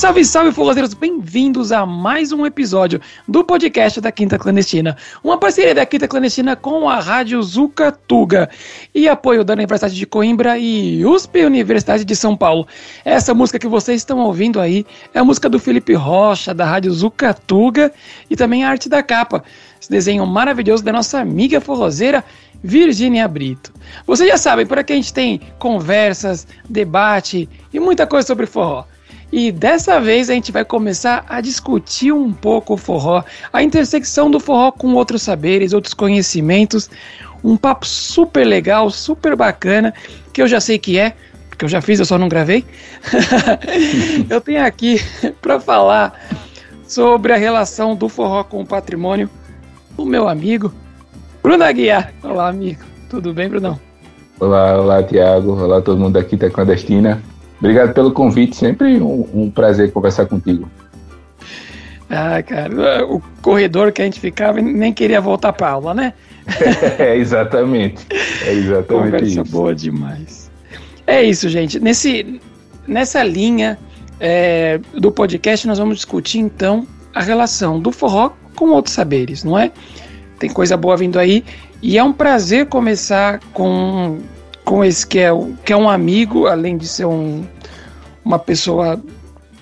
Salve, 0.00 0.24
salve, 0.24 0.50
forrozeiros! 0.50 0.94
Bem-vindos 0.94 1.70
a 1.72 1.84
mais 1.84 2.32
um 2.32 2.46
episódio 2.46 3.02
do 3.28 3.44
podcast 3.44 4.00
da 4.00 4.10
Quinta 4.10 4.38
Clandestina. 4.38 4.96
Uma 5.22 5.36
parceria 5.36 5.74
da 5.74 5.84
Quinta 5.84 6.08
Clandestina 6.08 6.56
com 6.56 6.88
a 6.88 6.98
Rádio 6.98 7.42
Zucatuga 7.42 8.48
e 8.94 9.06
apoio 9.06 9.44
da 9.44 9.52
Universidade 9.52 9.94
de 9.94 10.06
Coimbra 10.06 10.56
e 10.56 11.04
USP 11.04 11.44
Universidade 11.44 12.02
de 12.02 12.16
São 12.16 12.34
Paulo. 12.34 12.66
Essa 13.04 13.34
música 13.34 13.58
que 13.58 13.68
vocês 13.68 14.00
estão 14.00 14.20
ouvindo 14.20 14.58
aí 14.58 14.86
é 15.12 15.18
a 15.18 15.24
música 15.24 15.50
do 15.50 15.58
Felipe 15.58 15.92
Rocha, 15.92 16.54
da 16.54 16.64
Rádio 16.64 16.90
Zucatuga 16.92 17.92
e 18.30 18.36
também 18.36 18.64
a 18.64 18.70
arte 18.70 18.88
da 18.88 19.02
capa. 19.02 19.44
Esse 19.78 19.90
desenho 19.90 20.24
maravilhoso 20.26 20.82
da 20.82 20.94
nossa 20.94 21.20
amiga 21.20 21.60
forrozeira 21.60 22.24
Virgínia 22.64 23.28
Brito. 23.28 23.70
Vocês 24.06 24.30
já 24.30 24.38
sabem, 24.38 24.64
por 24.64 24.78
aqui 24.78 24.94
a 24.94 24.96
gente 24.96 25.12
tem 25.12 25.42
conversas, 25.58 26.46
debate 26.66 27.46
e 27.70 27.78
muita 27.78 28.06
coisa 28.06 28.26
sobre 28.26 28.46
forró. 28.46 28.86
E 29.32 29.52
dessa 29.52 30.00
vez 30.00 30.28
a 30.28 30.34
gente 30.34 30.50
vai 30.50 30.64
começar 30.64 31.24
a 31.28 31.40
discutir 31.40 32.12
um 32.12 32.32
pouco 32.32 32.74
o 32.74 32.76
forró, 32.76 33.22
a 33.52 33.62
intersecção 33.62 34.30
do 34.30 34.40
forró 34.40 34.72
com 34.72 34.92
outros 34.94 35.22
saberes, 35.22 35.72
outros 35.72 35.94
conhecimentos. 35.94 36.90
Um 37.42 37.56
papo 37.56 37.86
super 37.86 38.44
legal, 38.44 38.90
super 38.90 39.36
bacana, 39.36 39.94
que 40.32 40.42
eu 40.42 40.48
já 40.48 40.60
sei 40.60 40.78
que 40.78 40.98
é, 40.98 41.14
porque 41.48 41.64
eu 41.64 41.68
já 41.68 41.80
fiz, 41.80 41.98
eu 41.98 42.04
só 42.04 42.18
não 42.18 42.28
gravei. 42.28 42.64
eu 44.28 44.40
tenho 44.40 44.64
aqui 44.64 45.00
para 45.40 45.60
falar 45.60 46.20
sobre 46.86 47.32
a 47.32 47.36
relação 47.36 47.94
do 47.94 48.08
forró 48.08 48.42
com 48.42 48.60
o 48.60 48.66
patrimônio 48.66 49.30
o 49.96 50.04
meu 50.04 50.28
amigo 50.28 50.72
Bruno 51.42 51.64
Aguiar. 51.64 52.12
Olá, 52.22 52.48
amigo. 52.48 52.82
Tudo 53.08 53.32
bem, 53.32 53.48
Brunão? 53.48 53.78
Olá, 54.38 54.78
olá, 54.78 55.02
Tiago. 55.02 55.52
Olá, 55.52 55.80
todo 55.80 55.98
mundo 55.98 56.18
aqui 56.18 56.36
da 56.36 56.50
Clandestina. 56.50 57.22
Obrigado 57.60 57.92
pelo 57.92 58.10
convite, 58.10 58.56
sempre 58.56 59.00
um, 59.00 59.28
um 59.32 59.50
prazer 59.50 59.92
conversar 59.92 60.26
contigo. 60.26 60.68
Ah, 62.08 62.42
cara, 62.42 63.06
o 63.06 63.22
corredor 63.40 63.92
que 63.92 64.02
a 64.02 64.04
gente 64.04 64.18
ficava 64.18 64.60
nem 64.60 64.92
queria 64.92 65.20
voltar 65.20 65.52
para 65.52 65.68
aula, 65.68 65.94
né? 65.94 66.12
é, 66.98 67.16
exatamente. 67.16 68.04
É 68.44 68.52
exatamente 68.52 69.12
Conversa 69.12 69.26
isso. 69.26 69.44
boa 69.44 69.74
demais. 69.74 70.50
É 71.06 71.22
isso, 71.22 71.48
gente. 71.48 71.78
Nesse, 71.78 72.40
nessa 72.88 73.22
linha 73.22 73.78
é, 74.18 74.80
do 74.94 75.12
podcast, 75.12 75.66
nós 75.68 75.78
vamos 75.78 75.96
discutir 75.96 76.38
então 76.38 76.86
a 77.14 77.22
relação 77.22 77.78
do 77.78 77.92
forró 77.92 78.32
com 78.56 78.70
outros 78.70 78.94
saberes, 78.94 79.44
não 79.44 79.56
é? 79.56 79.70
Tem 80.38 80.50
coisa 80.50 80.76
boa 80.76 80.96
vindo 80.96 81.18
aí. 81.18 81.44
E 81.82 81.96
é 81.96 82.02
um 82.02 82.12
prazer 82.12 82.66
começar 82.66 83.38
com 83.52 84.18
com 84.70 84.84
esse 84.84 85.04
que 85.04 85.18
é, 85.18 85.30
que 85.64 85.72
é 85.72 85.76
um 85.76 85.90
amigo, 85.90 86.46
além 86.46 86.76
de 86.76 86.86
ser 86.86 87.04
um, 87.04 87.44
uma 88.24 88.38
pessoa 88.38 89.02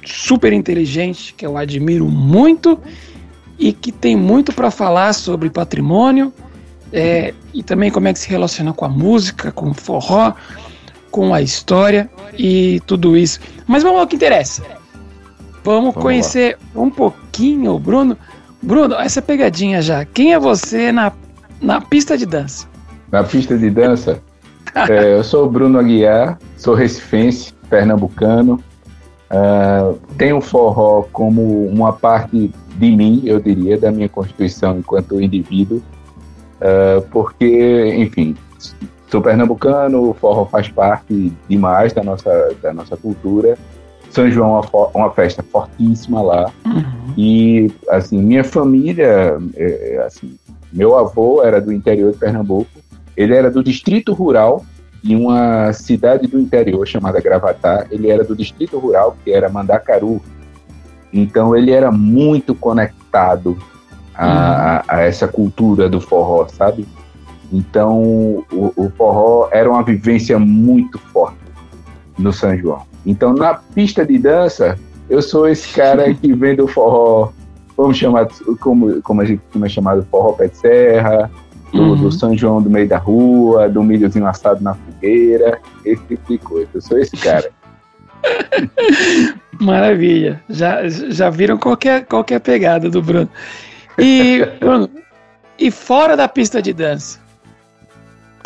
super 0.05 0.53
inteligente, 0.53 1.33
que 1.33 1.47
eu 1.47 1.57
admiro 1.57 2.05
muito 2.05 2.79
e 3.59 3.73
que 3.73 3.91
tem 3.91 4.15
muito 4.15 4.53
para 4.53 4.71
falar 4.71 5.15
sobre 5.15 5.49
patrimônio 5.49 6.31
é, 6.93 7.33
e 7.55 7.63
também 7.63 7.91
como 7.91 8.07
é 8.07 8.13
que 8.13 8.19
se 8.19 8.29
relaciona 8.29 8.75
com 8.75 8.85
a 8.85 8.89
música, 8.91 9.51
com 9.51 9.71
o 9.71 9.75
forró, 9.75 10.35
com 11.11 11.33
a 11.33 11.41
história 11.41 12.11
e 12.37 12.83
tudo 12.87 13.17
isso. 13.17 13.41
Mas 13.67 13.83
vamos 13.83 14.01
ao 14.01 14.07
que 14.07 14.17
interessa. 14.17 14.61
Vamos, 15.65 15.95
vamos 15.95 15.95
conhecer 15.95 16.59
lá. 16.75 16.83
um 16.83 16.91
pouquinho, 16.91 17.79
Bruno. 17.79 18.15
Bruno, 18.61 18.95
essa 18.97 19.23
pegadinha 19.23 19.81
já. 19.81 20.05
Quem 20.05 20.35
é 20.35 20.39
você 20.39 20.93
na, 20.93 21.11
na 21.63 21.81
pista 21.81 22.19
de 22.19 22.27
dança? 22.27 22.69
Na 23.11 23.25
pista 23.25 23.57
de 23.57 23.71
dança? 23.71 24.23
É, 24.89 25.15
eu 25.15 25.25
sou 25.25 25.47
o 25.47 25.51
Bruno 25.51 25.79
Aguiar, 25.79 26.39
sou 26.57 26.75
recifense, 26.75 27.53
pernambucano. 27.69 28.63
Uh, 29.31 29.99
tenho 30.17 30.39
o 30.39 30.41
forró 30.41 31.03
como 31.13 31.67
uma 31.67 31.93
parte 31.93 32.51
de 32.77 32.91
mim, 32.91 33.23
eu 33.25 33.39
diria, 33.39 33.77
da 33.77 33.91
minha 33.91 34.09
constituição 34.09 34.79
enquanto 34.79 35.21
indivíduo, 35.21 35.83
uh, 36.61 37.03
porque, 37.11 37.95
enfim, 37.97 38.35
sou 39.11 39.21
pernambucano, 39.21 40.11
o 40.11 40.15
forró 40.15 40.47
faz 40.47 40.69
parte 40.69 41.33
demais 41.49 41.93
da 41.93 42.03
nossa, 42.03 42.57
da 42.63 42.73
nossa 42.73 42.97
cultura. 42.97 43.59
São 44.11 44.31
João 44.31 44.63
é 44.63 44.67
uma, 44.75 44.87
uma 44.95 45.11
festa 45.11 45.43
fortíssima 45.43 46.23
lá. 46.23 46.51
Uhum. 46.65 47.13
E, 47.17 47.71
assim, 47.91 48.23
minha 48.23 48.43
família, 48.43 49.39
é, 49.55 49.97
é 49.97 50.03
assim, 50.07 50.39
meu 50.73 50.97
avô 50.97 51.43
era 51.43 51.61
do 51.61 51.71
interior 51.71 52.13
de 52.13 52.19
Pernambuco, 52.19 52.71
ele 53.19 53.35
era 53.35 53.51
do 53.51 53.65
distrito 53.65 54.13
rural 54.13 54.65
de 55.03 55.17
uma 55.17 55.73
cidade 55.73 56.29
do 56.29 56.39
interior 56.39 56.87
chamada 56.87 57.21
Gravatá. 57.21 57.85
Ele 57.91 58.09
era 58.09 58.23
do 58.23 58.37
distrito 58.37 58.79
rural, 58.79 59.17
que 59.25 59.33
era 59.33 59.49
Mandacaru. 59.49 60.23
Então 61.13 61.57
ele 61.57 61.73
era 61.73 61.91
muito 61.91 62.55
conectado 62.55 63.59
a, 64.15 64.85
a 64.87 65.01
essa 65.01 65.27
cultura 65.27 65.89
do 65.89 66.01
forró, 66.01 66.47
sabe? 66.47 66.87
Então 67.53 68.01
o, 68.53 68.73
o, 68.77 68.89
forró 68.97 69.49
era 69.51 69.69
uma 69.69 69.83
vivência 69.83 70.39
muito 70.39 70.97
forte 70.97 71.39
no 72.17 72.33
São 72.33 72.57
João. 72.57 72.83
Então 73.05 73.33
na 73.33 73.55
pista 73.55 74.07
de 74.07 74.17
dança, 74.17 74.79
eu 75.11 75.21
sou 75.21 75.49
esse 75.49 75.75
cara 75.75 76.13
que 76.15 76.33
vem 76.35 76.55
do 76.55 76.69
forró, 76.69 77.33
vamos 77.77 77.97
chamar 77.97 78.29
como, 78.61 79.03
como 79.03 79.23
a 79.23 79.25
gente 79.25 79.43
é 79.61 79.69
chamado 79.69 80.07
forró 80.09 80.35
pé 80.35 80.47
de 80.47 80.57
serra, 80.57 81.29
do, 81.73 81.83
uhum. 81.83 81.97
do, 81.97 82.13
São 82.13 82.37
João 82.37 82.63
do 82.63 82.71
meio 82.71 82.89
da 82.89 82.99
rua, 82.99 83.69
do 83.69 83.83
milhozinho 83.83 84.27
assado 84.27 84.63
na 84.63 84.75
fogueira, 84.75 85.59
esse 85.85 86.03
tipo 86.05 86.33
de 86.33 86.39
coisa. 86.39 86.69
Eu 86.75 86.81
sou 86.81 86.99
esse 86.99 87.17
cara. 87.17 87.51
Maravilha. 89.61 90.43
Já, 90.49 90.89
já 90.89 91.31
viram 91.31 91.59
qualquer, 91.59 92.05
qualquer 92.07 92.41
pegada 92.41 92.89
do 92.89 93.03
Bruno. 93.03 93.29
E, 93.99 94.47
Bruno, 94.61 94.89
e 95.59 95.71
fora 95.71 96.17
da 96.17 96.29
pista 96.29 96.63
de 96.63 96.73
dança? 96.73 97.19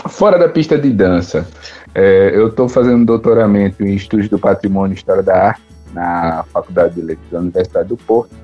Fora 0.08 0.36
da 0.36 0.48
pista 0.48 0.76
de 0.76 0.90
dança, 0.90 1.46
é, 1.94 2.32
eu 2.34 2.48
estou 2.48 2.68
fazendo 2.68 3.04
doutoramento 3.04 3.84
em 3.84 3.94
Estudos 3.94 4.28
do 4.28 4.38
Patrimônio 4.38 4.94
e 4.94 4.96
História 4.96 5.22
da 5.22 5.48
Arte 5.48 5.62
na 5.92 6.44
Faculdade 6.52 6.94
de 6.94 7.02
Letras 7.02 7.30
da 7.30 7.38
Universidade 7.38 7.88
do 7.88 7.96
Porto 7.96 8.41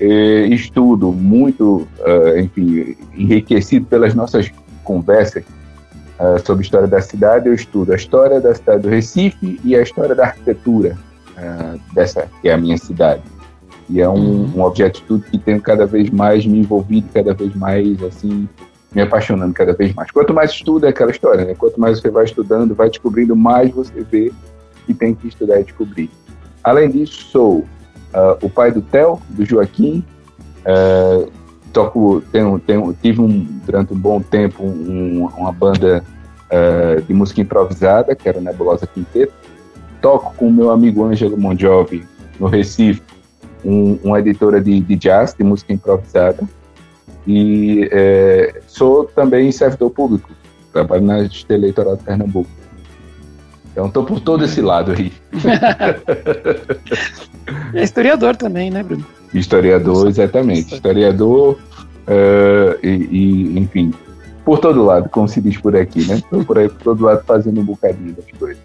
eh, 0.00 0.46
estudo 0.48 1.12
muito, 1.12 1.86
uh, 2.00 2.38
enfim, 2.38 2.96
enriquecido 3.16 3.86
pelas 3.86 4.14
nossas 4.14 4.50
conversas 4.82 5.44
uh, 6.18 6.44
sobre 6.44 6.64
história 6.64 6.88
da 6.88 7.00
cidade, 7.00 7.48
eu 7.48 7.54
estudo 7.54 7.92
a 7.92 7.96
história 7.96 8.40
da 8.40 8.54
cidade 8.54 8.82
do 8.82 8.88
Recife 8.88 9.60
e 9.64 9.76
a 9.76 9.82
história 9.82 10.14
da 10.14 10.24
arquitetura 10.24 10.96
dessa 11.92 12.28
que 12.40 12.48
é 12.48 12.52
a 12.52 12.56
minha 12.56 12.78
cidade. 12.78 13.22
E 13.88 14.00
é 14.00 14.08
um, 14.08 14.14
uhum. 14.14 14.52
um 14.56 14.62
objeto 14.62 14.94
de 14.94 14.98
estudo 15.00 15.24
que 15.24 15.36
tenho 15.36 15.60
cada 15.60 15.84
vez 15.84 16.08
mais 16.10 16.46
me 16.46 16.58
envolvido, 16.58 17.08
cada 17.12 17.34
vez 17.34 17.54
mais, 17.54 18.02
assim, 18.02 18.48
me 18.94 19.02
apaixonando 19.02 19.52
cada 19.52 19.72
vez 19.72 19.92
mais. 19.94 20.10
Quanto 20.10 20.32
mais 20.32 20.52
estuda 20.52 20.86
é 20.86 20.90
aquela 20.90 21.10
história, 21.10 21.44
né? 21.44 21.54
Quanto 21.54 21.78
mais 21.78 22.00
você 22.00 22.08
vai 22.08 22.24
estudando, 22.24 22.74
vai 22.74 22.88
descobrindo, 22.88 23.34
mais 23.34 23.70
você 23.72 24.00
vê 24.02 24.32
que 24.86 24.94
tem 24.94 25.14
que 25.14 25.28
estudar 25.28 25.60
e 25.60 25.64
descobrir. 25.64 26.10
Além 26.62 26.90
disso, 26.90 27.24
sou 27.30 27.64
uh, 28.14 28.38
o 28.40 28.48
pai 28.48 28.70
do 28.70 28.80
Theo, 28.80 29.20
do 29.30 29.44
Joaquim. 29.44 30.04
Uh, 30.60 31.30
toco, 31.72 32.22
tenho, 32.32 32.58
tenho, 32.60 32.96
tive 33.02 33.20
um, 33.20 33.44
durante 33.66 33.92
um 33.92 33.98
bom 33.98 34.20
tempo 34.20 34.62
um, 34.62 35.28
uma 35.36 35.52
banda 35.52 36.02
uh, 36.46 37.02
de 37.02 37.12
música 37.12 37.40
improvisada, 37.40 38.14
que 38.14 38.28
era 38.28 38.40
Nebulosa 38.40 38.86
Quinteto. 38.86 39.32
Toco 40.00 40.34
com 40.36 40.48
o 40.48 40.52
meu 40.52 40.70
amigo 40.70 41.04
Ângelo 41.04 41.36
Mondjovi, 41.36 42.06
no 42.38 42.46
Recife, 42.46 43.02
um, 43.64 43.98
uma 44.04 44.20
editora 44.20 44.60
de, 44.60 44.80
de 44.80 44.96
jazz, 44.96 45.34
de 45.34 45.42
música 45.42 45.72
improvisada. 45.72 46.42
E 47.26 47.88
é, 47.90 48.60
sou 48.66 49.04
também 49.06 49.50
servidor 49.50 49.90
público, 49.90 50.30
trabalho 50.72 51.02
na 51.02 51.22
Justiça 51.24 51.54
Eleitoral 51.54 51.96
de 51.96 52.04
Pernambuco. 52.04 52.50
Então 53.74 53.88
estou 53.88 54.04
por 54.04 54.20
todo 54.20 54.44
esse 54.44 54.60
lado 54.60 54.92
aí. 54.92 55.12
é 57.74 57.82
historiador 57.82 58.36
também, 58.36 58.70
né, 58.70 58.84
Bruno? 58.84 59.04
Historiador, 59.34 60.06
exatamente. 60.06 60.74
Historiador 60.74 61.58
uh, 62.06 62.78
e, 62.80 63.08
e, 63.10 63.58
enfim, 63.58 63.92
por 64.44 64.60
todo 64.60 64.84
lado, 64.84 65.08
como 65.08 65.26
se 65.26 65.40
diz 65.40 65.58
por 65.58 65.74
aqui, 65.74 66.06
né? 66.06 66.14
Estou 66.14 66.44
por 66.44 66.56
aí 66.56 66.68
por 66.68 66.82
todo 66.82 67.04
lado 67.04 67.24
fazendo 67.26 67.60
um 67.60 67.64
bocadinho 67.64 68.14
das 68.14 68.26
coisas. 68.38 68.62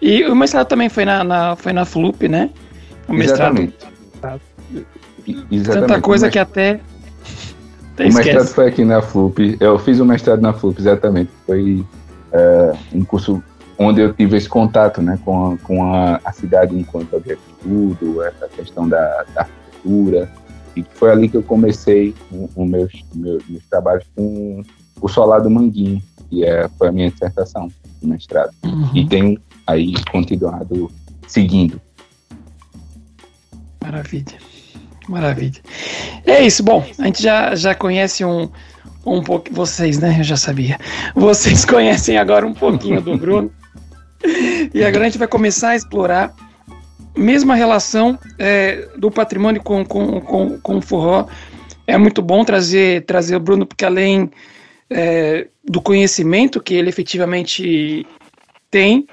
E 0.00 0.24
o 0.24 0.34
mestrado 0.34 0.66
também 0.66 0.88
foi 0.88 1.04
na, 1.04 1.22
na 1.22 1.54
foi 1.54 1.74
na 1.74 1.84
FLUP, 1.84 2.26
né? 2.26 2.48
O 3.06 3.12
mestrado. 3.12 3.58
Exatamente. 3.58 3.76
Exatamente. 5.50 5.88
Tanta 5.88 6.00
coisa 6.00 6.30
que 6.30 6.38
até. 6.38 6.80
até 7.92 8.04
o 8.04 8.08
esquece. 8.08 8.28
mestrado 8.28 8.54
foi 8.54 8.68
aqui 8.68 8.82
na 8.82 9.02
FLUP. 9.02 9.58
Eu 9.60 9.78
fiz 9.78 10.00
o 10.00 10.06
mestrado 10.06 10.40
na 10.40 10.54
FLUP, 10.54 10.78
exatamente. 10.78 11.30
Foi 11.46 11.84
uh, 12.32 12.78
um 12.94 13.04
curso 13.04 13.42
onde 13.78 14.00
eu 14.00 14.12
tive 14.12 14.36
esse 14.36 14.48
contato 14.48 15.02
né, 15.02 15.18
com, 15.24 15.52
a, 15.52 15.58
com 15.58 15.94
a, 15.94 16.20
a 16.24 16.32
cidade 16.32 16.76
enquanto 16.76 17.16
estudo, 17.16 18.22
essa 18.22 18.48
questão 18.48 18.88
da, 18.88 19.24
da 19.34 19.42
arquitetura, 19.42 20.30
e 20.76 20.84
foi 20.94 21.10
ali 21.10 21.28
que 21.28 21.36
eu 21.36 21.42
comecei 21.42 22.14
os 22.30 22.68
meus, 22.68 22.92
meus, 23.14 23.46
meus, 23.48 23.64
trabalhos 23.70 24.04
com 24.14 24.62
o 25.00 25.08
Solar 25.08 25.40
do 25.40 25.50
Manguinho, 25.50 26.02
que 26.28 26.44
é, 26.44 26.68
foi 26.76 26.88
a 26.88 26.92
minha 26.92 27.10
dissertação 27.10 27.68
de 28.00 28.06
mestrado. 28.06 28.50
Uhum. 28.64 28.90
E 28.94 29.06
tenho 29.06 29.40
aí 29.66 29.94
continuado 30.10 30.90
seguindo. 31.28 31.80
Maravilha. 33.82 34.38
Maravilha. 35.08 35.60
É 36.26 36.44
isso, 36.44 36.62
bom, 36.62 36.84
a 36.98 37.04
gente 37.04 37.22
já, 37.22 37.54
já 37.54 37.74
conhece 37.74 38.24
um, 38.24 38.48
um 39.04 39.22
pouco. 39.22 39.52
Vocês, 39.52 39.98
né? 39.98 40.18
Eu 40.18 40.24
já 40.24 40.36
sabia. 40.36 40.78
Vocês 41.14 41.64
conhecem 41.66 42.16
agora 42.16 42.46
um 42.46 42.54
pouquinho 42.54 43.00
do 43.00 43.16
Bruno. 43.16 43.50
e 44.72 44.84
agora 44.84 45.04
a 45.04 45.08
gente 45.08 45.18
vai 45.18 45.28
começar 45.28 45.70
a 45.70 45.76
explorar 45.76 46.34
mesma 47.16 47.54
relação 47.54 48.18
é, 48.38 48.88
do 48.96 49.10
patrimônio 49.10 49.62
com, 49.62 49.84
com, 49.84 50.20
com, 50.20 50.58
com 50.58 50.76
o 50.78 50.80
forró. 50.80 51.26
É 51.86 51.96
muito 51.96 52.20
bom 52.20 52.44
trazer, 52.44 53.04
trazer 53.04 53.36
o 53.36 53.40
Bruno, 53.40 53.66
porque 53.66 53.84
além 53.84 54.30
é, 54.90 55.46
do 55.64 55.80
conhecimento 55.80 56.60
que 56.60 56.74
ele 56.74 56.88
efetivamente 56.88 58.06
tem 58.70 59.06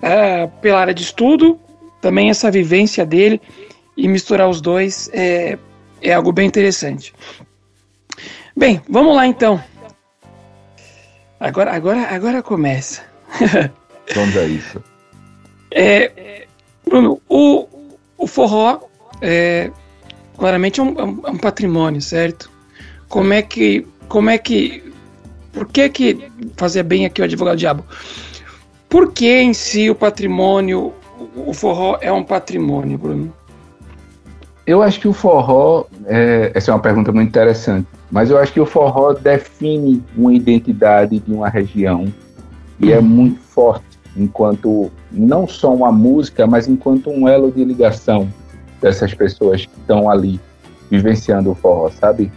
é, 0.00 0.46
pela 0.60 0.80
área 0.80 0.94
de 0.94 1.02
estudo, 1.02 1.58
também 2.00 2.30
essa 2.30 2.50
vivência 2.50 3.04
dele 3.04 3.40
e 3.96 4.06
misturar 4.06 4.48
os 4.48 4.60
dois 4.60 5.10
é, 5.12 5.58
é 6.00 6.12
algo 6.12 6.32
bem 6.32 6.46
interessante. 6.46 7.12
Bem, 8.56 8.80
vamos 8.88 9.14
lá 9.16 9.26
então. 9.26 9.62
Agora, 11.38 11.72
agora, 11.72 12.14
agora 12.14 12.42
começa. 12.42 13.02
Vamos 14.14 14.36
a 14.36 14.44
isso. 14.44 14.82
É, 15.70 16.46
Bruno, 16.84 17.20
o, 17.28 17.66
o 18.18 18.26
forró 18.26 18.80
é, 19.20 19.70
claramente 20.36 20.80
é 20.80 20.82
um, 20.82 20.98
é 20.98 21.30
um, 21.30 21.38
patrimônio, 21.38 22.00
certo? 22.00 22.50
Como 23.08 23.32
é 23.32 23.42
que, 23.42 23.86
como 24.08 24.30
é 24.30 24.38
que, 24.38 24.82
por 25.52 25.66
que 25.68 25.88
que 25.88 26.30
fazia 26.56 26.82
bem 26.82 27.06
aqui 27.06 27.20
o 27.20 27.24
advogado 27.24 27.56
diabo? 27.56 27.84
Por 28.88 29.12
que 29.12 29.40
em 29.40 29.54
si 29.54 29.88
o 29.88 29.94
patrimônio, 29.94 30.92
o 31.36 31.52
forró 31.54 31.98
é 32.00 32.10
um 32.10 32.24
patrimônio, 32.24 32.98
Bruno? 32.98 33.32
Eu 34.66 34.82
acho 34.82 35.00
que 35.00 35.08
o 35.08 35.12
forró, 35.12 35.86
é, 36.06 36.52
essa 36.54 36.70
é 36.70 36.74
uma 36.74 36.80
pergunta 36.80 37.12
muito 37.12 37.28
interessante, 37.28 37.86
mas 38.10 38.30
eu 38.30 38.38
acho 38.38 38.52
que 38.52 38.60
o 38.60 38.66
forró 38.66 39.12
define 39.12 40.02
uma 40.16 40.32
identidade 40.34 41.18
de 41.18 41.32
uma 41.32 41.48
região 41.48 42.12
e 42.78 42.92
é 42.92 42.98
uhum. 42.98 43.04
muito 43.04 43.40
forte 43.40 43.89
enquanto 44.16 44.90
não 45.10 45.46
só 45.46 45.72
uma 45.74 45.92
música, 45.92 46.46
mas 46.46 46.68
enquanto 46.68 47.10
um 47.10 47.28
elo 47.28 47.50
de 47.50 47.64
ligação 47.64 48.28
dessas 48.80 49.14
pessoas 49.14 49.66
que 49.66 49.78
estão 49.80 50.10
ali 50.10 50.40
vivenciando 50.90 51.50
o 51.50 51.54
forró, 51.54 51.90
sabe? 51.90 52.32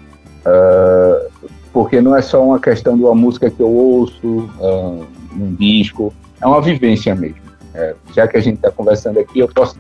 Uh, 0.46 1.31
porque 1.72 2.02
não 2.02 2.16
é 2.16 2.22
só 2.22 2.44
uma 2.46 2.60
questão 2.60 2.96
de 2.96 3.04
uma 3.04 3.16
música 3.16 3.50
que 3.50 3.60
eu 3.60 3.70
ouço, 3.70 4.50
uh, 4.60 5.06
um 5.36 5.56
disco, 5.56 6.14
é 6.40 6.46
uma 6.46 6.62
vivência 6.62 7.16
mesmo. 7.16 7.42
É, 7.74 7.96
já 8.14 8.28
que 8.28 8.38
a 8.38 8.40
gente 8.40 8.58
está 8.58 8.69
conversando 8.69 9.19
aqui, 9.19 9.40
eu 9.40 9.48
posso 9.48 9.76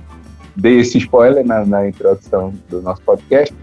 dar 0.55 0.69
esse 0.69 0.97
spoiler 0.97 1.45
na, 1.45 1.63
na, 1.63 1.87
introdução 1.87 2.51
do 2.69 2.81
nosso 2.81 3.01
podcast, 3.03 3.53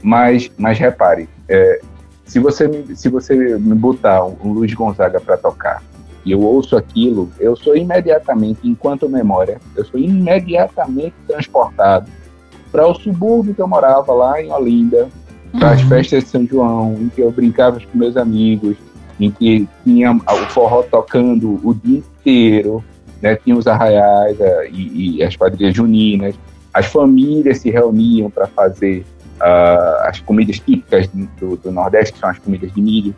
mas, 0.00 0.50
mas 0.56 0.78
repare, 0.78 1.28
é, 1.48 1.80
se, 2.24 2.38
você 2.38 2.84
se 2.94 3.08
você 3.08 3.34
me 3.34 3.74
botar 3.74 4.24
um 4.24 4.52
Luiz 4.52 4.72
Gonzaga 4.72 5.20
para 5.20 5.36
tocar, 5.36 5.82
e 6.24 6.32
eu 6.32 6.40
ouço 6.40 6.76
aquilo, 6.76 7.30
eu 7.38 7.56
sou 7.56 7.76
imediatamente, 7.76 8.60
enquanto 8.64 9.08
memória, 9.08 9.60
eu 9.76 9.84
sou 9.84 9.98
imediatamente 9.98 11.14
transportado 11.26 12.10
para 12.70 12.86
o 12.86 12.94
subúrbio 12.94 13.54
que 13.54 13.60
eu 13.60 13.68
morava 13.68 14.12
lá 14.12 14.40
em 14.40 14.50
Olinda, 14.50 15.08
para 15.58 15.72
as 15.72 15.82
uhum. 15.82 15.88
festas 15.88 16.24
de 16.24 16.30
São 16.30 16.46
João, 16.46 16.94
em 16.98 17.08
que 17.10 17.20
eu 17.20 17.30
brincava 17.30 17.78
com 17.78 17.98
meus 17.98 18.16
amigos, 18.16 18.76
em 19.20 19.30
que 19.30 19.68
tinha 19.84 20.12
o 20.12 20.46
forró 20.48 20.82
tocando 20.82 21.60
o 21.62 21.74
dia 21.74 21.98
inteiro, 21.98 22.82
né? 23.20 23.36
tinha 23.36 23.56
os 23.56 23.66
arraiais 23.66 24.40
a, 24.40 24.64
e, 24.66 25.16
e, 25.18 25.22
as 25.22 25.36
quadrilhas 25.36 25.74
juninas, 25.74 26.34
as 26.72 26.86
famílias 26.86 27.58
se 27.58 27.70
reuniam 27.70 28.30
para 28.30 28.46
fazer 28.46 29.04
uh, 29.36 30.08
as 30.08 30.20
comidas 30.20 30.58
típicas 30.58 31.08
do, 31.38 31.56
do 31.56 31.70
Nordeste, 31.70 32.14
que 32.14 32.18
são 32.18 32.30
as 32.30 32.38
comidas 32.38 32.72
de 32.72 32.80
milho, 32.80 33.14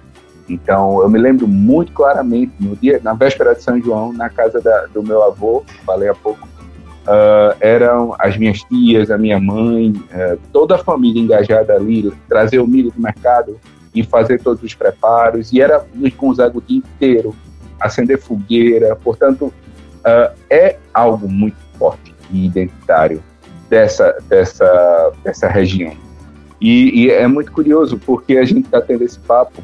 então, 0.48 1.00
eu 1.00 1.08
me 1.08 1.18
lembro 1.18 1.48
muito 1.48 1.92
claramente, 1.92 2.52
no 2.60 2.76
dia, 2.76 3.00
na 3.02 3.14
véspera 3.14 3.54
de 3.54 3.62
São 3.62 3.80
João, 3.80 4.12
na 4.12 4.28
casa 4.28 4.60
da, 4.60 4.86
do 4.86 5.02
meu 5.02 5.22
avô, 5.22 5.64
falei 5.86 6.08
há 6.08 6.14
pouco, 6.14 6.46
uh, 6.46 7.56
eram 7.60 8.14
as 8.18 8.36
minhas 8.36 8.62
tias, 8.62 9.10
a 9.10 9.16
minha 9.16 9.40
mãe, 9.40 9.90
uh, 9.90 10.38
toda 10.52 10.74
a 10.74 10.78
família 10.78 11.22
engajada 11.22 11.74
ali, 11.74 12.12
trazer 12.28 12.58
o 12.58 12.66
milho 12.66 12.90
do 12.90 13.00
mercado 13.00 13.58
e 13.94 14.02
fazer 14.02 14.42
todos 14.42 14.62
os 14.62 14.74
preparos, 14.74 15.52
e 15.52 15.60
era 15.60 15.84
Luiz 15.94 16.14
Gonzaga 16.14 16.58
o 16.58 16.62
dia 16.62 16.78
inteiro, 16.78 17.34
acender 17.80 18.18
fogueira, 18.18 18.94
portanto, 18.96 19.46
uh, 19.46 20.34
é 20.50 20.76
algo 20.92 21.26
muito 21.26 21.56
forte 21.78 22.14
e 22.30 22.46
identitário 22.46 23.22
dessa, 23.70 24.14
dessa, 24.28 25.12
dessa 25.22 25.48
região. 25.48 25.94
E, 26.60 27.04
e 27.04 27.10
é 27.10 27.26
muito 27.26 27.50
curioso, 27.50 27.98
porque 27.98 28.36
a 28.36 28.44
gente 28.44 28.66
está 28.66 28.80
tendo 28.80 29.04
esse 29.04 29.18
papo 29.18 29.62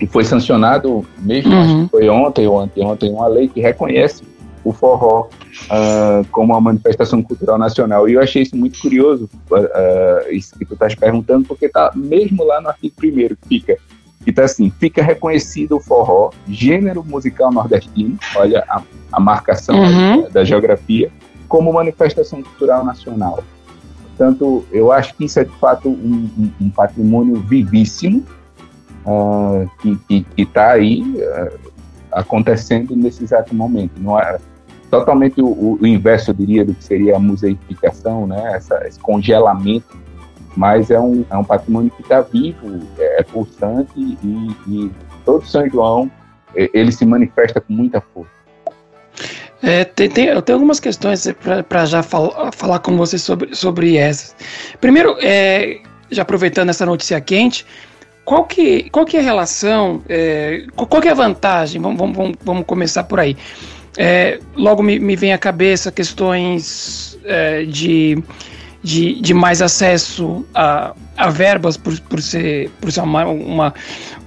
e 0.00 0.06
foi 0.06 0.24
sancionado, 0.24 1.04
mesmo 1.18 1.52
uhum. 1.52 1.60
acho 1.60 1.84
que 1.84 1.90
foi 1.90 2.08
ontem 2.08 2.46
ou 2.46 2.60
anteontem, 2.60 3.12
uma 3.12 3.26
lei 3.26 3.48
que 3.48 3.60
reconhece 3.60 4.22
o 4.64 4.72
forró 4.72 5.28
uh, 5.66 6.26
como 6.30 6.52
uma 6.52 6.60
manifestação 6.60 7.22
cultural 7.22 7.58
nacional. 7.58 8.08
E 8.08 8.14
eu 8.14 8.20
achei 8.20 8.42
isso 8.42 8.56
muito 8.56 8.78
curioso, 8.80 9.28
uh, 9.50 10.30
isso 10.30 10.56
que 10.58 10.64
tu 10.64 10.74
estás 10.74 10.94
perguntando, 10.94 11.46
porque 11.46 11.66
está 11.66 11.90
mesmo 11.94 12.44
lá 12.44 12.60
no 12.60 12.68
artigo 12.68 12.94
1 13.02 13.10
que 13.10 13.48
fica, 13.48 13.76
que 14.22 14.30
está 14.30 14.44
assim, 14.44 14.70
fica 14.78 15.02
reconhecido 15.02 15.76
o 15.76 15.80
forró, 15.80 16.30
gênero 16.46 17.04
musical 17.04 17.50
nordestino, 17.50 18.18
olha 18.36 18.64
a, 18.68 18.82
a 19.12 19.20
marcação 19.20 19.76
uhum. 19.80 20.22
da, 20.22 20.28
da 20.28 20.44
geografia, 20.44 21.10
como 21.48 21.72
manifestação 21.72 22.42
cultural 22.42 22.84
nacional. 22.84 23.42
Portanto, 24.16 24.66
eu 24.72 24.92
acho 24.92 25.14
que 25.14 25.24
isso 25.24 25.38
é 25.38 25.44
de 25.44 25.54
fato 25.58 25.88
um, 25.88 26.28
um, 26.36 26.50
um 26.66 26.70
patrimônio 26.70 27.36
vivíssimo, 27.36 28.24
uh, 29.08 29.70
que 29.82 30.24
está 30.36 30.72
aí 30.72 31.02
uh, 31.02 31.58
acontecendo 32.12 32.94
nesse 32.94 33.24
exato 33.24 33.54
momento. 33.54 33.92
Não 33.98 34.18
é 34.18 34.38
totalmente 34.90 35.40
o, 35.40 35.78
o, 35.80 35.86
inverso, 35.86 36.30
eu 36.30 36.34
diria, 36.34 36.64
do 36.64 36.74
que 36.74 36.84
seria 36.84 37.16
a 37.16 37.18
museificação, 37.18 38.26
né? 38.26 38.52
Essa, 38.54 38.86
esse 38.86 38.98
congelamento, 38.98 39.96
mas 40.56 40.90
é 40.90 41.00
um, 41.00 41.24
é 41.30 41.36
um 41.36 41.44
patrimônio 41.44 41.90
que 41.90 42.02
está 42.02 42.20
vivo, 42.20 42.80
é, 42.98 43.20
é 43.20 43.22
pulsante 43.22 43.92
e, 43.96 44.56
e 44.66 44.90
todo 45.24 45.46
São 45.46 45.68
João 45.68 46.10
ele 46.54 46.90
se 46.90 47.04
manifesta 47.04 47.60
com 47.60 47.72
muita 47.72 48.00
força. 48.00 48.30
É, 49.62 49.84
tem, 49.84 50.08
tem, 50.08 50.26
eu 50.26 50.40
tenho 50.40 50.56
algumas 50.56 50.78
questões 50.78 51.26
para 51.68 51.84
já 51.84 52.02
fal, 52.02 52.50
falar 52.52 52.78
com 52.78 52.96
você 52.96 53.18
sobre, 53.18 53.54
sobre 53.54 53.96
essas. 53.96 54.34
Primeiro, 54.80 55.16
é, 55.20 55.80
já 56.10 56.22
aproveitando 56.22 56.70
essa 56.70 56.86
notícia 56.86 57.20
quente, 57.20 57.66
qual 58.28 58.44
que, 58.44 58.90
qual 58.90 59.06
que 59.06 59.16
é 59.16 59.20
a 59.20 59.22
relação, 59.22 60.02
é, 60.06 60.66
qual 60.76 61.00
que 61.00 61.08
é 61.08 61.12
a 61.12 61.14
vantagem? 61.14 61.80
Vamos, 61.80 61.98
vamos, 61.98 62.36
vamos 62.44 62.66
começar 62.66 63.04
por 63.04 63.18
aí. 63.18 63.34
É, 63.96 64.38
logo 64.54 64.82
me, 64.82 64.98
me 64.98 65.16
vem 65.16 65.32
à 65.32 65.38
cabeça 65.38 65.90
questões 65.90 67.18
é, 67.24 67.64
de, 67.64 68.22
de, 68.82 69.18
de, 69.22 69.32
mais 69.32 69.62
acesso 69.62 70.44
a, 70.54 70.94
a 71.16 71.30
verbas 71.30 71.78
por, 71.78 71.98
por 72.00 72.20
ser, 72.20 72.68
por 72.82 72.92
ser 72.92 73.00
uma, 73.00 73.24
uma 73.24 73.74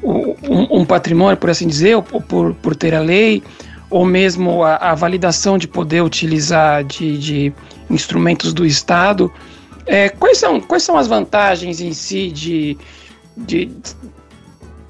um, 0.01 0.79
um, 0.79 0.84
patrimônio, 0.84 1.38
por 1.38 1.51
assim 1.51 1.67
dizer, 1.67 1.96
ou 1.96 2.01
por, 2.01 2.55
por 2.55 2.75
ter 2.75 2.96
a 2.96 3.01
lei, 3.01 3.43
ou 3.88 4.03
mesmo 4.03 4.63
a, 4.63 4.77
a 4.77 4.96
validação 4.96 5.60
de 5.60 5.67
poder 5.67 6.01
utilizar 6.01 6.84
de, 6.84 7.20
de 7.20 7.53
instrumentos 7.88 8.51
do 8.51 8.65
Estado. 8.65 9.31
É, 9.86 10.10
quais, 10.10 10.39
são, 10.39 10.60
quais 10.60 10.81
são 10.81 10.98
as 10.98 11.05
vantagens 11.05 11.79
em 11.79 11.93
si 11.93 12.31
de, 12.31 12.75
de, 13.46 13.66
de 13.66 13.96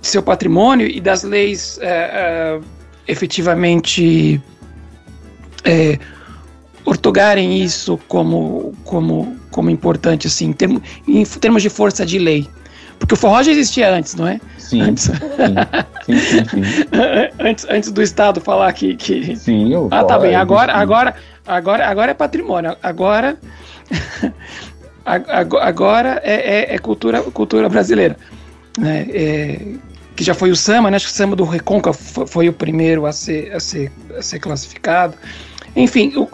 seu 0.02 0.22
patrimônio 0.24 0.88
e 0.88 1.00
das 1.00 1.24
leis 1.24 1.80
é, 1.82 1.88
é, 1.88 2.60
efetivamente 3.08 4.42
é, 5.64 6.00
ortogarem 6.86 7.62
isso 7.62 8.00
como, 8.08 8.74
como, 8.84 9.38
como 9.52 9.70
importante, 9.70 10.28
assim, 10.28 10.48
em 10.48 10.54
termos, 10.54 10.82
em 11.08 11.24
termos 11.24 11.62
de 11.62 11.70
força 11.70 12.06
de 12.06 12.20
lei. 12.20 12.48
Porque 13.02 13.16
o 13.16 13.18
forró 13.18 13.42
já 13.42 13.52
existia 13.52 13.92
antes, 13.92 14.14
não 14.14 14.28
é? 14.28 14.40
Sim. 14.60 14.82
Antes, 14.82 15.06
sim, 15.06 16.14
sim, 16.14 16.46
sim, 16.46 16.62
antes, 17.40 17.66
antes 17.68 17.92
do 17.92 18.02
Estado 18.02 18.40
falar 18.40 18.72
que. 18.74 18.96
que... 18.96 19.36
Sim, 19.36 19.74
o 19.76 19.88
Ah, 19.90 20.04
tá 20.04 20.20
bem. 20.20 20.36
Agora, 20.36 20.72
agora, 20.74 21.16
agora, 21.48 21.88
agora 21.88 22.12
é 22.12 22.14
patrimônio. 22.14 22.78
Agora. 22.84 23.38
agora 25.04 26.22
é, 26.24 26.34
é, 26.34 26.76
é, 26.76 26.78
cultura, 26.78 27.24
cultura 27.24 27.68
brasileira. 27.68 28.16
Né? 28.78 29.08
É, 29.10 29.60
que 30.16 30.24
já 30.24 30.34
foi 30.34 30.52
o 30.52 30.56
samba, 30.56 30.90
né? 30.92 30.98
acho 30.98 31.08
que 31.08 31.14
o 31.14 31.16
samba 31.16 31.36
do 31.36 31.44
Reconca 31.44 31.94
foi, 31.94 32.50
o 32.50 32.54
primeiro 32.54 33.06
a 33.06 33.12
ser, 33.12 33.54
a 33.54 33.60
ser, 33.60 33.92
a 34.18 34.22
ser 34.22 34.40
classificado. 34.40 35.16
Enfim, 35.76 36.14
o, 36.16 36.28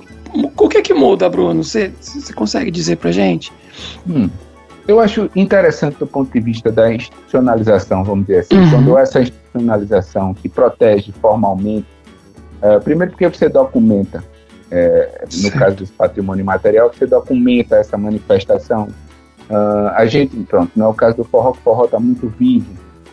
o 0.57 0.69
que 0.69 0.77
é 0.77 0.81
que 0.81 0.93
muda, 0.93 1.29
Bruno? 1.29 1.63
Você, 1.63 1.91
consegue 2.35 2.71
dizer 2.71 2.97
pra 2.97 3.11
gente? 3.11 3.51
Hum, 4.07 4.29
eu 4.87 4.99
acho 4.99 5.29
interessante 5.35 5.97
do 5.97 6.07
ponto 6.07 6.31
de 6.31 6.39
vista 6.39 6.71
da 6.71 6.93
institucionalização, 6.93 8.03
vamos 8.03 8.25
dizer 8.25 8.39
assim, 8.39 8.57
uhum. 8.57 8.69
quando 8.71 8.97
essa 8.97 9.21
institucionalização 9.21 10.33
que 10.33 10.49
protege 10.49 11.11
formalmente, 11.21 11.87
uh, 12.61 12.81
primeiro 12.81 13.11
porque 13.11 13.27
você 13.27 13.47
documenta 13.47 14.23
é, 14.69 15.25
no 15.41 15.51
caso 15.51 15.77
desse 15.77 15.91
patrimônio 15.91 16.43
material, 16.43 16.91
você 16.93 17.05
documenta 17.05 17.77
essa 17.77 17.97
manifestação. 17.97 18.89
Uh, 19.49 19.89
a 19.95 20.05
gente, 20.05 20.35
pronto, 20.43 20.71
não 20.75 20.87
é 20.87 20.89
o 20.89 20.93
caso 20.93 21.17
do 21.17 21.23
forró, 21.23 21.51
o 21.51 21.53
forró 21.53 21.85
está 21.85 21.99
muito 21.99 22.27
vivo, 22.27 22.67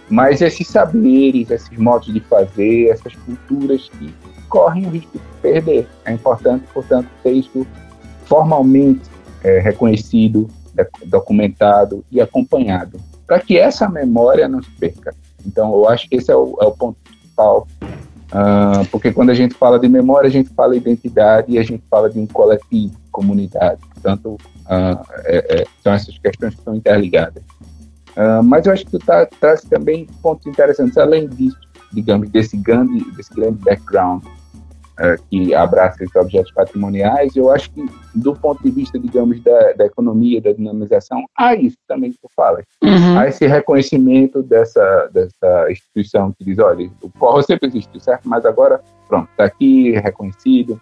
mas 0.09 0.43
esses 0.43 0.67
saberes, 0.67 1.51
esses 1.51 1.79
modos 1.79 2.13
de 2.13 2.21
fazer, 2.21 2.89
essas 2.89 3.15
culturas 3.15 3.89
que 3.91 4.13
correm 4.49 4.87
o 4.87 4.91
risco 4.91 5.13
de 5.13 5.25
perder. 5.41 5.89
É 6.05 6.13
importante, 6.13 6.65
portanto, 6.73 7.09
ter 7.23 7.33
isso 7.33 7.67
formalmente 8.27 9.03
é, 9.43 9.61
reconhecido, 9.61 10.49
documentado 11.07 12.05
e 12.11 12.21
acompanhado, 12.21 12.99
para 13.27 13.39
que 13.39 13.59
essa 13.59 13.89
memória 13.89 14.49
não 14.49 14.63
se 14.63 14.71
perca. 14.71 15.15
Então, 15.47 15.73
eu 15.73 15.89
acho 15.89 16.09
que 16.09 16.17
esse 16.17 16.31
é 16.33 16.37
o, 16.37 16.57
é 16.61 16.65
o 16.65 16.73
ponto 16.73 16.97
principal, 17.05 17.69
uh, 17.83 18.87
porque 18.91 19.13
quando 19.13 19.31
a 19.31 19.35
gente 19.35 19.55
fala 19.55 19.79
de 19.79 19.89
memória, 19.89 20.29
a 20.29 20.33
gente 20.33 20.51
fala 20.51 20.73
de 20.73 20.79
identidade 20.79 21.53
e 21.53 21.59
a 21.59 21.63
gente 21.63 21.85
fala 21.91 22.11
de 22.11 22.19
um 22.19 22.27
coletivo, 22.27 22.95
comunidade. 23.15 23.81
Portanto, 23.93 24.37
uh, 24.67 25.07
é, 25.25 25.61
é, 25.61 25.67
são 25.83 25.93
essas 25.93 26.19
questões 26.19 26.55
que 26.55 26.61
estão 26.61 26.75
interligadas. 26.75 27.43
Uh, 28.17 28.43
mas 28.43 28.67
eu 28.67 28.73
acho 28.73 28.85
que 28.85 28.91
tu 28.91 28.99
tá, 28.99 29.25
traz 29.41 29.63
também 29.63 30.07
pontos 30.21 30.47
interessantes, 30.47 30.99
além 30.99 31.29
disso, 31.29 31.59
digamos, 31.93 32.29
desse 32.31 32.57
grande, 32.57 33.05
desse 33.13 33.33
grande 33.33 33.59
background 33.65 34.25
uh, 34.25 35.23
que 35.31 35.55
abraça 35.55 36.03
esses 36.03 36.15
objetos 36.17 36.53
patrimoniais, 36.53 37.37
eu 37.37 37.51
acho 37.51 37.71
que, 37.71 37.85
do 38.15 38.35
ponto 38.35 38.63
de 38.63 38.71
vista, 38.71 38.99
digamos, 38.99 39.41
da, 39.43 39.73
da 39.73 39.87
economia, 39.87 40.41
da 40.41 40.53
dinamização, 40.53 41.25
há 41.37 41.55
isso 41.55 41.79
também 41.87 42.11
que 42.11 42.19
tu 42.19 42.29
falas. 42.35 42.65
Uhum. 42.83 43.19
Há 43.19 43.29
esse 43.29 43.47
reconhecimento 43.47 44.43
dessa, 44.43 45.09
dessa 45.13 45.71
instituição 45.71 46.33
que 46.33 46.45
diz, 46.45 46.59
olha, 46.59 46.91
o 47.01 47.11
forró 47.17 47.43
sempre 47.43 47.69
existiu, 47.69 48.01
certo? 48.01 48.29
Mas 48.29 48.45
agora, 48.45 48.81
pronto, 49.09 49.29
está 49.31 49.45
aqui, 49.45 49.93
reconhecido. 49.93 50.81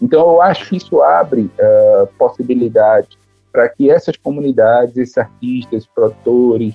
Então, 0.00 0.20
eu 0.20 0.42
acho 0.42 0.68
que 0.68 0.76
isso 0.76 1.02
abre 1.02 1.42
uh, 1.42 2.06
possibilidades 2.18 3.18
para 3.52 3.68
que 3.68 3.90
essas 3.90 4.16
comunidades, 4.16 4.96
esses 4.96 5.18
artistas, 5.18 5.86
produtores, 5.94 6.74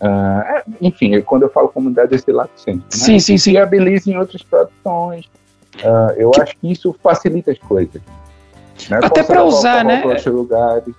uh, 0.00 0.72
enfim, 0.80 1.20
quando 1.22 1.42
eu 1.42 1.50
falo 1.50 1.68
comunidade, 1.68 2.14
esse 2.14 2.32
lado 2.32 2.50
sempre, 2.56 2.80
né? 2.80 2.86
sim, 2.90 3.18
sim, 3.18 3.38
sim. 3.38 3.52
viabilizem 3.52 4.18
outras 4.18 4.42
produções. 4.42 5.26
Uh, 5.76 6.12
eu 6.16 6.30
que... 6.30 6.40
acho 6.40 6.56
que 6.56 6.72
isso 6.72 6.94
facilita 7.02 7.52
as 7.52 7.58
coisas. 7.58 8.00
Né? 8.90 8.98
Até 9.02 9.22
para 9.22 9.44
usar, 9.44 9.84
né? 9.84 10.02
Lugares? 10.26 10.94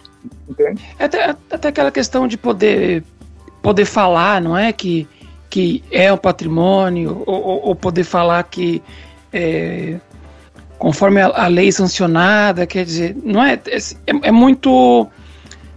Até, 0.99 1.35
até 1.51 1.67
aquela 1.67 1.91
questão 1.91 2.27
de 2.27 2.37
poder 2.37 3.03
poder 3.61 3.85
falar, 3.85 4.41
não 4.41 4.57
é 4.57 4.71
que 4.71 5.07
que 5.49 5.83
é 5.91 6.11
um 6.11 6.17
patrimônio 6.17 7.23
ou, 7.25 7.67
ou 7.67 7.75
poder 7.75 8.03
falar 8.03 8.43
que 8.43 8.81
é, 9.31 9.97
conforme 10.77 11.21
a, 11.21 11.27
a, 11.27 11.47
lei 11.47 11.71
sancionada, 11.71 12.65
quer 12.65 12.85
dizer, 12.85 13.15
não 13.23 13.43
é, 13.43 13.53
é, 13.53 13.77
é 14.23 14.31
muito, 14.31 15.07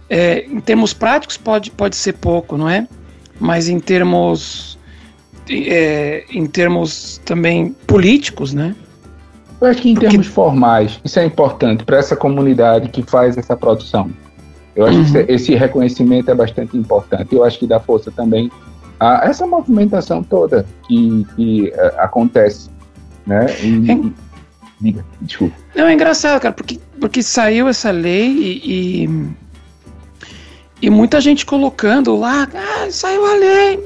é, 0.09 0.45
em 0.45 0.59
termos 0.59 0.93
práticos 0.93 1.37
pode, 1.37 1.71
pode 1.71 1.95
ser 1.95 2.13
pouco, 2.13 2.57
não 2.57 2.69
é? 2.69 2.87
Mas 3.39 3.67
em 3.67 3.79
termos, 3.79 4.77
é, 5.49 6.23
em 6.29 6.45
termos 6.45 7.19
também 7.25 7.75
políticos, 7.87 8.53
né? 8.53 8.75
Eu 9.59 9.67
acho 9.67 9.81
que 9.81 9.89
em 9.89 9.93
Porque... 9.93 10.07
termos 10.07 10.27
formais, 10.27 10.99
isso 11.03 11.19
é 11.19 11.25
importante 11.25 11.83
para 11.83 11.97
essa 11.97 12.15
comunidade 12.15 12.89
que 12.89 13.03
faz 13.03 13.37
essa 13.37 13.55
produção. 13.55 14.09
Eu 14.75 14.85
acho 14.85 14.99
uhum. 14.99 15.11
que 15.11 15.31
esse 15.31 15.53
reconhecimento 15.53 16.31
é 16.31 16.35
bastante 16.35 16.77
importante. 16.77 17.35
Eu 17.35 17.43
acho 17.43 17.59
que 17.59 17.67
dá 17.67 17.79
força 17.79 18.09
também 18.09 18.49
a 18.99 19.27
essa 19.27 19.45
movimentação 19.45 20.23
toda 20.23 20.65
que, 20.87 21.25
que 21.35 21.73
uh, 21.75 21.99
acontece, 21.99 22.69
né? 23.25 23.47
E, 23.61 23.91
é 23.91 23.95
Diga, 24.81 25.05
desculpa. 25.21 25.55
Não, 25.75 25.87
é 25.87 25.93
engraçado, 25.93 26.41
cara, 26.41 26.53
porque, 26.53 26.79
porque 26.99 27.21
saiu 27.21 27.67
essa 27.67 27.91
lei 27.91 28.31
e, 28.31 29.03
e, 29.03 29.09
e 30.81 30.89
muita 30.89 31.21
gente 31.21 31.45
colocando 31.45 32.15
lá, 32.15 32.47
ah, 32.53 32.89
saiu 32.89 33.23
a 33.25 33.35
lei. 33.35 33.85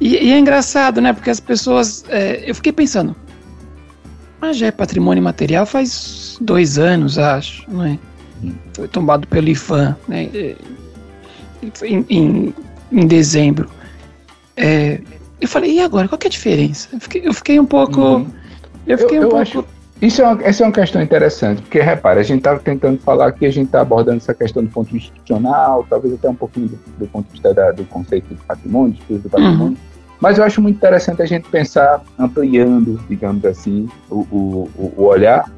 E, 0.00 0.28
e 0.28 0.32
é 0.32 0.38
engraçado, 0.38 1.00
né? 1.00 1.12
Porque 1.12 1.30
as 1.30 1.40
pessoas. 1.40 2.04
É, 2.08 2.48
eu 2.48 2.54
fiquei 2.54 2.72
pensando, 2.72 3.16
mas 4.40 4.56
já 4.56 4.68
é 4.68 4.70
patrimônio 4.70 5.22
material 5.22 5.66
faz 5.66 6.38
dois 6.40 6.78
anos, 6.78 7.18
acho, 7.18 7.68
não 7.68 7.84
é? 7.84 7.98
Foi 8.72 8.86
tombado 8.86 9.26
pelo 9.26 9.48
IFAM, 9.48 9.96
né? 10.06 10.30
Em, 11.82 12.06
em, 12.08 12.54
em 12.92 13.06
dezembro. 13.08 13.68
É, 14.56 15.00
eu 15.40 15.48
falei, 15.48 15.72
e 15.72 15.80
agora? 15.80 16.06
Qual 16.06 16.16
que 16.16 16.28
é 16.28 16.28
a 16.28 16.30
diferença? 16.30 16.88
Eu 16.92 17.00
fiquei, 17.00 17.22
eu 17.24 17.34
fiquei 17.34 17.58
um 17.58 17.66
pouco. 17.66 18.00
Uhum. 18.00 18.26
Eu 18.86 18.96
fiquei 18.96 19.18
eu, 19.18 19.22
um 19.22 19.24
eu 19.24 19.28
pouco. 19.30 19.42
Acho 19.42 19.77
isso 20.00 20.22
é 20.22 20.24
uma, 20.24 20.42
essa 20.42 20.62
é 20.62 20.66
uma 20.66 20.72
questão 20.72 21.02
interessante, 21.02 21.60
porque 21.62 21.80
repara, 21.80 22.20
a 22.20 22.22
gente 22.22 22.38
estava 22.38 22.60
tentando 22.60 22.98
falar 23.00 23.32
que 23.32 23.44
a 23.44 23.50
gente 23.50 23.66
está 23.66 23.80
abordando 23.80 24.18
essa 24.18 24.32
questão 24.32 24.62
do 24.62 24.70
ponto 24.70 24.96
institucional, 24.96 25.84
talvez 25.90 26.14
até 26.14 26.28
um 26.28 26.34
pouquinho 26.34 26.68
do, 26.68 26.78
do 26.98 27.06
ponto 27.08 27.26
de 27.26 27.32
vista 27.32 27.52
da, 27.52 27.72
do 27.72 27.84
conceito 27.84 28.32
de 28.32 28.40
patrimônio, 28.44 28.92
de 28.92 29.00
estudo 29.00 29.22
do 29.22 29.28
patrimônio, 29.28 29.66
uhum. 29.66 29.76
mas 30.20 30.38
eu 30.38 30.44
acho 30.44 30.62
muito 30.62 30.76
interessante 30.76 31.20
a 31.20 31.26
gente 31.26 31.48
pensar 31.48 32.02
ampliando, 32.16 33.00
digamos 33.08 33.44
assim, 33.44 33.88
o, 34.08 34.20
o, 34.30 34.92
o 34.96 35.02
olhar. 35.04 35.50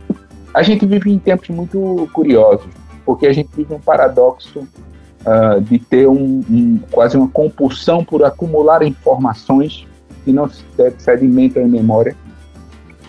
A 0.55 0.63
gente 0.63 0.87
vive 0.87 1.13
em 1.13 1.19
tempos 1.19 1.51
muito 1.51 2.09
curiosos, 2.13 2.67
porque 3.05 3.27
a 3.27 3.33
gente 3.33 3.51
vive 3.55 3.75
um 3.75 3.81
paradoxo 3.81 4.61
uh, 4.61 5.61
de 5.61 5.79
ter 5.79 6.09
um, 6.09 6.43
um, 6.51 6.81
quase 6.91 7.15
uma 7.15 7.29
compulsão 7.29 8.03
por 8.03 8.25
acumular 8.25 8.83
informações 8.83 9.87
que 10.25 10.33
não 10.33 10.49
se 10.49 10.65
sedimentam 10.99 11.63
em 11.63 11.69
memória 11.69 12.17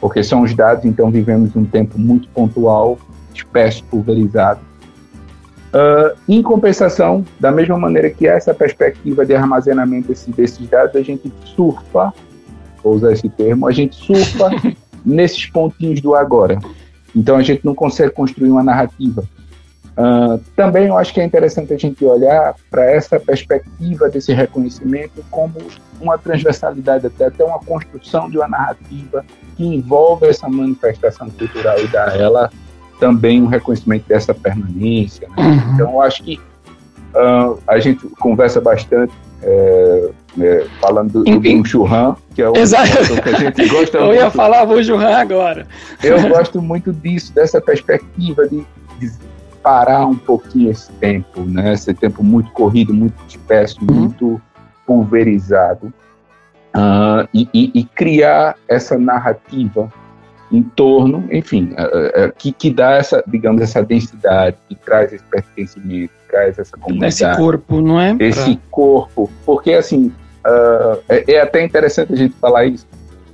porque 0.02 0.24
são 0.24 0.42
os 0.42 0.54
dados, 0.56 0.84
então 0.84 1.12
vivemos 1.12 1.56
um 1.56 1.64
tempo 1.64 1.98
muito 2.00 2.28
pontual, 2.30 2.98
espécie 3.34 3.84
pulverizado. 3.84 4.60
Uh, 5.74 6.18
em 6.28 6.42
compensação, 6.42 7.24
da 7.40 7.52
mesma 7.52 7.78
maneira 7.78 8.10
que 8.10 8.28
essa 8.28 8.54
perspectiva 8.54 9.26
de 9.26 9.34
armazenamento 9.34 10.10
desses, 10.10 10.36
desses 10.36 10.68
dados, 10.68 10.96
a 10.96 11.02
gente 11.02 11.32
surfa, 11.56 12.12
vou 12.84 12.96
usar 12.96 13.14
esse 13.14 13.30
termo, 13.30 13.68
a 13.68 13.72
gente 13.72 13.96
surfa 13.96 14.50
nesses 15.06 15.46
pontinhos 15.46 16.02
do 16.02 16.16
agora. 16.16 16.60
Então 17.16 17.38
a 17.38 17.44
gente 17.44 17.64
não 17.64 17.76
consegue 17.76 18.12
construir 18.12 18.50
uma 18.50 18.64
narrativa. 18.64 19.24
Uh, 19.98 20.38
também 20.56 20.88
eu 20.88 20.98
acho 20.98 21.14
que 21.14 21.20
é 21.20 21.24
interessante 21.24 21.74
a 21.74 21.78
gente 21.78 22.04
olhar 22.06 22.56
para 22.70 22.86
essa 22.86 23.20
perspectiva 23.20 24.10
desse 24.10 24.34
reconhecimento 24.34 25.24
como 25.30 25.58
uma 26.00 26.18
transversalidade, 26.18 27.08
até, 27.08 27.26
até 27.26 27.44
uma 27.44 27.60
construção 27.60 28.30
de 28.30 28.38
uma 28.38 28.48
narrativa 28.48 29.26
que 29.56 29.66
envolve 29.66 30.28
essa 30.28 30.48
manifestação 30.48 31.30
cultural 31.30 31.80
e 31.80 31.88
dá 31.88 32.10
a 32.10 32.18
ela 32.18 32.50
também 33.00 33.42
um 33.42 33.48
reconhecimento 33.48 34.08
dessa 34.08 34.34
permanência. 34.34 35.28
Né? 35.30 35.36
Uhum. 35.38 35.74
Então, 35.74 35.92
eu 35.92 36.02
acho 36.02 36.24
que 36.24 36.40
uh, 37.16 37.60
a 37.68 37.80
gente 37.80 38.08
conversa 38.20 38.62
bastante 38.62 39.14
é, 39.44 40.10
é, 40.40 40.68
falando 40.80 41.24
do, 41.24 41.40
do 41.40 41.66
Churran, 41.66 42.16
que 42.36 42.42
é 42.42 42.50
o 42.50 42.56
Exato. 42.56 43.22
que 43.22 43.30
a 43.30 43.34
gente 43.34 43.68
gosta 43.70 43.98
Eu 44.00 44.14
ia 44.14 44.30
falar 44.30 44.66
do 44.66 44.84
Churran 44.84 45.16
agora. 45.16 45.68
Eu 46.04 46.22
gosto 46.30 46.62
muito 46.62 46.94
disso, 46.94 47.34
dessa 47.34 47.60
perspectiva 47.60 48.48
de, 48.48 48.64
de, 49.00 49.12
parar 49.62 50.06
um 50.06 50.16
pouquinho 50.16 50.72
esse 50.72 50.92
tempo, 50.94 51.42
né? 51.42 51.74
esse 51.74 51.94
tempo 51.94 52.24
muito 52.24 52.52
corrido, 52.52 52.94
muito 52.94 53.16
disperso, 53.26 53.80
uhum. 53.82 53.96
muito 53.96 54.42
pulverizado, 54.86 55.94
uh, 56.76 57.28
e, 57.34 57.48
e, 57.54 57.72
e, 57.76 57.84
criar 57.84 58.56
essa 58.68 58.98
narrativa 58.98 59.92
em 60.52 60.64
torno, 60.64 61.28
enfim, 61.32 61.74
uh, 61.74 62.28
uh, 62.28 62.34
que, 62.38 62.52
que 62.52 62.70
dá 62.70 62.92
essa, 62.92 63.24
digamos, 63.28 63.62
essa 63.62 63.82
densidade, 63.82 64.58
que 64.68 64.76
traz 64.76 65.14
esse 65.14 65.24
pertencimento, 65.26 66.12
que 66.14 66.30
traz 66.30 66.60
essa 66.60 66.76
comunidade. 66.78 67.14
Esse 67.14 67.38
corpo, 67.38 67.82
não 67.82 68.00
é? 68.00 68.16
Esse 68.20 68.60
corpo, 68.70 69.30
porque 69.46 69.74
assim, 69.74 70.12
é, 71.10 71.36
é, 71.36 71.42
até 71.42 71.64
interessante 71.64 72.14
a 72.14 72.16
gente 72.16 72.36
falar 72.36 72.66
isso, 72.66 72.88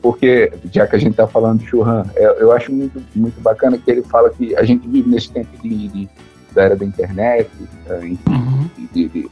porque 0.08 0.54
já 0.72 0.88
que 0.88 0.96
a 0.96 1.00
gente 1.00 1.12
está 1.12 1.28
falando 1.28 1.60
de 1.60 1.66
Churran, 1.68 2.06
eu, 2.16 2.32
eu, 2.36 2.52
acho 2.54 2.72
muito, 2.72 3.04
muito 3.14 3.42
bacana 3.42 3.78
que 3.78 3.92
ele 3.92 4.02
fala 4.04 4.30
que 4.30 4.56
a 4.56 4.64
gente 4.64 4.88
vive 4.88 5.10
nesse 5.10 5.30
tempo 5.30 5.50
de, 5.62 5.90
de 5.90 6.10
da 6.56 6.64
era 6.64 6.78
da 6.78 6.86
internet, 6.86 7.50
enfim, 8.04 8.20
uhum. 8.30 8.70
de, 8.94 9.10
de, 9.10 9.30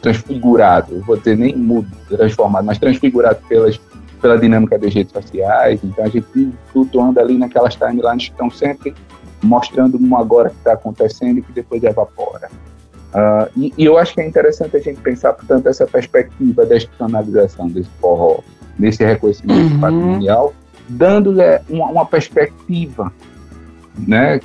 transfigurado, 0.00 1.02
vou 1.02 1.18
dizer 1.18 1.36
nem 1.36 1.54
mudo, 1.54 1.86
transformado, 2.08 2.64
mas 2.64 2.78
transfigurado 2.78 3.40
pelas, 3.46 3.78
pela 4.18 4.38
dinâmica 4.38 4.78
das 4.78 4.94
redes 4.94 5.12
sociais. 5.12 5.80
Então 5.84 6.02
a 6.02 6.08
gente 6.08 6.24
vive 6.34 6.54
flutuando 6.72 7.20
ali 7.20 7.36
naquelas 7.36 7.74
timelines 7.76 8.24
que 8.24 8.30
estão 8.30 8.50
sempre 8.50 8.94
mostrando 9.42 9.98
um 10.00 10.16
agora 10.16 10.48
que 10.48 10.56
está 10.56 10.72
acontecendo 10.72 11.40
e 11.40 11.42
que 11.42 11.52
depois 11.52 11.84
evapora. 11.84 12.48
Uh, 13.12 13.50
e, 13.54 13.74
e, 13.76 13.84
eu 13.84 13.98
acho 13.98 14.14
que 14.14 14.22
é 14.22 14.26
interessante 14.26 14.78
a 14.78 14.80
gente 14.80 14.98
pensar, 15.02 15.34
portanto, 15.34 15.66
essa 15.66 15.86
perspectiva 15.86 16.64
da 16.64 16.74
institucionalização 16.74 17.68
desse 17.68 17.90
forró, 18.00 18.40
nesse 18.78 19.04
reconhecimento 19.04 19.74
uhum. 19.74 19.80
patrimonial, 19.80 20.54
dando 20.88 21.40
é, 21.40 21.60
uma, 21.68 21.86
uma, 21.86 22.06
perspectiva, 22.06 23.12
né? 24.06 24.40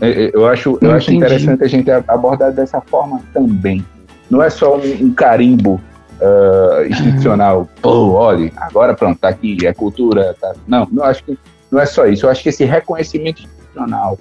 É, 0.00 0.08
é, 0.08 0.30
eu 0.34 0.46
acho, 0.46 0.78
eu 0.80 0.90
acho 0.92 1.12
interessante 1.12 1.62
a 1.62 1.68
gente 1.68 1.90
abordar 1.90 2.52
dessa 2.52 2.80
forma 2.80 3.20
também 3.32 3.84
não 4.30 4.42
é 4.42 4.50
só 4.50 4.76
um, 4.76 5.04
um 5.04 5.12
carimbo 5.12 5.80
uh, 6.20 6.86
institucional. 6.86 7.60
Uhum. 7.60 7.66
Pô, 7.80 8.10
olha, 8.12 8.52
agora 8.56 8.94
pronto, 8.94 9.18
tá 9.18 9.28
aqui, 9.28 9.56
é 9.64 9.72
cultura. 9.72 10.34
Tá... 10.40 10.54
Não, 10.66 10.88
não 10.90 11.04
acho 11.04 11.24
que 11.24 11.38
não 11.70 11.80
é 11.80 11.86
só 11.86 12.06
isso. 12.06 12.26
Eu 12.26 12.30
acho 12.30 12.42
que 12.42 12.48
esse 12.48 12.64
reconhecimento 12.64 13.42
tradicional 13.46 14.18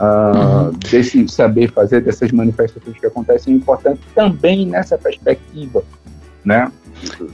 uh, 0.00 0.66
uhum. 0.66 0.72
desse 0.90 1.28
saber 1.28 1.70
fazer, 1.70 2.00
dessas 2.00 2.32
manifestações 2.32 2.98
que 2.98 3.06
acontecem, 3.06 3.54
é 3.54 3.56
importante 3.56 4.00
também 4.14 4.66
nessa 4.66 4.96
perspectiva, 4.98 5.82
né? 6.44 6.70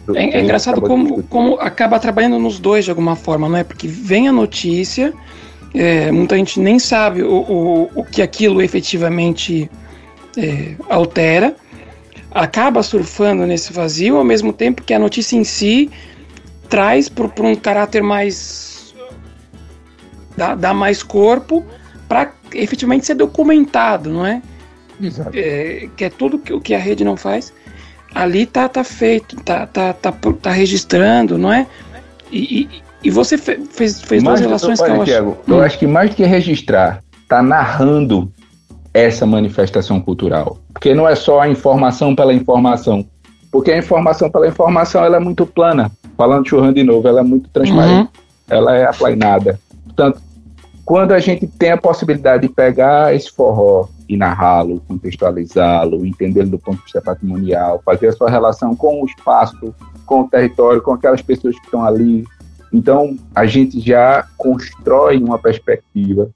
Do, 0.07 0.17
é, 0.17 0.31
é 0.31 0.41
engraçado 0.43 0.81
como, 0.81 1.23
como 1.25 1.55
acaba 1.57 1.99
trabalhando 1.99 2.39
nos 2.39 2.59
dois 2.59 2.85
de 2.85 2.91
alguma 2.91 3.17
forma, 3.17 3.49
não 3.49 3.57
é? 3.57 3.65
Porque 3.65 3.87
vem 3.87 4.29
a 4.29 4.33
notícia, 4.33 5.13
é, 5.75 6.11
muita 6.11 6.37
gente 6.37 6.59
nem 6.61 6.79
sabe 6.79 7.23
o, 7.23 7.35
o, 7.35 7.91
o 7.95 8.05
que 8.05 8.23
aquilo 8.23 8.63
efetivamente 8.63 9.71
é, 10.37 10.75
altera, 10.89 11.55
acaba 12.31 12.83
surfando 12.83 13.47
nesse 13.47 13.73
vazio, 13.73 14.17
ao 14.17 14.25
mesmo 14.25 14.53
tempo 14.53 14.83
que 14.83 14.95
a 14.95 14.99
notícia 14.99 15.37
em 15.37 15.45
si 15.45 15.91
traz 16.69 17.09
para 17.09 17.27
um 17.47 17.55
caráter 17.55 18.03
mais. 18.03 18.95
dá, 20.37 20.55
dá 20.55 20.75
mais 20.75 21.03
corpo 21.03 21.65
para 22.09 22.33
efetivamente 22.55 23.07
ser 23.07 23.15
documentado, 23.15 24.11
não 24.11 24.25
é? 24.25 24.43
Exato. 25.01 25.31
É, 25.35 25.89
que 25.97 26.05
é 26.05 26.11
tudo 26.11 26.39
que, 26.39 26.53
o 26.53 26.61
que 26.61 26.75
a 26.75 26.79
rede 26.79 27.05
não 27.05 27.17
faz. 27.17 27.53
Ali 28.15 28.47
tá, 28.47 28.69
tá 28.69 28.83
feito, 28.83 29.37
tá, 29.43 29.67
tá, 29.67 29.93
tá, 29.93 30.13
tá 30.13 30.51
registrando, 30.51 31.37
não 31.37 31.53
é? 31.53 31.67
E, 32.33 32.63
e, 32.63 32.69
e 33.05 33.11
você 33.11 33.37
fe, 33.37 33.61
fez, 33.71 34.01
fez 34.01 34.23
duas 34.23 34.41
relações 34.41 34.81
que 34.81 34.91
eu 34.91 35.05
Thiago, 35.05 35.31
acho. 35.33 35.51
Eu 35.51 35.57
hum. 35.57 35.61
acho 35.61 35.79
que 35.79 35.87
mais 35.87 36.11
do 36.11 36.17
que 36.17 36.25
registrar, 36.25 37.03
tá 37.29 37.43
narrando 37.43 38.33
essa 38.93 39.27
manifestação 39.27 40.01
cultural. 40.01 40.59
Porque 40.73 40.95
não 40.95 41.09
é 41.09 41.15
só 41.15 41.41
a 41.41 41.49
informação 41.49 42.15
pela 42.15 42.33
informação. 42.33 43.07
Porque 43.51 43.71
a 43.71 43.79
informação 43.79 44.31
pela 44.31 44.49
informação 44.49 45.05
ela 45.05 45.17
é 45.17 45.21
muito 45.21 45.47
plana. 45.47 45.91
Falando 46.17 46.49
churrando 46.49 46.75
de 46.75 46.85
novo, 46.85 47.07
ela 47.07 47.21
é 47.21 47.23
muito 47.23 47.49
transparente. 47.51 48.01
Uhum. 48.01 48.09
Ela 48.49 48.77
é 48.77 48.85
aplainada. 48.85 49.61
Portanto, 49.85 50.21
quando 50.85 51.13
a 51.13 51.19
gente 51.19 51.47
tem 51.47 51.73
a 51.73 51.77
possibilidade 51.77 52.49
de 52.49 52.53
pegar 52.53 53.15
esse 53.15 53.31
forró 53.31 53.89
e 54.09 54.17
narrá-lo, 54.17 54.81
contextualizá-lo, 54.89 56.07
entendê-lo 56.07 56.51
do 56.51 56.59
ponto 56.59 56.79
de 56.79 56.85
vista 56.85 57.01
patrimonial, 57.03 57.83
fazer 57.85 58.09
a 58.09 58.13
sua 58.13 58.31
relação 58.31 58.75
com 58.75 59.03
o 59.03 59.07
espaço, 59.07 59.75
com 60.07 60.23
o 60.23 60.29
território, 60.29 60.81
com 60.81 60.93
aquelas 60.93 61.21
pessoas 61.21 61.59
que 61.59 61.65
estão 61.65 61.85
ali. 61.85 62.25
Então, 62.73 63.17
a 63.35 63.47
gente 63.47 63.81
já 63.81 64.27
constrói 64.37 65.19
uma 65.19 65.39
perspectiva 65.39 66.31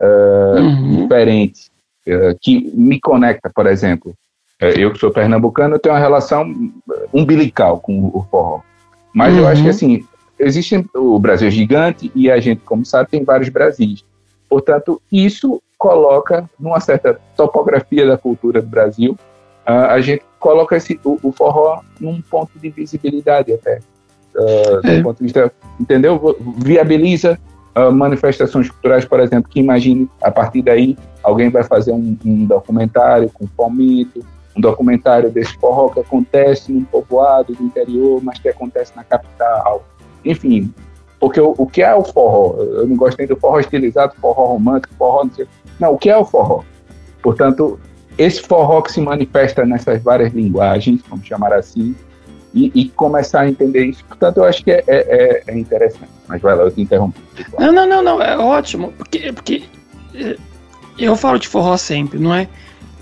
uh, 0.00 0.60
uhum. 0.60 1.02
diferente 1.02 1.70
eh, 2.06 2.36
que 2.40 2.70
me 2.74 3.00
conecta, 3.00 3.50
por 3.54 3.66
exemplo. 3.66 4.12
Eh, 4.60 4.74
eu 4.78 4.92
que 4.92 4.98
sou 4.98 5.12
pernambucano, 5.12 5.78
tenho 5.78 5.94
uma 5.94 6.00
relação 6.00 6.52
umbilical 7.12 7.80
com 7.80 8.06
o 8.06 8.26
forró. 8.30 8.60
Mas 9.14 9.32
uhum. 9.32 9.40
eu 9.40 9.48
acho 9.48 9.62
que 9.62 9.68
uhum. 9.68 9.74
assim, 9.74 10.04
existe 10.38 10.84
o 10.94 11.18
Brasil 11.18 11.48
é 11.48 11.50
gigante 11.50 12.10
e 12.14 12.30
a 12.30 12.40
gente, 12.40 12.62
como 12.64 12.84
sabe, 12.84 13.10
tem 13.10 13.24
vários 13.24 13.48
Brasis. 13.48 14.04
Portanto, 14.48 15.00
isso 15.10 15.62
coloca 15.82 16.48
numa 16.60 16.78
certa 16.78 17.20
topografia 17.36 18.06
da 18.06 18.16
cultura 18.16 18.62
do 18.62 18.68
Brasil, 18.68 19.18
a 19.66 20.00
gente 20.00 20.22
coloca 20.38 20.76
esse, 20.76 21.00
o, 21.04 21.18
o, 21.20 21.32
forró 21.32 21.80
num 21.98 22.22
ponto 22.22 22.56
de 22.56 22.70
visibilidade 22.70 23.52
até. 23.52 23.80
Uh, 24.32 24.86
é. 24.86 24.96
Do 24.96 25.02
ponto 25.02 25.18
de 25.18 25.24
vista, 25.24 25.52
entendeu? 25.80 26.36
Viabiliza 26.56 27.36
uh, 27.76 27.90
manifestações 27.90 28.70
culturais, 28.70 29.04
por 29.04 29.18
exemplo, 29.18 29.50
que 29.50 29.58
imagine 29.58 30.08
a 30.22 30.30
partir 30.30 30.62
daí 30.62 30.96
alguém 31.20 31.50
vai 31.50 31.64
fazer 31.64 31.90
um, 31.90 32.16
um 32.24 32.46
documentário 32.46 33.28
com 33.34 33.44
palmito, 33.48 34.24
um 34.56 34.60
documentário 34.60 35.30
desse 35.30 35.54
forró 35.58 35.88
que 35.88 35.98
acontece 35.98 36.70
num 36.72 36.84
povoado 36.84 37.54
do 37.54 37.62
interior, 37.64 38.22
mas 38.22 38.38
que 38.38 38.48
acontece 38.48 38.92
na 38.94 39.02
capital. 39.02 39.84
Enfim, 40.24 40.72
porque 41.22 41.40
o, 41.40 41.54
o 41.56 41.68
que 41.68 41.80
é 41.80 41.94
o 41.94 42.02
forró? 42.02 42.60
Eu 42.60 42.84
não 42.84 42.96
gosto 42.96 43.16
nem 43.16 43.28
do 43.28 43.36
forró 43.36 43.60
estilizado, 43.60 44.12
forró 44.20 44.46
romântico, 44.46 44.92
forró 44.98 45.22
não 45.22 45.32
sei. 45.32 45.46
Não, 45.78 45.94
o 45.94 45.96
que 45.96 46.10
é 46.10 46.16
o 46.16 46.24
forró? 46.24 46.64
Portanto, 47.22 47.78
esse 48.18 48.42
forró 48.42 48.82
que 48.82 48.90
se 48.90 49.00
manifesta 49.00 49.64
nessas 49.64 50.02
várias 50.02 50.32
linguagens, 50.32 51.00
vamos 51.08 51.24
chamar 51.24 51.52
assim, 51.52 51.94
e, 52.52 52.72
e, 52.74 52.88
começar 52.88 53.42
a 53.42 53.48
entender 53.48 53.84
isso. 53.84 54.04
Portanto, 54.04 54.38
eu 54.38 54.44
acho 54.44 54.64
que 54.64 54.72
é, 54.72 54.82
é, 54.88 55.44
é 55.46 55.56
interessante. 55.56 56.10
Mas 56.26 56.42
vai 56.42 56.56
lá, 56.56 56.64
eu 56.64 56.72
te 56.72 56.82
interrompi. 56.82 57.20
Não, 57.56 57.72
não, 57.72 57.88
não, 57.88 58.02
não, 58.02 58.20
é 58.20 58.36
ótimo. 58.36 58.92
Porque, 58.98 59.32
porque 59.32 59.62
é, 60.16 60.36
eu 60.98 61.14
falo 61.14 61.38
de 61.38 61.46
forró 61.46 61.76
sempre, 61.76 62.18
não 62.18 62.34
é? 62.34 62.48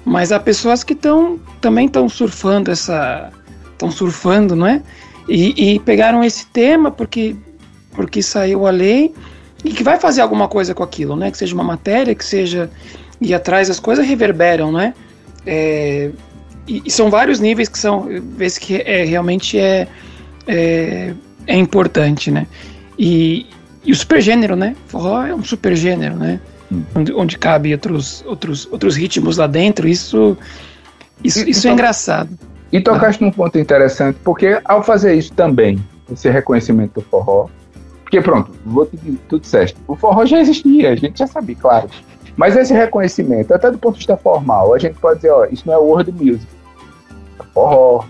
Mas 0.04 0.30
há 0.30 0.38
pessoas 0.38 0.84
que 0.84 0.92
estão 0.92 1.40
também 1.58 1.86
estão 1.86 2.06
surfando 2.06 2.70
essa. 2.70 3.32
estão 3.72 3.90
surfando, 3.90 4.54
não 4.54 4.66
é? 4.66 4.82
E, 5.26 5.74
e, 5.74 5.80
pegaram 5.80 6.22
esse 6.22 6.46
tema 6.48 6.90
porque, 6.90 7.34
porque 8.00 8.22
saiu 8.22 8.66
a 8.66 8.70
lei 8.70 9.14
e 9.62 9.72
que 9.72 9.84
vai 9.84 10.00
fazer 10.00 10.22
alguma 10.22 10.48
coisa 10.48 10.74
com 10.74 10.82
aquilo, 10.82 11.14
né? 11.14 11.30
Que 11.30 11.36
seja 11.36 11.54
uma 11.54 11.62
matéria, 11.62 12.14
que 12.14 12.24
seja. 12.24 12.70
E 13.20 13.34
atrás 13.34 13.68
as 13.68 13.78
coisas 13.78 14.06
reverberam, 14.06 14.72
né? 14.72 14.94
É, 15.44 16.10
e, 16.66 16.82
e, 16.86 16.90
são 16.90 17.10
vários 17.10 17.40
níveis 17.40 17.68
que 17.68 17.78
são. 17.78 18.08
Esse 18.38 18.58
que 18.58 18.76
é, 18.76 19.04
realmente 19.04 19.58
é, 19.58 19.86
é, 20.46 21.12
é 21.46 21.54
importante, 21.54 22.30
né? 22.30 22.46
E, 22.98 23.46
e 23.84 23.92
o 23.92 23.94
supergênero, 23.94 24.56
né? 24.56 24.74
Forró 24.86 25.22
é 25.22 25.34
um 25.34 25.44
supergênero, 25.44 26.16
né? 26.16 26.40
Hum. 26.72 26.82
Onde, 26.94 27.12
onde 27.12 27.36
cabe 27.36 27.70
outros, 27.74 28.24
outros, 28.26 28.66
outros 28.72 28.96
ritmos 28.96 29.36
lá 29.36 29.46
dentro, 29.46 29.86
isso, 29.86 30.38
isso, 31.22 31.46
isso 31.46 31.68
é 31.68 31.70
engraçado. 31.70 32.30
E 32.72 32.80
tocaste 32.80 33.22
ah. 33.22 33.26
num 33.26 33.32
ponto 33.32 33.58
interessante, 33.58 34.18
porque 34.24 34.58
ao 34.64 34.82
fazer 34.82 35.16
isso 35.16 35.34
também, 35.34 35.78
esse 36.10 36.30
reconhecimento 36.30 36.94
do 36.94 37.02
forró, 37.02 37.50
porque 38.10 38.20
pronto, 38.20 38.50
vou 38.66 38.84
te 38.84 38.96
dizer, 38.96 39.18
tu 39.28 39.38
disseste, 39.38 39.78
o 39.86 39.94
forró 39.94 40.26
já 40.26 40.40
existia, 40.40 40.90
a 40.90 40.96
gente 40.96 41.16
já 41.16 41.28
sabia, 41.28 41.54
claro. 41.54 41.88
Mas 42.36 42.56
esse 42.56 42.74
reconhecimento, 42.74 43.54
até 43.54 43.70
do 43.70 43.78
ponto 43.78 43.92
de 43.92 43.98
vista 43.98 44.16
formal, 44.16 44.74
a 44.74 44.78
gente 44.80 44.98
pode 44.98 45.20
dizer, 45.20 45.30
ó, 45.30 45.44
isso 45.44 45.62
não 45.64 45.74
é 45.74 45.78
world 45.78 46.10
music. 46.10 46.46
É 47.38 47.44
forró. 47.54 48.04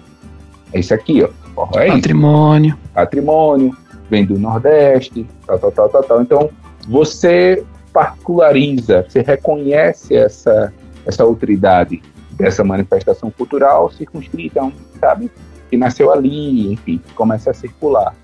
É 0.72 0.80
isso 0.80 0.94
aqui, 0.94 1.22
ó. 1.22 1.28
Forró 1.54 1.78
é 1.78 1.88
Patrimônio. 1.88 2.70
Isso. 2.70 2.94
Patrimônio. 2.94 3.76
Vem 4.08 4.24
do 4.24 4.38
Nordeste, 4.38 5.26
tal, 5.46 5.58
tal, 5.58 5.70
tal, 5.70 5.88
tal, 5.90 6.02
tal. 6.02 6.22
Então, 6.22 6.50
você 6.88 7.62
particulariza, 7.92 9.04
você 9.06 9.20
reconhece 9.20 10.16
essa, 10.16 10.72
essa 11.04 11.22
autoridade 11.24 12.02
dessa 12.30 12.64
manifestação 12.64 13.30
cultural 13.30 13.90
circunscrita, 13.90 14.72
sabe, 14.98 15.30
que 15.68 15.76
nasceu 15.76 16.10
ali, 16.10 16.72
enfim, 16.72 17.02
começa 17.14 17.50
a 17.50 17.54
circular. 17.54 18.14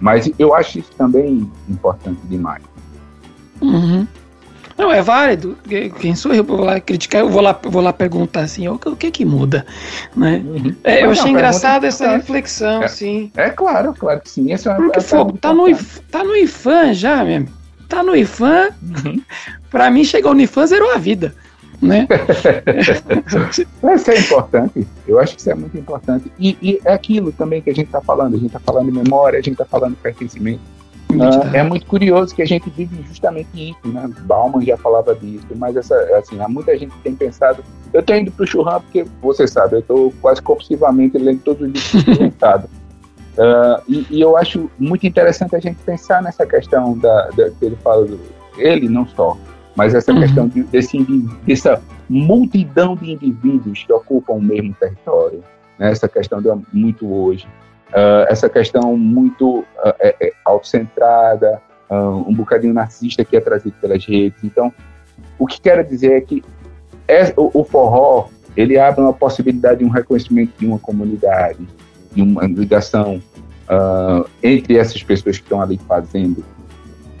Mas 0.00 0.30
eu 0.38 0.54
acho 0.54 0.78
isso 0.78 0.90
também 0.96 1.50
importante 1.68 2.20
demais. 2.24 2.62
Uhum. 3.60 4.06
Não, 4.78 4.92
é 4.92 5.02
válido. 5.02 5.58
Quem 6.00 6.14
sou 6.14 6.32
eu? 6.32 6.44
Vou 6.44 6.60
lá 6.60 6.78
criticar, 6.78 7.22
eu 7.22 7.28
vou 7.28 7.42
lá, 7.42 7.58
vou 7.64 7.82
lá 7.82 7.92
perguntar 7.92 8.42
assim, 8.42 8.68
o, 8.68 8.78
que 8.78 9.10
que 9.10 9.24
muda? 9.24 9.66
Né? 10.16 10.40
Uhum. 10.44 10.76
É, 10.84 11.04
eu 11.04 11.10
achei 11.10 11.32
engraçado 11.32 11.84
essa 11.84 12.12
reflexão, 12.12 12.84
é, 12.84 12.88
sim. 12.88 13.32
É 13.36 13.50
claro, 13.50 13.92
claro 13.92 14.20
que 14.20 14.30
sim. 14.30 14.52
Essa 14.52 14.70
é 14.70 14.76
Porque, 14.76 15.00
fogo, 15.00 15.36
tá, 15.36 15.52
no, 15.52 15.66
tá 16.12 16.22
no 16.22 16.36
IFAM 16.36 16.94
já, 16.94 17.24
mesmo. 17.24 17.48
Tá 17.88 18.04
no 18.04 18.14
IFAM. 18.14 18.70
Uhum. 19.04 19.20
pra 19.68 19.90
mim, 19.90 20.04
chegou 20.04 20.32
no 20.32 20.42
IFAM, 20.42 20.66
zerou 20.66 20.92
a 20.92 20.98
vida. 20.98 21.34
Né? 21.80 22.08
isso 23.94 24.10
é 24.10 24.18
importante. 24.18 24.86
Eu 25.06 25.18
acho 25.18 25.34
que 25.34 25.40
isso 25.40 25.50
é 25.50 25.54
muito 25.54 25.78
importante. 25.78 26.30
E, 26.38 26.56
e 26.60 26.80
é 26.84 26.92
aquilo 26.92 27.30
também 27.32 27.62
que 27.62 27.70
a 27.70 27.74
gente 27.74 27.86
está 27.86 28.00
falando. 28.00 28.34
A 28.34 28.38
gente 28.38 28.48
está 28.48 28.60
falando 28.60 28.86
de 28.86 28.98
memória, 28.98 29.38
a 29.38 29.42
gente 29.42 29.52
está 29.52 29.64
falando 29.64 29.94
de 29.94 30.00
pertencimento. 30.00 30.60
Uh, 31.10 31.56
é 31.56 31.62
muito 31.62 31.86
curioso 31.86 32.34
que 32.34 32.42
a 32.42 32.46
gente 32.46 32.68
vive 32.68 33.02
justamente 33.08 33.48
isso, 33.54 33.88
né? 33.88 34.10
Bauman 34.24 34.62
já 34.62 34.76
falava 34.76 35.14
disso, 35.14 35.46
mas 35.56 35.74
essa, 35.74 35.94
assim, 36.18 36.38
há 36.38 36.48
muita 36.48 36.76
gente 36.76 36.94
que 36.96 37.02
tem 37.02 37.14
pensado. 37.14 37.64
Eu 37.94 38.00
estou 38.00 38.14
indo 38.14 38.30
para 38.30 38.44
o 38.44 38.46
churrasco 38.46 38.82
porque, 38.82 39.06
você 39.22 39.46
sabe, 39.46 39.76
eu 39.76 39.80
estou 39.80 40.12
quase 40.20 40.42
compulsivamente 40.42 41.16
lendo 41.16 41.40
todos 41.40 41.62
os 41.62 41.94
livros 41.94 42.42
uh, 43.38 43.82
e, 43.88 44.06
e, 44.10 44.20
eu 44.20 44.36
acho 44.36 44.70
muito 44.78 45.06
interessante 45.06 45.56
a 45.56 45.60
gente 45.60 45.78
pensar 45.82 46.22
nessa 46.22 46.46
questão 46.46 46.98
da, 46.98 47.30
da 47.30 47.50
que 47.52 47.64
ele 47.64 47.76
fala, 47.76 48.04
do, 48.04 48.20
ele 48.58 48.86
não 48.86 49.06
só, 49.08 49.34
mas 49.78 49.94
essa 49.94 50.12
uhum. 50.12 50.20
questão 50.20 50.48
de, 50.48 50.64
desse, 50.64 50.98
dessa 51.46 51.80
multidão 52.10 52.96
de 52.96 53.12
indivíduos 53.12 53.84
que 53.84 53.92
ocupam 53.92 54.32
o 54.32 54.42
mesmo 54.42 54.74
território, 54.74 55.44
né? 55.78 55.92
essa 55.92 56.08
questão 56.08 56.42
de 56.42 56.48
muito 56.72 57.08
hoje. 57.08 57.46
Uh, 57.90 58.26
essa 58.28 58.48
questão 58.48 58.96
muito 58.96 59.60
uh, 59.60 59.94
é, 60.00 60.16
é, 60.20 60.32
autocentrada, 60.44 61.62
uh, 61.88 62.28
um 62.28 62.34
bocadinho 62.34 62.74
narcisista 62.74 63.24
que 63.24 63.36
é 63.36 63.40
trazido 63.40 63.76
pelas 63.80 64.04
redes. 64.04 64.42
Então, 64.42 64.72
o 65.38 65.46
que 65.46 65.60
quero 65.60 65.84
dizer 65.84 66.10
é 66.10 66.20
que 66.22 66.42
é, 67.06 67.32
o, 67.36 67.60
o, 67.60 67.62
forró 67.62 68.30
ele 68.56 68.76
abre 68.80 69.00
uma 69.00 69.12
possibilidade 69.12 69.78
de 69.78 69.84
um 69.84 69.90
reconhecimento 69.90 70.54
de 70.58 70.66
uma 70.66 70.80
comunidade, 70.80 71.68
de 72.12 72.20
uma 72.20 72.44
ligação 72.46 73.22
entre 74.42 74.76
essas 74.76 75.02
pessoas 75.02 75.36
que 75.36 75.44
estão 75.44 75.60
ali 75.60 75.78
fazendo 75.86 76.42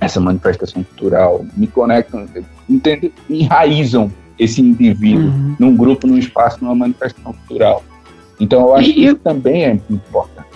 essa 0.00 0.20
manifestação 0.20 0.82
cultural, 0.82 1.44
me 1.56 1.66
conectam, 1.66 2.26
entende? 2.68 3.12
enraizam 3.28 4.12
esse 4.38 4.60
indivíduo 4.60 5.26
uhum. 5.26 5.56
num 5.58 5.76
grupo, 5.76 6.06
num 6.06 6.16
espaço, 6.16 6.58
numa 6.60 6.74
manifestação 6.74 7.32
cultural. 7.32 7.82
Então, 8.38 8.60
eu 8.60 8.74
acho 8.76 8.90
e, 8.90 8.94
que 8.94 9.04
isso 9.04 9.16
também 9.16 9.64
é 9.64 9.80
importante. 9.90 10.46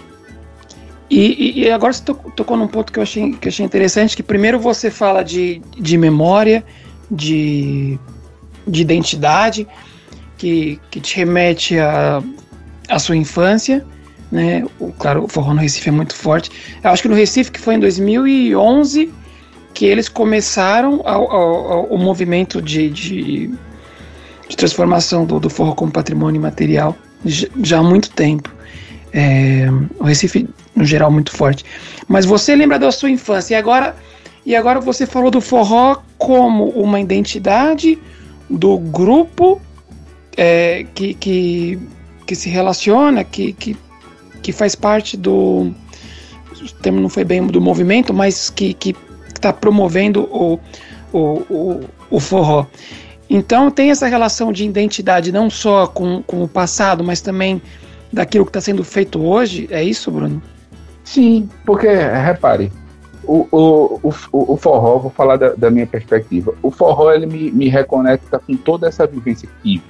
E, 1.11 1.63
e, 1.63 1.71
agora 1.71 1.93
você 1.93 2.03
tocou, 2.03 2.31
tocou 2.31 2.57
num 2.57 2.69
ponto 2.69 2.93
que 2.93 2.99
eu, 2.99 3.03
achei, 3.03 3.33
que 3.33 3.49
eu 3.49 3.51
achei 3.51 3.67
interessante, 3.67 4.17
que 4.17 4.23
primeiro 4.23 4.59
você 4.59 4.91
fala 4.91 5.23
de, 5.23 5.61
de 5.77 5.99
memória, 5.99 6.65
de, 7.11 7.99
de 8.67 8.81
identidade, 8.81 9.67
que, 10.39 10.81
que 10.91 11.01
te 11.01 11.17
remete 11.17 11.79
à 11.79 12.23
a, 12.89 12.95
a 12.95 12.99
sua 12.99 13.17
infância, 13.17 13.85
né? 14.31 14.65
O, 14.81 14.91
claro, 14.93 15.25
o 15.25 15.29
forró 15.29 15.53
no 15.53 15.61
Recife 15.61 15.91
é 15.91 15.93
muito 15.93 16.15
forte. 16.17 16.51
Eu 16.83 16.91
acho 16.91 17.03
que 17.03 17.09
no 17.09 17.15
Recife, 17.15 17.51
que 17.51 17.61
foi 17.61 17.75
em 17.75 17.81
2011, 17.81 19.13
que 19.83 19.87
eles 19.87 20.09
começaram 20.09 21.03
o 21.91 21.99
movimento 21.99 22.63
de, 22.63 22.89
de, 22.89 23.49
de 24.49 24.57
transformação 24.57 25.27
do, 25.27 25.41
do, 25.41 25.51
forró 25.51 25.75
como 25.75 25.91
patrimônio 25.91 26.41
material 26.41 26.97
já, 27.25 27.49
já 27.61 27.79
há 27.81 27.83
muito 27.83 28.09
tempo. 28.11 28.49
É, 29.13 29.67
o 29.99 30.05
Recife, 30.05 30.49
no 30.77 30.85
geral, 30.85 31.11
muito 31.11 31.33
forte. 31.33 31.65
Mas 32.07 32.25
você 32.25 32.55
lembra 32.55 32.79
da 32.79 32.93
sua 32.93 33.11
infância 33.11 33.55
e 33.55 33.59
agora, 33.59 33.97
e 34.47 34.55
agora 34.55 34.79
você 34.79 35.05
falou 35.05 35.33
do 35.33 35.41
forró 35.41 35.97
como 36.17 36.69
uma 36.69 37.01
identidade 37.01 37.99
do 38.49 38.79
grupo 38.79 39.61
é, 40.37 40.87
que, 40.95 41.13
que, 41.15 41.81
que 42.25 42.37
se 42.37 42.49
relaciona, 42.49 43.25
que, 43.25 43.53
que, 43.53 43.77
que 44.45 44.53
faz 44.53 44.77
parte 44.77 45.17
do. 45.17 45.75
O 46.53 46.73
termo 46.81 47.01
não 47.01 47.09
foi 47.09 47.25
bem 47.25 47.45
do 47.45 47.61
movimento, 47.61 48.15
mas 48.15 48.49
que, 48.49 48.75
que 48.75 48.95
está 49.43 49.53
promovendo 49.53 50.23
o, 50.23 50.59
o, 51.13 51.19
o, 51.51 51.81
o 52.11 52.21
forró. 52.21 52.67
Então 53.29 53.71
tem 53.71 53.91
essa 53.91 54.07
relação 54.07 54.53
de 54.53 54.65
identidade 54.65 55.33
não 55.33 55.51
só 55.51 55.87
com, 55.87 56.23
com 56.23 56.43
o 56.43 56.49
passado, 56.49 57.03
mas 57.03 57.21
também 57.21 57.61
daquilo 58.13 58.45
que 58.45 58.51
está 58.51 58.61
sendo 58.61 58.85
feito 58.85 59.21
hoje. 59.21 59.69
É 59.71 59.83
isso, 59.83 60.11
Bruno? 60.11 60.43
Sim, 61.03 61.49
porque, 61.65 61.89
repare, 61.89 62.71
o, 63.25 63.47
o, 63.51 64.01
o, 64.33 64.53
o 64.53 64.57
forró, 64.57 64.99
vou 64.99 65.11
falar 65.11 65.37
da, 65.37 65.51
da, 65.51 65.71
minha 65.71 65.87
perspectiva, 65.87 66.55
o 66.63 66.71
forró 66.71 67.13
ele 67.13 67.27
me, 67.27 67.51
me 67.51 67.69
reconecta 67.69 68.39
com 68.39 68.57
toda 68.57 68.87
essa 68.87 69.07
vivência 69.07 69.49
que 69.49 69.63
tive. 69.63 69.85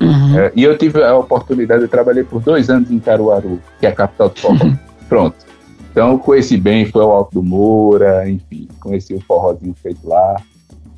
Uhum. 0.00 0.38
É, 0.38 0.52
e 0.54 0.62
eu 0.62 0.76
tive 0.76 1.02
a 1.02 1.16
oportunidade, 1.16 1.82
eu 1.82 1.88
trabalhei 1.88 2.24
por 2.24 2.40
dois 2.40 2.68
anos 2.70 2.90
em 2.90 2.98
Caruaru, 2.98 3.60
que 3.78 3.86
é 3.86 3.88
a 3.88 3.92
capital 3.92 4.28
do 4.28 4.38
forró. 4.38 4.70
Pronto. 5.08 5.51
Então, 5.92 6.16
conheci 6.16 6.56
bem, 6.56 6.86
foi 6.86 7.02
ao 7.02 7.12
Alto 7.12 7.34
do 7.34 7.42
Moura, 7.42 8.26
enfim, 8.26 8.66
conheci 8.80 9.12
o 9.12 9.20
forrozinho 9.20 9.74
feito 9.74 10.08
lá, 10.08 10.36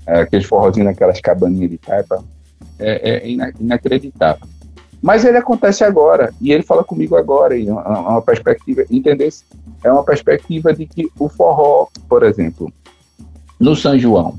é, 0.07 0.21
aqueles 0.21 0.47
forrozinhos 0.47 0.87
naquelas 0.87 1.21
cabaninhas 1.21 1.69
de 1.73 1.79
taipa. 1.79 2.23
É, 2.79 3.27
é 3.27 3.53
inacreditável. 3.61 4.47
Mas 5.03 5.25
ele 5.25 5.37
acontece 5.37 5.83
agora, 5.83 6.33
e 6.41 6.53
ele 6.53 6.63
fala 6.63 6.85
comigo 6.85 7.17
agora, 7.17 7.57
e 7.57 7.69
é 7.69 7.73
uma, 7.73 7.99
uma 7.99 8.23
perspectiva, 8.23 8.85
entender? 8.89 9.31
É 9.83 9.91
uma 9.91 10.05
perspectiva 10.05 10.73
de 10.73 10.87
que 10.87 11.11
o 11.19 11.29
forró, 11.29 11.89
por 12.09 12.23
exemplo, 12.23 12.73
no 13.59 13.75
São 13.75 13.99
João, 13.99 14.39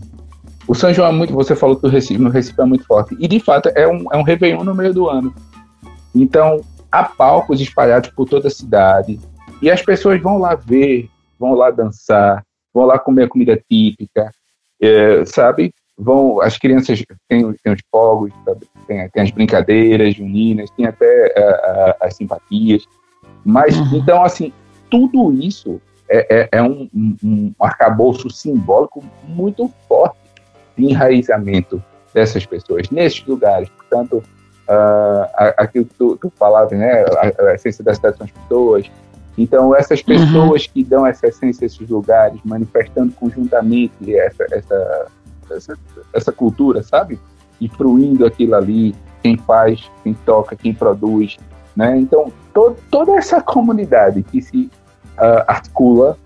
o 0.67 0.73
São 0.73 0.93
João 0.93 1.09
é 1.09 1.11
muito, 1.11 1.33
você 1.33 1.53
falou 1.53 1.75
que 1.75 1.85
o 1.85 1.89
Recife, 1.89 2.19
no 2.19 2.29
Recife 2.29 2.59
é 2.59 2.65
muito 2.65 2.85
forte, 2.85 3.15
e 3.19 3.27
de 3.27 3.41
fato 3.41 3.69
é 3.75 3.85
um, 3.85 4.05
é 4.11 4.17
um 4.17 4.23
Réveillon 4.23 4.63
no 4.63 4.73
meio 4.73 4.93
do 4.93 5.09
ano. 5.09 5.35
Então, 6.15 6.61
há 6.89 7.03
palcos 7.03 7.59
espalhados 7.59 8.09
por 8.09 8.27
toda 8.27 8.47
a 8.47 8.51
cidade, 8.51 9.19
e 9.65 9.71
as 9.71 9.81
pessoas 9.81 10.21
vão 10.21 10.37
lá 10.37 10.53
ver, 10.53 11.09
vão 11.39 11.55
lá 11.55 11.71
dançar, 11.71 12.45
vão 12.71 12.85
lá 12.85 12.99
comer 12.99 13.23
a 13.23 13.27
comida 13.27 13.59
típica, 13.67 14.29
é, 14.79 15.25
sabe? 15.25 15.73
Vão, 15.97 16.39
as 16.39 16.55
crianças 16.55 17.01
têm, 17.27 17.51
têm 17.51 17.73
os 17.73 17.81
fogos, 17.89 18.31
tem, 18.85 19.09
tem, 19.09 19.23
as 19.23 19.31
brincadeiras 19.31 20.13
juninas, 20.13 20.69
tem 20.69 20.85
até 20.85 21.33
a, 21.35 21.41
a, 21.41 22.05
as 22.05 22.15
simpatias. 22.15 22.85
Mas, 23.43 23.75
uhum. 23.75 23.97
então, 23.97 24.23
assim, 24.23 24.53
tudo 24.91 25.33
isso 25.33 25.81
é, 26.07 26.41
é, 26.41 26.49
é 26.51 26.61
um, 26.61 26.87
um, 26.93 27.15
um 27.23 27.53
arcabouço 27.59 28.29
simbólico 28.29 29.03
muito 29.27 29.67
forte 29.87 30.19
de 30.77 30.85
enraizamento 30.91 31.83
dessas 32.13 32.45
pessoas 32.45 32.91
nesses 32.91 33.25
lugares. 33.25 33.67
Portanto, 33.69 34.17
uh, 34.69 35.53
aquilo 35.57 35.85
que 35.85 35.95
tu, 35.95 36.17
tu 36.17 36.31
falava, 36.37 36.75
né, 36.75 37.03
a, 37.03 37.49
a 37.49 37.55
essência 37.55 37.83
da 37.83 37.95
cidade 37.95 38.17
são 38.17 38.25
as 38.25 38.31
pessoas, 38.31 38.91
então, 39.37 39.75
essas 39.75 39.99
uhum. 39.99 40.05
pessoas 40.05 40.65
uhum. 40.65 40.69
que 40.73 40.83
dão 40.83 41.05
essa 41.05 41.27
essência 41.27 41.65
a 41.65 41.67
esses 41.67 41.89
lugares, 41.89 42.39
manifestando 42.45 43.13
conjuntamente 43.13 44.15
essa, 44.15 44.45
essa, 44.51 45.07
essa, 45.51 45.77
essa 46.13 46.31
cultura, 46.31 46.81
sabe? 46.83 47.19
E 47.59 47.67
fruindo 47.67 48.25
aquilo 48.25 48.55
ali, 48.55 48.95
quem 49.21 49.37
faz, 49.37 49.89
quem 50.03 50.13
toca, 50.13 50.55
quem 50.55 50.73
produz, 50.73 51.37
né? 51.75 51.97
Então, 51.97 52.31
to 52.53 52.75
toda 52.89 53.13
essa 53.17 53.41
comunidade 53.41 54.23
que 54.23 54.41
se 54.41 54.69
uh, 55.17 55.43
articula, 55.47 56.17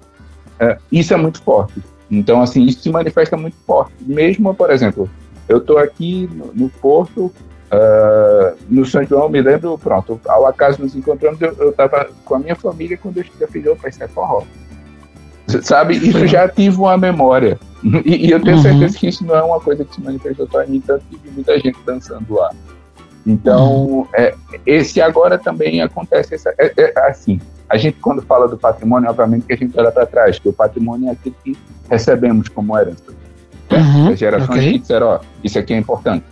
uh, 0.62 0.80
isso 0.92 1.14
é 1.14 1.18
muito 1.18 1.42
forte. 1.42 1.82
Então, 2.12 2.42
assim, 2.42 2.64
isso 2.64 2.82
se 2.82 2.90
manifesta 2.90 3.36
muito 3.36 3.58
forte. 3.66 3.94
Mesmo, 4.02 4.54
por 4.54 4.70
exemplo, 4.72 5.10
eu 5.48 5.58
estou 5.58 5.78
aqui 5.80 6.30
no, 6.32 6.54
no 6.54 6.70
Porto, 6.70 7.32
Uh, 7.72 8.58
no 8.68 8.84
São 8.84 9.04
João, 9.04 9.30
me 9.30 9.42
lembro, 9.42 9.78
pronto, 9.78 10.20
ao 10.28 10.48
acaso 10.48 10.82
nos 10.82 10.96
encontramos, 10.96 11.40
eu 11.40 11.70
estava 11.70 12.10
com 12.26 12.36
a 12.36 12.40
minha 12.40 12.56
família 12.56 12.98
quando 12.98 13.18
eu 13.18 13.26
já 13.40 13.48
fiz, 13.48 13.66
opa, 13.68 13.90
isso 13.90 14.04
é 14.04 14.08
forró. 14.08 14.44
Sabe, 15.62 15.96
isso 15.98 16.26
já 16.28 16.46
ativa 16.46 16.82
uma 16.82 16.98
memória. 16.98 17.60
E, 18.06 18.28
e 18.28 18.32
eu 18.32 18.42
tenho 18.42 18.58
uhum. 18.58 18.62
certeza 18.64 18.98
que 18.98 19.08
isso 19.08 19.26
não 19.26 19.36
é 19.36 19.44
uma 19.44 19.60
coisa 19.60 19.86
que 19.86 19.96
se 19.96 20.02
manifestou 20.02 20.48
só 20.52 20.64
em 20.64 20.70
mim, 20.70 20.84
tanto 20.86 21.06
que 21.06 21.18
vi 21.18 21.30
muita 21.32 21.60
gente 21.60 21.78
dançando 21.86 22.34
lá. 22.34 22.50
Então, 23.26 23.86
uhum. 23.86 24.08
é, 24.14 24.34
esse 24.66 25.00
agora 25.00 25.38
também 25.38 25.82
acontece 25.82 26.36
essa, 26.36 26.54
é, 26.58 26.74
é, 26.76 27.08
assim. 27.08 27.40
A 27.70 27.78
gente, 27.78 28.00
quando 28.00 28.22
fala 28.24 28.48
do 28.48 28.58
patrimônio, 28.58 29.10
obviamente 29.10 29.46
que 29.46 29.54
a 29.54 29.58
gente 29.58 29.80
olha 29.80 29.92
para 29.92 30.08
trás, 30.08 30.40
que 30.40 30.50
o 30.50 30.54
patrimônio 30.54 31.10
é 31.10 31.12
aquilo 31.12 31.36
que 31.44 31.56
recebemos 31.88 32.50
como 32.50 32.76
herança. 32.78 33.04
Uhum. 33.72 34.10
As 34.10 34.18
gerações 34.18 34.50
okay. 34.50 34.72
que 34.74 34.80
disseram, 34.80 35.08
ó, 35.08 35.20
isso 35.44 35.60
aqui 35.60 35.74
é 35.74 35.78
importante 35.78 36.26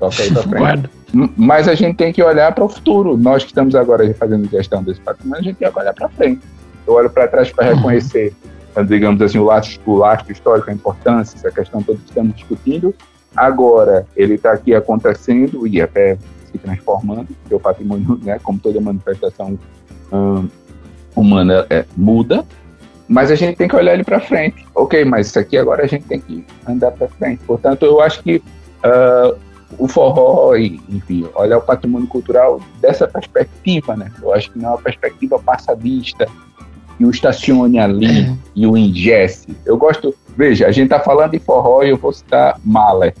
Toca 0.00 0.22
aí 0.22 0.32
pra 0.32 0.42
frente. 0.42 0.90
Mas 1.36 1.68
a 1.68 1.74
gente 1.74 1.96
tem 1.96 2.12
que 2.12 2.22
olhar 2.22 2.52
para 2.52 2.64
o 2.64 2.68
futuro. 2.68 3.18
Nós 3.18 3.44
que 3.44 3.50
estamos 3.50 3.74
agora 3.74 4.12
fazendo 4.14 4.48
gestão 4.48 4.82
desse 4.82 5.00
patrimônio, 5.00 5.40
a 5.40 5.44
gente 5.44 5.56
tem 5.56 5.70
que 5.70 5.78
olhar 5.78 5.92
para 5.92 6.08
frente. 6.08 6.40
Eu 6.86 6.94
olho 6.94 7.10
para 7.10 7.28
trás 7.28 7.52
para 7.52 7.74
reconhecer, 7.74 8.32
uhum. 8.74 8.84
digamos 8.86 9.20
assim, 9.20 9.38
o 9.38 9.44
lastro, 9.44 9.80
o 9.84 9.96
lastro 9.96 10.32
histórico, 10.32 10.70
a 10.70 10.72
importância, 10.72 11.36
essa 11.36 11.50
questão 11.50 11.82
toda 11.82 11.98
que 11.98 12.06
estamos 12.06 12.34
discutindo. 12.34 12.94
Agora, 13.36 14.06
ele 14.16 14.34
está 14.34 14.52
aqui 14.52 14.74
acontecendo 14.74 15.66
e 15.66 15.80
até 15.82 16.16
se 16.50 16.58
transformando, 16.58 17.28
porque 17.42 17.54
o 17.54 17.60
patrimônio, 17.60 18.18
né, 18.22 18.38
como 18.42 18.58
toda 18.58 18.80
manifestação 18.80 19.58
hum, 20.10 20.48
humana, 21.14 21.66
é, 21.68 21.84
muda, 21.94 22.44
mas 23.06 23.30
a 23.30 23.34
gente 23.34 23.56
tem 23.56 23.68
que 23.68 23.76
olhar 23.76 23.92
ele 23.92 24.04
para 24.04 24.18
frente. 24.18 24.66
Ok, 24.74 25.04
mas 25.04 25.26
isso 25.26 25.38
aqui 25.38 25.58
agora 25.58 25.84
a 25.84 25.86
gente 25.86 26.06
tem 26.06 26.20
que 26.20 26.44
andar 26.66 26.90
para 26.92 27.06
frente. 27.08 27.42
Portanto, 27.46 27.84
eu 27.84 28.00
acho 28.00 28.22
que 28.22 28.36
uh, 28.36 29.36
o 29.78 29.88
forró, 29.88 30.56
e, 30.56 30.80
enfim, 30.88 31.28
olhar 31.34 31.58
o 31.58 31.62
patrimônio 31.62 32.08
cultural 32.08 32.60
dessa 32.80 33.06
perspectiva, 33.06 33.96
né? 33.96 34.10
Eu 34.20 34.32
acho 34.34 34.50
que 34.50 34.58
não 34.58 34.70
é 34.70 34.72
uma 34.72 34.82
perspectiva 34.82 35.38
passadista, 35.38 36.26
e 37.00 37.04
o 37.06 37.10
estacione 37.10 37.78
ali 37.78 38.26
é. 38.26 38.36
e 38.54 38.66
o 38.66 38.76
ingesse. 38.76 39.56
Eu 39.64 39.78
gosto, 39.78 40.14
veja, 40.36 40.66
a 40.66 40.70
gente 40.70 40.84
está 40.84 41.00
falando 41.00 41.30
de 41.30 41.38
forró 41.38 41.82
e 41.82 41.88
eu 41.88 41.96
vou 41.96 42.12
citar 42.12 42.60
Mahler, 42.62 43.14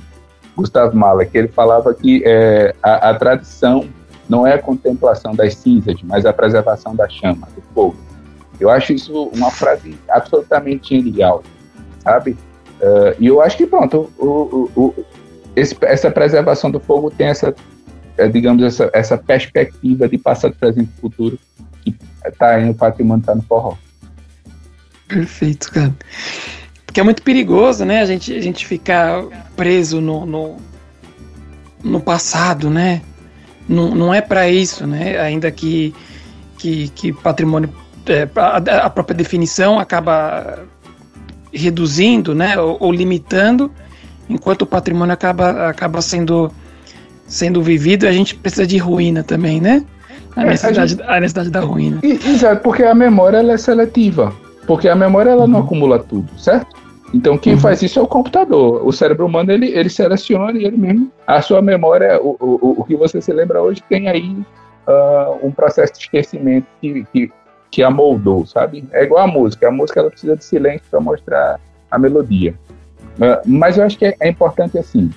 Gustavo 0.54 0.94
Mahler, 0.94 1.30
que 1.30 1.38
ele 1.38 1.48
falava 1.48 1.94
que 1.94 2.22
é, 2.26 2.74
a, 2.82 3.10
a 3.10 3.14
tradição 3.14 3.88
não 4.28 4.46
é 4.46 4.54
a 4.54 4.58
contemplação 4.58 5.34
das 5.34 5.54
cinzas, 5.54 5.96
mas 6.04 6.26
a 6.26 6.32
preservação 6.32 6.94
da 6.94 7.08
chama, 7.08 7.48
do 7.56 7.62
fogo. 7.74 7.96
Eu 8.60 8.68
acho 8.68 8.92
isso 8.92 9.30
uma 9.34 9.50
frase 9.50 9.98
absolutamente 10.10 10.94
genial, 10.94 11.42
sabe? 12.00 12.32
Uh, 12.80 13.16
e 13.18 13.26
eu 13.26 13.40
acho 13.40 13.56
que, 13.56 13.66
pronto, 13.66 14.10
o, 14.18 14.70
o, 14.76 15.04
esse, 15.56 15.76
essa 15.82 16.10
preservação 16.10 16.70
do 16.70 16.80
fogo 16.80 17.10
tem 17.10 17.28
essa, 17.28 17.54
é, 18.16 18.28
digamos, 18.28 18.62
essa, 18.62 18.90
essa 18.92 19.18
perspectiva 19.18 20.08
de 20.08 20.18
passado, 20.18 20.54
presente 20.58 20.90
e 20.96 21.00
futuro 21.00 21.38
que 21.84 21.94
está 22.26 22.54
aí 22.54 22.64
no 22.64 22.74
patrimônio, 22.74 23.20
está 23.20 23.34
no 23.34 23.42
forró. 23.42 23.76
Perfeito, 25.08 25.72
cara. 25.72 25.94
Porque 26.86 27.00
é 27.00 27.02
muito 27.02 27.22
perigoso, 27.22 27.84
né? 27.84 28.00
A 28.00 28.06
gente, 28.06 28.34
a 28.34 28.40
gente 28.40 28.66
ficar 28.66 29.24
preso 29.56 30.00
no, 30.00 30.26
no, 30.26 30.56
no 31.82 32.00
passado, 32.00 32.70
né? 32.70 33.02
Não, 33.68 33.94
não 33.94 34.14
é 34.14 34.20
para 34.20 34.48
isso, 34.48 34.86
né? 34.86 35.18
Ainda 35.20 35.50
que, 35.50 35.94
que, 36.58 36.88
que 36.88 37.12
patrimônio, 37.12 37.72
é, 38.06 38.28
a, 38.36 38.86
a, 38.86 38.90
própria 38.90 39.14
definição 39.14 39.78
acaba 39.78 40.64
reduzindo, 41.52 42.34
né? 42.34 42.58
Ou, 42.58 42.76
ou 42.80 42.92
limitando 42.92 43.70
enquanto 44.30 44.62
o 44.62 44.66
patrimônio 44.66 45.12
acaba, 45.12 45.68
acaba 45.68 46.00
sendo, 46.00 46.50
sendo 47.26 47.62
vivido, 47.62 48.06
a 48.06 48.12
gente 48.12 48.34
precisa 48.34 48.66
de 48.66 48.78
ruína 48.78 49.22
também, 49.22 49.60
né? 49.60 49.84
A, 50.36 50.42
é, 50.42 50.46
necessidade, 50.46 50.80
a, 50.80 50.86
gente, 50.86 51.02
a 51.02 51.20
necessidade 51.20 51.50
da 51.50 51.60
ruína. 51.60 52.00
Exato, 52.02 52.62
porque 52.62 52.84
a 52.84 52.94
memória 52.94 53.38
ela 53.38 53.52
é 53.52 53.58
seletiva. 53.58 54.32
Porque 54.66 54.88
a 54.88 54.94
memória 54.94 55.30
ela 55.30 55.42
uhum. 55.42 55.48
não 55.48 55.60
acumula 55.60 55.98
tudo, 55.98 56.28
certo? 56.38 56.78
Então 57.12 57.36
quem 57.36 57.54
uhum. 57.54 57.60
faz 57.60 57.82
isso 57.82 57.98
é 57.98 58.02
o 58.02 58.06
computador. 58.06 58.86
O 58.86 58.92
cérebro 58.92 59.26
humano 59.26 59.50
ele, 59.50 59.66
ele 59.66 59.88
seleciona 59.88 60.56
e 60.56 60.64
ele 60.64 60.76
mesmo. 60.76 61.10
A 61.26 61.42
sua 61.42 61.60
memória, 61.60 62.20
o, 62.22 62.36
o, 62.40 62.80
o 62.80 62.84
que 62.84 62.94
você 62.94 63.20
se 63.20 63.32
lembra 63.32 63.60
hoje, 63.60 63.82
tem 63.88 64.08
aí 64.08 64.30
uh, 64.86 65.44
um 65.44 65.50
processo 65.50 65.94
de 65.94 66.00
esquecimento 66.00 66.66
que, 66.80 67.04
que, 67.12 67.32
que 67.68 67.82
amoldou, 67.82 68.46
sabe? 68.46 68.84
É 68.92 69.02
igual 69.02 69.24
a 69.24 69.26
música. 69.26 69.66
A 69.66 69.72
música 69.72 69.98
ela 69.98 70.10
precisa 70.10 70.36
de 70.36 70.44
silêncio 70.44 70.82
para 70.88 71.00
mostrar 71.00 71.58
a 71.90 71.98
melodia. 71.98 72.54
Uh, 73.20 73.40
mas 73.44 73.76
eu 73.76 73.84
acho 73.84 73.98
que 73.98 74.06
é, 74.06 74.16
é 74.18 74.28
importante 74.30 74.78
assim, 74.78 75.10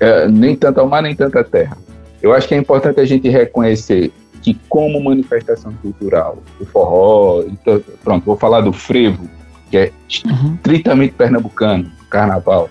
uh, 0.00 0.28
nem 0.30 0.56
tanto 0.56 0.80
ao 0.80 0.88
mar, 0.88 1.02
nem 1.02 1.14
tanto 1.14 1.38
à 1.38 1.44
terra. 1.44 1.76
Eu 2.22 2.32
acho 2.32 2.48
que 2.48 2.54
é 2.54 2.58
importante 2.58 2.98
a 2.98 3.04
gente 3.04 3.28
reconhecer 3.28 4.10
que 4.42 4.58
como 4.68 5.02
manifestação 5.02 5.72
cultural, 5.82 6.38
o 6.58 6.64
forró, 6.64 7.42
então, 7.46 7.82
pronto, 8.02 8.24
vou 8.24 8.36
falar 8.36 8.62
do 8.62 8.72
frevo, 8.72 9.28
que 9.70 9.76
é 9.76 9.92
uhum. 10.26 10.54
estritamente 10.54 11.14
pernambucano, 11.14 11.90
carnaval. 12.08 12.70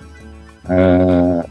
Uh, 0.65 1.47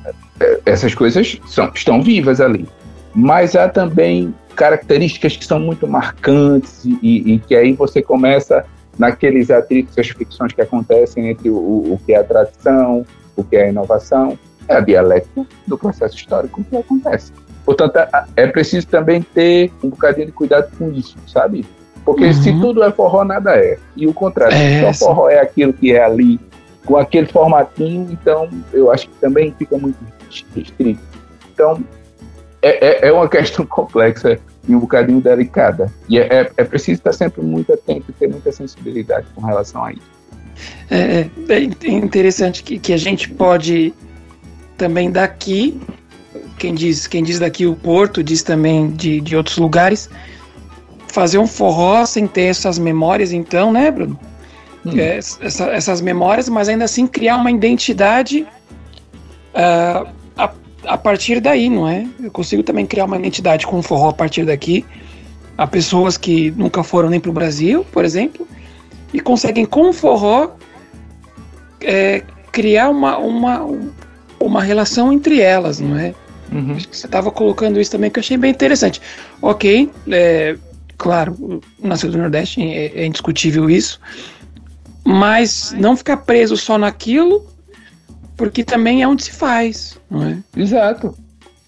essas 0.66 0.94
coisas 0.94 1.40
são, 1.46 1.70
estão 1.74 2.02
vivas 2.02 2.40
ali. 2.40 2.68
Mas 3.14 3.54
há 3.56 3.68
também 3.68 4.34
características 4.54 5.36
que 5.36 5.44
são 5.44 5.60
muito 5.60 5.86
marcantes 5.86 6.84
e, 6.84 6.98
e, 7.00 7.34
e 7.34 7.38
que 7.38 7.54
aí 7.54 7.72
você 7.72 8.02
começa 8.02 8.64
naqueles 8.98 9.50
atritos, 9.50 9.96
as 9.98 10.08
fricções 10.08 10.52
que 10.52 10.60
acontecem 10.60 11.28
entre 11.28 11.48
o, 11.48 11.54
o 11.54 12.00
que 12.04 12.12
é 12.12 12.18
a 12.18 12.24
tradição, 12.24 13.06
o 13.36 13.44
que 13.44 13.56
é 13.56 13.66
a 13.66 13.68
inovação, 13.68 14.38
é 14.66 14.76
a 14.76 14.80
dialética 14.80 15.46
do 15.66 15.78
processo 15.78 16.16
histórico 16.16 16.62
que 16.64 16.76
acontece. 16.76 17.32
Portanto, 17.64 17.98
é, 18.34 18.46
preciso 18.46 18.86
também 18.86 19.22
ter 19.22 19.70
um 19.82 19.90
bocadinho 19.90 20.26
de 20.26 20.32
cuidado 20.32 20.70
com 20.78 20.90
isso, 20.90 21.16
sabe? 21.26 21.66
Porque 22.04 22.24
uhum. 22.24 22.32
se 22.32 22.52
tudo 22.60 22.82
é 22.82 22.90
forró, 22.90 23.24
nada 23.24 23.56
é. 23.56 23.78
E 23.94 24.06
o 24.06 24.14
contrário, 24.14 24.56
é, 24.56 24.92
se 24.92 24.98
só 24.98 25.06
forró 25.06 25.28
é 25.28 25.40
aquilo 25.40 25.72
que 25.72 25.92
é 25.92 26.02
ali, 26.02 26.40
com 26.86 26.96
aquele 26.96 27.26
formatinho, 27.26 28.08
então 28.10 28.48
eu 28.72 28.90
acho 28.90 29.08
que 29.10 29.14
também 29.16 29.54
fica 29.58 29.76
muito 29.76 29.98
restrito. 30.54 30.98
Então, 31.52 31.82
é, 32.62 33.06
é, 33.06 33.08
é 33.08 33.12
uma 33.12 33.28
questão 33.28 33.66
complexa 33.66 34.38
e 34.68 34.74
um 34.74 34.78
bocadinho 34.78 35.20
delicada. 35.20 35.92
E 36.08 36.18
é, 36.18 36.26
é, 36.26 36.52
é 36.56 36.64
preciso 36.64 36.98
estar 36.98 37.12
sempre 37.12 37.42
muito 37.42 37.72
atento 37.72 38.06
e 38.10 38.12
ter 38.12 38.28
muita 38.28 38.52
sensibilidade 38.52 39.26
com 39.34 39.40
relação 39.40 39.84
a 39.84 39.92
isso. 39.92 40.18
É, 40.90 41.28
é, 41.48 41.62
é 41.84 41.90
interessante 41.90 42.62
que, 42.62 42.78
que 42.78 42.92
a 42.92 42.96
gente 42.96 43.30
pode 43.30 43.94
também 44.76 45.10
daqui, 45.10 45.80
quem 46.58 46.74
diz, 46.74 47.06
quem 47.06 47.22
diz 47.22 47.38
daqui 47.38 47.66
o 47.66 47.74
Porto, 47.74 48.22
diz 48.22 48.42
também 48.42 48.90
de, 48.90 49.20
de 49.20 49.36
outros 49.36 49.56
lugares, 49.56 50.10
fazer 51.08 51.38
um 51.38 51.46
forró 51.46 52.04
sem 52.04 52.26
ter 52.26 52.42
essas 52.42 52.78
memórias, 52.78 53.32
então, 53.32 53.72
né, 53.72 53.90
Bruno? 53.90 54.18
Hum. 54.84 54.92
É, 54.96 55.16
essa, 55.16 55.64
essas 55.66 56.00
memórias, 56.00 56.48
mas 56.48 56.68
ainda 56.68 56.84
assim 56.84 57.06
criar 57.06 57.36
uma 57.36 57.50
identidade 57.50 58.46
uh, 59.54 60.17
a 60.84 60.96
partir 60.96 61.40
daí, 61.40 61.68
não 61.68 61.88
é? 61.88 62.06
Eu 62.22 62.30
consigo 62.30 62.62
também 62.62 62.86
criar 62.86 63.04
uma 63.04 63.16
identidade 63.16 63.66
com 63.66 63.78
o 63.78 63.82
forró 63.82 64.10
a 64.10 64.12
partir 64.12 64.44
daqui. 64.44 64.84
Há 65.56 65.66
pessoas 65.66 66.16
que 66.16 66.50
nunca 66.52 66.82
foram 66.82 67.10
nem 67.10 67.18
para 67.18 67.30
o 67.30 67.34
Brasil, 67.34 67.84
por 67.92 68.04
exemplo, 68.04 68.46
e 69.12 69.20
conseguem 69.20 69.64
com 69.64 69.90
o 69.90 69.92
forró 69.92 70.50
é, 71.80 72.22
criar 72.52 72.90
uma, 72.90 73.18
uma, 73.18 73.66
uma 74.38 74.62
relação 74.62 75.12
entre 75.12 75.40
elas, 75.40 75.80
não 75.80 75.98
é? 75.98 76.14
Uhum. 76.52 76.78
Você 76.78 77.06
estava 77.06 77.30
colocando 77.30 77.80
isso 77.80 77.90
também 77.90 78.10
que 78.10 78.18
eu 78.18 78.22
achei 78.22 78.36
bem 78.36 78.50
interessante. 78.50 79.00
Ok, 79.42 79.90
é, 80.10 80.56
claro, 80.96 81.60
o 81.78 81.86
Nascido 81.86 82.12
do 82.12 82.18
Nordeste 82.18 82.62
é, 82.62 83.02
é 83.02 83.06
indiscutível 83.06 83.68
isso, 83.68 84.00
mas 85.04 85.74
não 85.78 85.96
ficar 85.96 86.18
preso 86.18 86.56
só 86.56 86.78
naquilo 86.78 87.46
porque 88.38 88.64
também 88.64 89.02
é 89.02 89.08
onde 89.08 89.24
se 89.24 89.32
faz, 89.32 89.98
não 90.08 90.22
é? 90.22 90.38
Exato. 90.56 91.14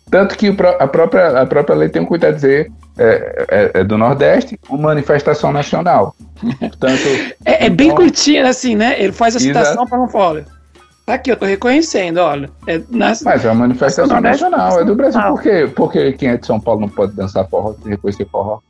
Tanto 0.08 0.36
que 0.36 0.48
a 0.48 0.86
própria, 0.86 1.42
a 1.42 1.46
própria 1.46 1.76
lei 1.76 1.88
tem 1.88 2.00
um 2.00 2.06
cuidado 2.06 2.34
de 2.34 2.40
dizer 2.40 2.72
é, 2.96 3.46
é, 3.48 3.70
é, 3.80 3.84
do 3.84 3.98
Nordeste, 3.98 4.58
uma 4.68 4.88
manifestação 4.88 5.52
nacional. 5.52 6.14
Portanto, 6.58 7.02
é, 7.44 7.52
é 7.52 7.64
então, 7.64 7.76
bem 7.76 7.94
curtinha, 7.94 8.48
assim, 8.48 8.74
né? 8.74 9.00
Ele 9.02 9.12
faz 9.12 9.36
a 9.36 9.40
citação 9.40 9.86
para 9.86 9.98
não 9.98 10.08
falar. 10.08 10.44
Tá 11.04 11.14
aqui, 11.14 11.32
eu 11.32 11.36
tô 11.36 11.44
reconhecendo, 11.44 12.18
olha. 12.18 12.48
É 12.66 12.80
nas, 12.88 13.22
Mas 13.22 13.44
é 13.44 13.48
uma 13.48 13.66
manifestação 13.66 14.20
nacional, 14.20 14.80
é 14.80 14.84
do 14.84 14.94
Brasil. 14.94 15.20
Por 15.22 15.42
quê? 15.42 15.70
Porque 15.74 16.12
quem 16.12 16.30
é 16.30 16.36
de 16.36 16.46
São 16.46 16.60
Paulo 16.60 16.82
não 16.82 16.88
pode 16.88 17.12
dançar 17.14 17.48
forró, 17.48 17.74
reconhecer 17.84 18.26
forró. 18.26 18.60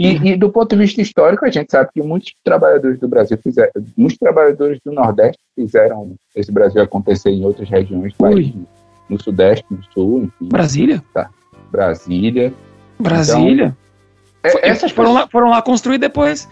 E, 0.00 0.16
uhum. 0.16 0.26
e, 0.28 0.34
do 0.34 0.48
ponto 0.48 0.74
de 0.74 0.80
vista 0.80 1.02
histórico, 1.02 1.44
a 1.44 1.50
gente 1.50 1.70
sabe 1.70 1.90
que 1.92 2.02
muitos 2.02 2.32
trabalhadores 2.42 2.98
do 2.98 3.06
Brasil 3.06 3.36
fizeram, 3.36 3.70
muitos 3.94 4.16
trabalhadores 4.16 4.80
do 4.82 4.92
Nordeste 4.92 5.38
fizeram 5.54 6.14
esse 6.34 6.50
Brasil 6.50 6.80
acontecer 6.80 7.28
em 7.28 7.44
outras 7.44 7.68
regiões 7.68 8.14
do 8.14 8.16
país, 8.16 8.50
no 9.10 9.22
Sudeste, 9.22 9.66
no 9.70 9.84
Sul, 9.92 10.22
enfim. 10.22 10.48
Brasília? 10.48 11.04
Tá. 11.12 11.28
Brasília. 11.70 12.50
Brasília. 12.98 13.76
Então, 14.42 14.60
é, 14.62 14.68
essas 14.70 14.90
foram 14.90 15.12
lá, 15.12 15.28
foram 15.28 15.50
lá 15.50 15.60
construir 15.60 15.98
depois. 15.98 16.48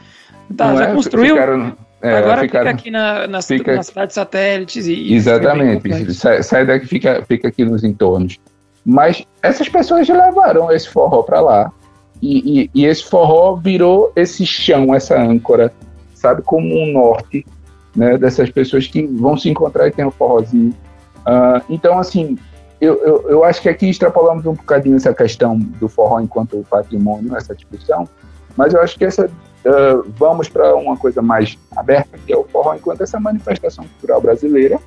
Tá, 0.55 0.77
já 0.77 0.91
é, 0.91 0.95
construiu. 0.95 1.35
Ficaram, 1.35 1.75
é, 2.03 2.17
Agora 2.19 2.43
ficaram, 2.43 2.67
fica 2.67 2.79
aqui 2.79 2.91
na, 2.91 3.27
nas, 3.29 3.47
fica, 3.47 3.77
nas 3.77 3.87
cidades 3.87 4.15
satélites 4.15 4.87
e. 4.87 5.15
Exatamente. 5.15 6.13
Sai, 6.13 6.43
sai 6.43 6.67
daqui 6.67 6.85
fica, 6.85 7.25
fica 7.27 7.49
aqui 7.49 7.65
nos 7.65 7.83
entornos. 7.83 8.39
Mas 8.85 9.25
essas 9.43 9.71
pessoas 9.71 10.07
levaram 10.07 10.71
esse 10.71 10.89
forró 10.91 11.23
para 11.23 11.41
lá 11.41 11.73
e, 12.21 12.63
e, 12.63 12.71
e, 12.75 12.87
esse 12.87 13.05
forró 13.05 13.57
virou 13.57 14.13
esse 14.17 14.45
chão, 14.45 14.95
essa 14.95 15.21
âncora, 15.21 15.73
sabe, 16.15 16.43
como 16.43 16.67
um 16.67 16.93
norte, 16.93 17.47
né, 17.95 18.19
dessas 18.19 18.51
pessoas 18.51 18.87
que 18.87 19.07
vão 19.07 19.37
se 19.37 19.49
encontrar 19.49 19.89
e 19.89 19.91
tem 19.91 20.05
um 20.05 20.11
forrozinho. 20.11 20.75
Uh, 21.21 21.63
então, 21.69 21.99
assim, 21.99 22.37
eu, 22.81 22.95
eu, 23.03 23.31
eu, 23.31 23.45
acho 23.45 23.61
que 23.61 23.69
aqui 23.69 23.89
extrapolamos 23.89 24.47
um 24.47 24.55
bocadinho 24.55 24.97
essa 24.97 25.13
questão 25.13 25.59
do 25.59 25.89
forró 25.89 26.21
enquanto 26.21 26.65
patrimônio, 26.71 27.37
essa 27.37 27.55
discussão, 27.55 28.09
mas 28.57 28.73
eu 28.73 28.81
acho 28.81 28.97
que 28.99 29.05
essa 29.05 29.27
uh, 29.27 30.13
vamos 30.17 30.49
para 30.49 30.75
uma 30.77 30.97
coisa 30.97 31.21
mais 31.21 31.59
aberta, 31.77 32.19
que 32.25 32.33
é 32.33 32.37
o 32.37 32.45
forró 32.45 32.75
enquanto 32.75 33.03
essa 33.03 33.19
manifestação 33.19 33.85
cultural 33.85 34.21
brasileira, 34.21 34.79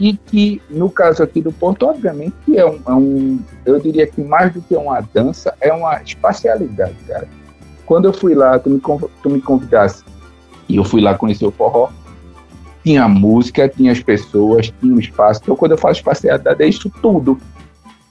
e 0.00 0.16
que, 0.16 0.62
no 0.70 0.88
caso 0.88 1.22
aqui 1.22 1.42
do 1.42 1.52
Porto, 1.52 1.86
obviamente, 1.86 2.34
é 2.56 2.64
um, 2.64 2.80
é 2.86 2.92
um, 2.92 3.38
eu 3.66 3.78
diria 3.78 4.06
que 4.06 4.22
mais 4.22 4.50
do 4.50 4.62
que 4.62 4.74
uma 4.74 5.02
dança, 5.02 5.54
é 5.60 5.70
uma 5.70 6.02
espacialidade, 6.02 6.94
cara. 7.06 7.28
Quando 7.84 8.06
eu 8.06 8.12
fui 8.12 8.34
lá, 8.34 8.58
tu 8.58 8.70
me, 8.70 8.80
tu 9.22 9.28
me 9.28 9.42
convidasse, 9.42 10.02
e 10.66 10.76
eu 10.76 10.84
fui 10.84 11.02
lá 11.02 11.14
conhecer 11.14 11.44
o 11.44 11.50
forró, 11.50 11.90
tinha 12.82 13.06
música, 13.06 13.68
tinha 13.68 13.92
as 13.92 14.00
pessoas, 14.00 14.72
tinha 14.80 14.94
o 14.94 14.98
espaço. 14.98 15.40
Então, 15.42 15.54
quando 15.54 15.72
eu 15.72 15.78
falo 15.78 15.92
espacialidade, 15.92 16.62
é 16.62 16.66
isso 16.66 16.90
tudo. 17.02 17.38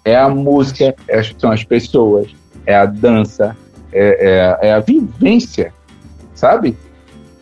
É 0.06 0.16
a 0.16 0.30
música, 0.30 0.94
é, 1.08 1.24
são 1.40 1.52
as 1.52 1.64
pessoas, 1.64 2.28
é 2.68 2.76
a 2.76 2.86
dança, 2.86 3.58
é, 3.92 4.60
é, 4.62 4.68
é 4.70 4.74
a 4.74 4.80
vivência, 4.80 5.74
sabe? 6.36 6.78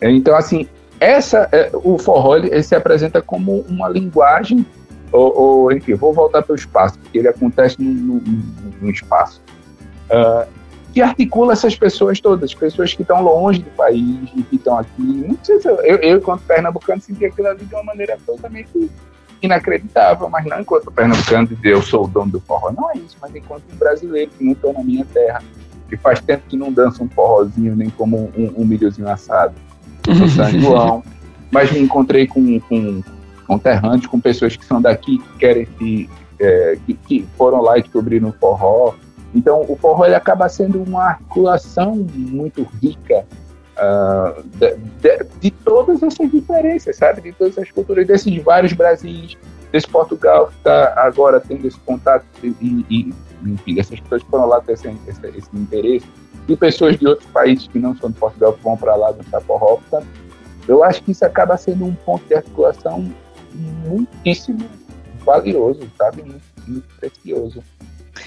Então, 0.02 0.38
assim, 0.38 0.68
essa 1.00 1.48
é, 1.52 1.70
o 1.74 1.98
forró 1.98 2.36
ele, 2.36 2.48
ele, 2.48 2.64
se 2.64 2.76
apresenta 2.76 3.22
como 3.22 3.66
uma 3.70 3.88
linguagem 3.88 4.66
ou, 5.12 5.40
ou 5.40 5.72
enfim 5.72 5.94
vou 5.94 6.14
voltar 6.14 6.42
para 6.42 6.54
o 6.54 6.56
espaço 6.56 6.98
porque 7.00 7.20
ele 7.20 7.28
acontece 7.28 7.82
no, 7.82 8.16
no, 8.16 8.22
no 8.82 8.90
espaço. 8.90 9.42
Uh, 10.10 10.48
que 10.94 11.02
articula 11.02 11.54
essas 11.54 11.76
pessoas 11.76 12.20
todas 12.20 12.54
pessoas 12.56 12.94
que 12.94 13.04
estão 13.04 13.22
longe 13.22 13.62
do 13.62 13.70
país 13.72 14.30
e 14.36 14.42
que 14.42 14.56
estão 14.56 14.80
aqui. 14.80 15.02
Não 15.02 15.38
sei 15.44 15.60
se 15.60 15.68
eu, 15.68 15.76
eu, 15.84 15.98
eu 15.98 16.18
enquanto 16.18 16.42
pernambucano 16.42 17.02
senti 17.02 17.26
aquilo 17.26 17.48
ali 17.50 17.66
de 17.66 17.76
uma 17.76 17.84
maneira 17.84 18.14
absolutamente 18.14 18.90
inacreditável 19.40 20.28
mas 20.30 20.46
não 20.46 20.60
enquanto 20.60 20.92
pernambucano 20.92 21.48
dizer 21.48 21.74
eu 21.74 21.82
sou 21.84 22.06
o 22.06 22.08
dono 22.08 22.32
do 22.32 22.40
forró. 22.40 22.72
Não 22.72 22.90
é 22.92 22.98
isso 22.98 23.16
mas 23.22 23.36
enquanto 23.36 23.64
um 23.72 23.76
brasileiro 23.76 24.32
que 24.36 24.44
não 24.44 24.54
estou 24.54 24.74
na 24.74 24.84
minha 24.84 25.06
terra 25.06 25.44
que 25.88 25.96
faz 25.96 26.20
tempo 26.20 26.44
que 26.50 26.58
não 26.58 26.72
dança 26.72 27.04
um 27.04 27.10
forrozinho 27.10 27.76
nem 27.76 27.90
como 27.92 28.32
um, 28.36 28.54
um 28.58 28.66
milhozinho 28.66 29.08
assado 29.08 29.54
São 30.36 30.50
João, 30.60 31.04
mas 31.52 31.72
me 31.72 31.80
encontrei 31.80 32.28
com, 32.28 32.60
com, 32.62 33.04
com 33.46 33.60
terrantes, 33.60 34.08
com 34.08 34.20
pessoas 34.20 34.56
que 34.56 34.66
são 34.66 34.82
daqui, 34.82 35.18
que 35.18 35.38
querem 35.40 35.68
se, 35.78 36.10
é, 36.40 36.78
que, 36.86 36.94
que, 36.94 37.28
foram 37.38 37.62
lá 37.62 37.78
e 37.78 37.82
descobriram 37.82 38.30
o 38.30 38.34
forró. 38.34 38.94
Então, 39.34 39.66
o 39.68 39.76
forró 39.76 40.06
ele 40.06 40.16
acaba 40.16 40.48
sendo 40.50 40.82
uma 40.82 41.10
articulação 41.10 41.96
muito 42.16 42.68
rica 42.82 43.26
uh, 43.78 44.44
de, 44.44 44.76
de, 45.02 45.26
de, 45.42 45.52
todas 45.52 46.02
essas 46.02 46.32
diferenças, 46.32 46.96
sabe? 46.96 47.22
De 47.22 47.32
todas 47.34 47.58
as 47.58 47.72
culturas, 47.72 48.08
desses 48.08 48.44
vários 48.44 48.74
Brasis, 48.74 49.38
desse 49.72 49.88
Portugal 49.88 50.48
que 50.48 50.58
está 50.58 50.94
agora 50.98 51.40
tendo 51.40 51.68
esse 51.68 51.80
contato 51.80 52.26
e, 52.44 52.86
e, 52.90 53.14
enfim, 53.44 53.76
dessas 53.76 54.00
pessoas 54.00 54.24
que 54.24 54.30
foram 54.30 54.48
lá 54.48 54.62
ter 54.62 54.74
esse, 54.74 54.88
esse, 55.08 55.28
esse 55.28 55.50
interesse 55.54 56.06
e 56.48 56.56
pessoas 56.56 56.98
de 56.98 57.08
outros 57.08 57.30
países 57.32 57.68
que 57.68 57.78
não 57.78 57.96
são 57.98 58.10
de 58.10 58.18
Portugal 58.18 58.54
que 58.54 58.64
vão 58.64 58.78
para 58.78 58.96
lá 58.96 59.12
dançar 59.12 59.42
forró. 59.42 59.78
Portanto, 59.78 60.08
eu 60.68 60.84
acho 60.84 61.04
que 61.04 61.12
isso 61.12 61.26
acaba 61.26 61.58
sendo 61.58 61.86
um 61.86 61.94
ponto 61.94 62.26
de 62.26 62.36
articulação 62.36 63.12
muitíssimo 63.86 64.68
valioso, 65.26 65.82
sabe? 65.98 66.24
Muito, 66.24 66.44
muito 66.68 66.88
precioso. 67.00 67.64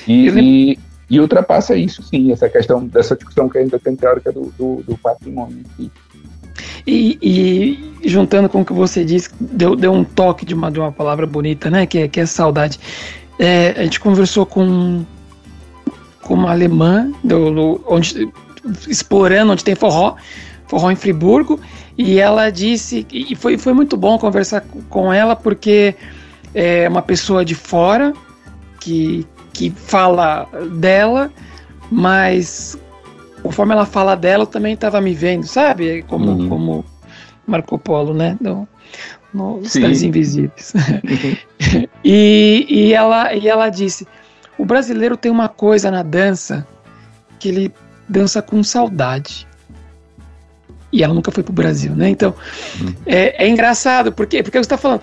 E, 0.06 0.28
e, 0.28 0.78
e, 1.08 1.20
ultrapassa 1.20 1.74
isso, 1.74 2.02
sim, 2.02 2.30
essa 2.32 2.48
questão 2.48 2.86
dessa 2.86 3.16
discussão 3.16 3.48
que 3.48 3.58
ainda 3.58 3.78
tem 3.78 3.96
teórica 3.96 4.30
do, 4.32 4.52
do, 4.52 4.82
do 4.82 4.96
patrimônio. 4.98 5.64
E, 6.86 7.18
e, 7.22 8.08
juntando 8.08 8.48
com 8.48 8.62
o 8.62 8.64
que 8.64 8.72
você 8.72 9.04
disse, 9.04 9.30
deu, 9.38 9.76
deu 9.76 9.92
um 9.92 10.04
toque 10.04 10.44
de 10.44 10.54
uma, 10.54 10.70
de 10.70 10.78
uma 10.78 10.92
palavra 10.92 11.26
bonita, 11.26 11.70
né? 11.70 11.86
Que 11.86 11.98
é, 12.00 12.08
que 12.08 12.20
é 12.20 12.26
saudade. 12.26 12.78
É, 13.38 13.74
a 13.76 13.82
gente 13.84 14.00
conversou 14.00 14.44
com 14.44 15.04
como 16.22 16.46
alemã, 16.46 17.10
do, 17.24 17.50
do, 17.50 17.84
onde, 17.88 18.30
explorando 18.86 19.52
onde 19.52 19.64
tem 19.64 19.74
forró, 19.74 20.14
forró 20.68 20.90
em 20.90 20.96
Friburgo, 20.96 21.58
e 21.98 22.20
ela 22.20 22.50
disse, 22.50 23.06
e 23.10 23.34
foi, 23.34 23.58
foi 23.58 23.72
muito 23.72 23.96
bom 23.96 24.16
conversar 24.16 24.64
com 24.88 25.12
ela, 25.12 25.34
porque 25.34 25.94
é 26.54 26.88
uma 26.88 27.02
pessoa 27.02 27.44
de 27.44 27.54
fora 27.54 28.12
que, 28.78 29.26
que 29.52 29.70
fala 29.70 30.48
dela, 30.72 31.32
mas 31.90 32.78
conforme 33.42 33.72
ela 33.72 33.86
fala 33.86 34.14
dela, 34.14 34.44
eu 34.44 34.46
também 34.46 34.74
estava 34.74 35.00
me 35.00 35.14
vendo, 35.14 35.46
sabe? 35.46 36.02
Como, 36.02 36.30
uhum. 36.30 36.48
como 36.48 36.84
Marco 37.46 37.78
Polo, 37.78 38.14
né? 38.14 38.36
No, 38.40 38.68
nos 39.32 39.72
Três 39.72 40.02
Invisíveis. 40.02 40.72
e, 42.04 42.66
e, 42.68 42.92
ela, 42.92 43.34
e 43.34 43.48
ela 43.48 43.68
disse: 43.68 44.06
o 44.58 44.64
brasileiro 44.64 45.16
tem 45.16 45.30
uma 45.30 45.48
coisa 45.48 45.90
na 45.90 46.02
dança 46.02 46.66
que 47.38 47.48
ele 47.48 47.74
dança 48.08 48.42
com 48.42 48.62
saudade. 48.62 49.46
E 50.92 51.04
ela 51.04 51.14
nunca 51.14 51.30
foi 51.30 51.44
pro 51.44 51.52
Brasil, 51.52 51.94
né? 51.94 52.08
Então, 52.08 52.34
uhum. 52.80 52.92
é, 53.06 53.44
é, 53.44 53.48
engraçado, 53.48 54.10
por 54.10 54.26
quê? 54.26 54.42
Porque 54.42 54.58
você 54.58 54.62
está 54.62 54.76
falando, 54.76 55.02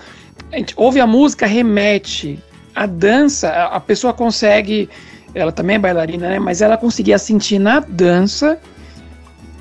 a 0.52 0.58
gente 0.58 0.74
ouve 0.76 1.00
a 1.00 1.08
música, 1.08 1.46
remete. 1.46 2.44
A 2.76 2.86
dança, 2.86 3.50
a, 3.50 3.78
a 3.78 3.80
pessoa 3.80 4.14
consegue 4.14 4.90
ela 5.34 5.52
também 5.52 5.76
é 5.76 5.80
bailarina, 5.80 6.30
né? 6.30 6.40
Mas 6.40 6.62
ela 6.62 6.78
conseguia 6.78 7.18
sentir 7.18 7.60
na 7.60 7.80
dança 7.80 8.60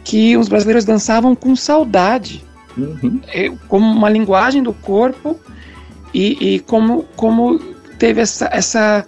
que 0.04 0.36
os 0.36 0.48
brasileiros 0.48 0.84
dançavam 0.84 1.34
com 1.34 1.56
saudade, 1.56 2.44
uhum. 2.76 3.20
É, 3.28 3.50
como 3.68 3.84
uma 3.84 4.08
linguagem 4.08 4.62
do 4.62 4.72
corpo 4.72 5.38
e, 6.14 6.54
e, 6.54 6.60
como, 6.60 7.02
como 7.16 7.58
teve 7.98 8.20
essa, 8.20 8.48
essa, 8.52 9.04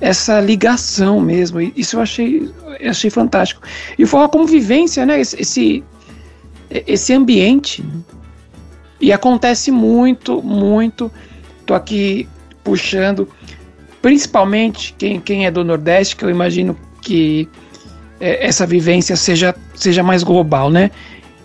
essa 0.00 0.40
ligação 0.40 1.20
mesmo. 1.20 1.60
E 1.60 1.72
isso 1.76 1.96
eu 1.96 2.00
achei, 2.02 2.52
eu 2.78 2.90
achei 2.90 3.10
fantástico. 3.10 3.62
E 3.98 4.04
foi 4.04 4.20
uma 4.20 4.28
convivência, 4.28 5.06
né? 5.06 5.20
Esse, 5.20 5.40
esse, 5.40 5.84
esse 6.70 7.12
ambiente. 7.12 7.84
E 9.00 9.12
acontece 9.12 9.70
muito, 9.70 10.42
muito. 10.42 11.10
Tô 11.64 11.74
aqui 11.74 12.28
puxando 12.62 13.28
principalmente 14.04 14.94
quem, 14.98 15.18
quem 15.18 15.46
é 15.46 15.50
do 15.50 15.64
Nordeste, 15.64 16.14
que 16.14 16.26
eu 16.26 16.28
imagino 16.28 16.78
que 17.00 17.48
é, 18.20 18.46
essa 18.46 18.66
vivência 18.66 19.16
seja, 19.16 19.54
seja 19.74 20.02
mais 20.02 20.22
global, 20.22 20.68
né? 20.68 20.90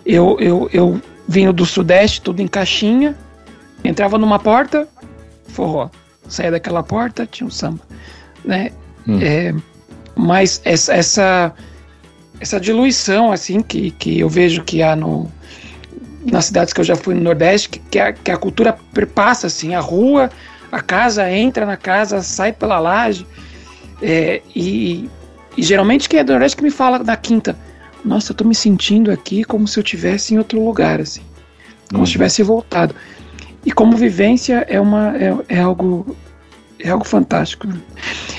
Eu, 0.04 0.36
eu, 0.38 0.68
eu 0.70 1.00
vinha 1.26 1.54
do 1.54 1.64
Sudeste, 1.64 2.20
tudo 2.20 2.42
em 2.42 2.46
caixinha, 2.46 3.16
entrava 3.82 4.18
numa 4.18 4.38
porta, 4.38 4.86
forró. 5.48 5.88
Saía 6.28 6.50
daquela 6.50 6.82
porta, 6.82 7.24
tinha 7.24 7.46
um 7.46 7.50
samba, 7.50 7.80
né? 8.44 8.72
Hum. 9.08 9.18
É, 9.22 9.54
mas 10.14 10.60
essa, 10.62 10.92
essa, 10.92 11.54
essa 12.38 12.60
diluição, 12.60 13.32
assim, 13.32 13.62
que, 13.62 13.90
que 13.92 14.20
eu 14.20 14.28
vejo 14.28 14.64
que 14.64 14.82
há 14.82 14.94
no, 14.94 15.32
nas 16.30 16.44
cidades 16.44 16.74
que 16.74 16.80
eu 16.82 16.84
já 16.84 16.94
fui 16.94 17.14
no 17.14 17.22
Nordeste, 17.22 17.70
que, 17.70 17.78
que, 17.78 17.98
a, 17.98 18.12
que 18.12 18.30
a 18.30 18.36
cultura 18.36 18.76
perpassa, 18.92 19.46
assim, 19.46 19.74
a 19.74 19.80
rua 19.80 20.30
a 20.70 20.80
casa 20.80 21.30
entra 21.30 21.66
na 21.66 21.76
casa, 21.76 22.22
sai 22.22 22.52
pela 22.52 22.78
laje. 22.78 23.26
É, 24.02 24.42
e, 24.54 25.08
e, 25.56 25.62
geralmente 25.62 26.08
quem 26.08 26.20
é 26.20 26.24
do 26.24 26.32
Nordeste 26.32 26.56
que 26.56 26.62
me 26.62 26.70
fala 26.70 26.98
na 26.98 27.16
quinta, 27.16 27.56
nossa, 28.04 28.32
eu 28.32 28.36
tô 28.36 28.44
me 28.44 28.54
sentindo 28.54 29.10
aqui 29.10 29.44
como 29.44 29.68
se 29.68 29.78
eu 29.78 29.82
tivesse 29.82 30.34
em 30.34 30.38
outro 30.38 30.64
lugar, 30.64 31.00
assim. 31.00 31.22
Como 31.88 32.00
uhum. 32.00 32.06
se 32.06 32.12
tivesse 32.12 32.42
voltado. 32.42 32.94
E 33.64 33.70
como 33.70 33.96
vivência 33.96 34.64
é 34.68 34.80
uma 34.80 35.14
é, 35.16 35.36
é 35.48 35.60
algo 35.60 36.16
é 36.78 36.88
algo 36.88 37.04
fantástico. 37.04 37.68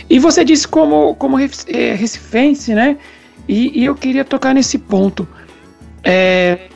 E 0.09 0.17
você 0.17 0.43
disse 0.43 0.67
como 0.67 1.13
como 1.15 1.37
é, 1.39 1.93
recifense, 1.93 2.73
né? 2.73 2.97
E, 3.47 3.81
e, 3.81 3.85
eu 3.85 3.93
queria 3.93 4.25
tocar 4.25 4.53
nesse 4.53 4.77
ponto. 4.77 5.27
É, 6.03 6.69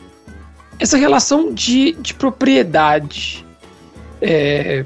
essa 0.80 0.98
relação 0.98 1.54
de, 1.54 1.94
de 1.94 2.14
propriedade. 2.14 3.46
É, 4.22 4.84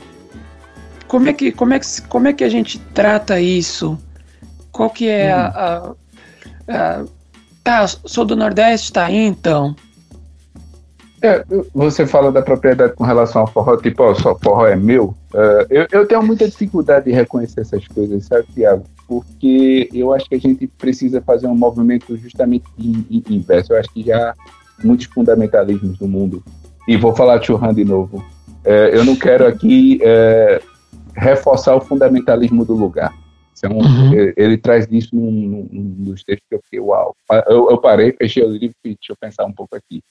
como 1.10 1.28
é 1.28 1.34
que, 1.34 1.52
como 1.52 1.74
é 1.74 1.80
que, 1.80 2.02
como 2.04 2.28
é 2.28 2.34
que 2.34 2.44
a 2.44 2.50
gente 2.50 2.80
trata 2.94 3.42
isso? 3.42 3.98
Qual 4.72 4.92
que 4.92 5.10
é 5.10 5.36
hum. 5.36 5.40
a, 5.40 5.96
a, 6.70 7.02
a, 7.02 7.06
Ah, 7.66 7.88
sou 7.88 8.24
do 8.24 8.36
Nordeste, 8.36 8.94
tá 8.94 9.08
aí 9.08 9.18
então. 9.18 9.76
É, 11.22 11.44
você 11.74 12.06
fala 12.06 12.32
da 12.32 12.42
propriedade 12.42 12.94
com 12.94 13.04
relação 13.04 13.42
ao 13.42 13.48
forró, 13.48 13.76
tipo, 13.76 14.04
ó, 14.04 14.14
só 14.14 14.36
forró 14.36 14.68
é 14.68 14.76
meu. 14.76 15.16
Uh, 15.34 15.66
eu, 15.70 15.88
eu 15.92 16.08
tenho 16.08 16.24
muita 16.24 16.48
dificuldade 16.48 17.06
de 17.06 17.12
reconhecer 17.12 17.62
essas 17.62 17.86
coisas, 17.88 18.26
sabe, 18.26 18.46
Tiago? 18.54 18.86
Porque 19.08 19.90
eu 19.92 20.14
acho 20.14 20.30
que 20.30 20.36
a 20.36 20.40
gente 20.40 20.68
precisa 20.68 21.20
fazer 21.22 21.48
um 21.48 21.58
movimento 21.58 22.16
justamente 22.16 22.66
inverso. 22.78 23.74
Eu 23.74 23.80
acho 23.80 23.90
que 23.90 24.04
já 24.04 24.30
há 24.30 24.36
muitos 24.84 25.08
fundamentalismos 25.08 26.00
no 26.00 26.08
mundo. 26.08 26.44
E 26.88 26.96
vou 26.96 27.16
falar 27.16 27.40
de 27.40 27.48
Churran 27.48 27.74
de 27.74 27.84
novo. 27.84 28.24
É, 28.64 28.96
eu 28.96 29.04
não 29.04 29.16
quero 29.16 29.48
aqui 29.48 30.00
é, 30.04 30.62
reforçar 31.20 31.76
o 31.76 31.82
fundamentalismo 31.82 32.66
do 32.66 32.74
lugar. 32.74 33.14
Um, 33.66 33.74
uhum. 33.74 34.14
ele, 34.14 34.34
ele, 34.38 34.58
traz 34.58 34.88
isso 34.90 35.14
num, 35.14 35.68
num, 35.70 35.96
dos 36.06 36.24
textos 36.24 36.48
que 36.48 36.56
eu 36.56 36.62
fiquei, 36.64 36.80
uau. 36.80 37.14
Eu, 37.48 37.70
eu 37.70 37.78
parei, 37.78 38.14
fechei 38.14 38.44
o 38.44 38.50
livro 38.50 38.76
e 38.86 38.96
deixa 38.96 39.12
eu 39.12 39.18
pensar 39.20 39.46
um 39.46 39.52
pouco 39.52 39.76
aqui. 39.76 40.02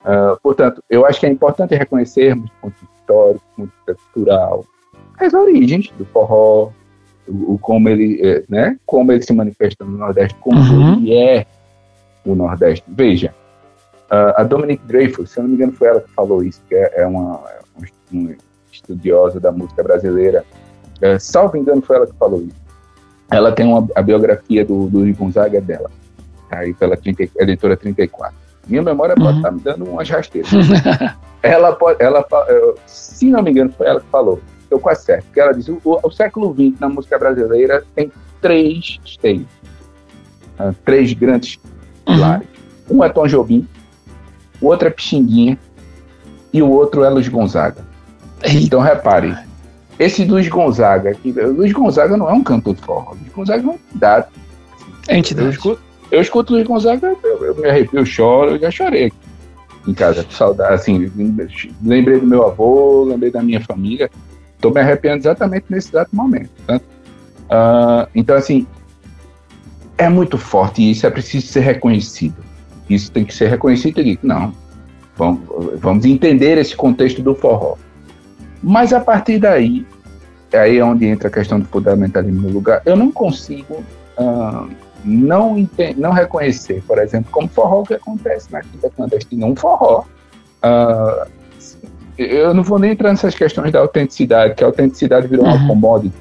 Uh, 0.00 0.40
portanto, 0.42 0.82
eu 0.88 1.04
acho 1.04 1.20
que 1.20 1.26
é 1.26 1.28
importante 1.28 1.74
reconhecermos 1.74 2.50
ponto 2.60 2.76
histórico, 2.98 3.44
ponto 3.54 3.72
cultural, 4.14 4.64
as 5.18 5.34
origens 5.34 5.90
do 5.98 6.04
forró, 6.06 6.70
o, 7.26 7.54
o, 7.54 7.58
como 7.58 7.88
ele, 7.88 8.20
é, 8.22 8.44
né, 8.48 8.78
como 8.86 9.12
ele 9.12 9.22
se 9.22 9.32
manifesta 9.32 9.84
no 9.84 9.98
Nordeste, 9.98 10.36
como 10.40 10.58
uhum. 10.58 10.98
ele 10.98 11.14
é 11.14 11.46
o 12.24 12.34
Nordeste. 12.34 12.84
Veja, 12.88 13.34
uh, 14.10 14.40
a 14.40 14.44
Dominique 14.44 14.86
Dreyfus, 14.86 15.30
se 15.30 15.38
eu 15.38 15.42
não 15.42 15.50
me 15.50 15.56
engano, 15.56 15.72
foi 15.72 15.88
ela 15.88 16.00
que 16.00 16.10
falou 16.12 16.42
isso, 16.42 16.62
que 16.68 16.74
é, 16.74 17.02
é 17.02 17.06
uma, 17.06 17.42
é 17.48 17.60
um, 18.14 18.34
estudiosa 18.76 19.40
da 19.40 19.52
música 19.52 19.82
brasileira. 19.82 20.44
É, 21.00 21.18
salvo 21.18 21.56
engano, 21.56 21.82
foi 21.82 21.96
ela 21.96 22.06
que 22.06 22.14
falou 22.14 22.42
isso. 22.42 22.66
Ela 23.30 23.52
tem 23.52 23.66
uma, 23.66 23.86
a 23.94 24.02
biografia 24.02 24.64
do, 24.64 24.86
do 24.86 25.12
Gonzaga 25.14 25.60
dela, 25.60 25.90
aí 26.50 26.72
pela 26.74 26.96
30, 26.96 27.28
editora 27.38 27.76
34. 27.76 28.34
Minha 28.66 28.82
memória 28.82 29.14
uhum. 29.18 29.24
pode 29.24 29.36
estar 29.38 29.50
me 29.50 29.60
dando 29.60 29.84
umas 29.84 30.08
rasteiras. 30.08 30.50
ela 31.42 31.72
pode, 31.72 32.02
ela, 32.02 32.24
se 32.86 33.30
não 33.30 33.42
me 33.42 33.50
engano, 33.50 33.72
foi 33.76 33.86
ela 33.86 34.00
que 34.00 34.08
falou. 34.08 34.40
Estou 34.62 34.80
quase 34.80 35.04
certo. 35.04 35.24
Porque 35.24 35.40
ela 35.40 35.52
diz: 35.52 35.68
o, 35.68 35.80
o, 35.84 36.10
século 36.10 36.52
XX 36.52 36.80
na 36.80 36.88
música 36.88 37.18
brasileira 37.18 37.84
tem 37.94 38.10
três 38.40 38.98
stages, 39.04 39.46
uh, 40.58 40.74
três 40.84 41.12
grandes 41.12 41.58
uhum. 42.06 42.14
pilares. 42.14 42.48
Uhum. 42.88 42.98
Um 42.98 43.04
é 43.04 43.08
Tom 43.08 43.26
Jobim, 43.26 43.68
o 44.60 44.66
outro 44.66 44.88
é 44.88 44.90
Pixinguinha 44.90 45.58
e 46.52 46.62
o 46.62 46.70
outro 46.70 47.04
é 47.04 47.08
Luiz 47.08 47.28
Gonzaga. 47.28 47.85
Então 48.44 48.80
repare, 48.80 49.36
esse 49.98 50.24
Luiz 50.24 50.48
Gonzaga, 50.48 51.10
aqui, 51.10 51.32
Luiz 51.32 51.72
Gonzaga 51.72 52.16
não 52.16 52.28
é 52.28 52.32
um 52.32 52.42
cantor 52.42 52.74
de 52.74 52.82
forró, 52.82 53.12
Luiz 53.12 53.32
Gonzaga 53.32 53.62
é 53.62 53.64
uma 53.64 53.74
entidade. 53.74 54.26
É 55.08 55.18
entidade. 55.18 55.46
Eu 55.46 55.52
escuto, 55.52 55.82
eu 56.10 56.20
escuto 56.20 56.52
Luiz 56.52 56.66
Gonzaga, 56.66 57.16
eu, 57.22 57.44
eu 57.44 57.56
me 57.56 57.68
arrepio, 57.68 58.00
eu 58.00 58.06
choro, 58.06 58.52
eu 58.52 58.58
já 58.58 58.70
chorei 58.70 59.06
aqui 59.06 59.16
em 59.86 59.94
casa, 59.94 60.26
saudade, 60.30 60.74
assim, 60.74 61.10
lembrei 61.82 62.18
do 62.18 62.26
meu 62.26 62.44
avô, 62.44 63.04
lembrei 63.04 63.30
da 63.30 63.42
minha 63.42 63.60
família, 63.60 64.10
estou 64.54 64.72
me 64.72 64.80
arrepiando 64.80 65.18
exatamente 65.18 65.66
nesse 65.68 65.88
exato 65.88 66.14
momento. 66.14 66.50
Tá? 66.66 66.76
Uh, 66.76 68.10
então, 68.14 68.36
assim, 68.36 68.66
é 69.96 70.08
muito 70.08 70.36
forte 70.36 70.82
e 70.82 70.90
isso 70.90 71.06
é 71.06 71.10
preciso 71.10 71.46
ser 71.46 71.60
reconhecido. 71.60 72.36
Isso 72.90 73.10
tem 73.12 73.24
que 73.24 73.34
ser 73.34 73.48
reconhecido 73.48 74.00
e 74.00 74.18
não, 74.22 74.52
vamos, 75.16 75.40
vamos 75.78 76.04
entender 76.04 76.58
esse 76.58 76.74
contexto 76.74 77.22
do 77.22 77.34
forró. 77.34 77.76
Mas 78.62 78.92
a 78.92 79.00
partir 79.00 79.38
daí, 79.38 79.86
aí 80.52 80.78
é 80.78 80.84
onde 80.84 81.06
entra 81.06 81.28
a 81.28 81.30
questão 81.30 81.60
do 81.60 81.66
fundamentalismo 81.66 82.42
no 82.42 82.48
lugar, 82.48 82.82
eu 82.84 82.96
não 82.96 83.10
consigo 83.12 83.84
não, 85.04 85.68
não 85.96 86.10
reconhecer, 86.12 86.82
por 86.86 86.98
exemplo, 86.98 87.30
como 87.30 87.48
forró 87.48 87.82
que 87.82 87.94
acontece 87.94 88.50
na 88.52 88.60
quinta 88.60 88.90
clandestina, 88.90 89.46
um 89.46 89.54
forró. 89.54 90.04
Eu 92.18 92.54
não 92.54 92.62
vou 92.62 92.78
nem 92.78 92.92
entrar 92.92 93.10
nessas 93.10 93.34
questões 93.34 93.70
da 93.70 93.78
autenticidade, 93.78 94.54
que 94.54 94.64
a 94.64 94.66
autenticidade 94.66 95.28
virou 95.28 95.44
uhum. 95.44 95.54
uma 95.54 95.68
commodity 95.68 96.16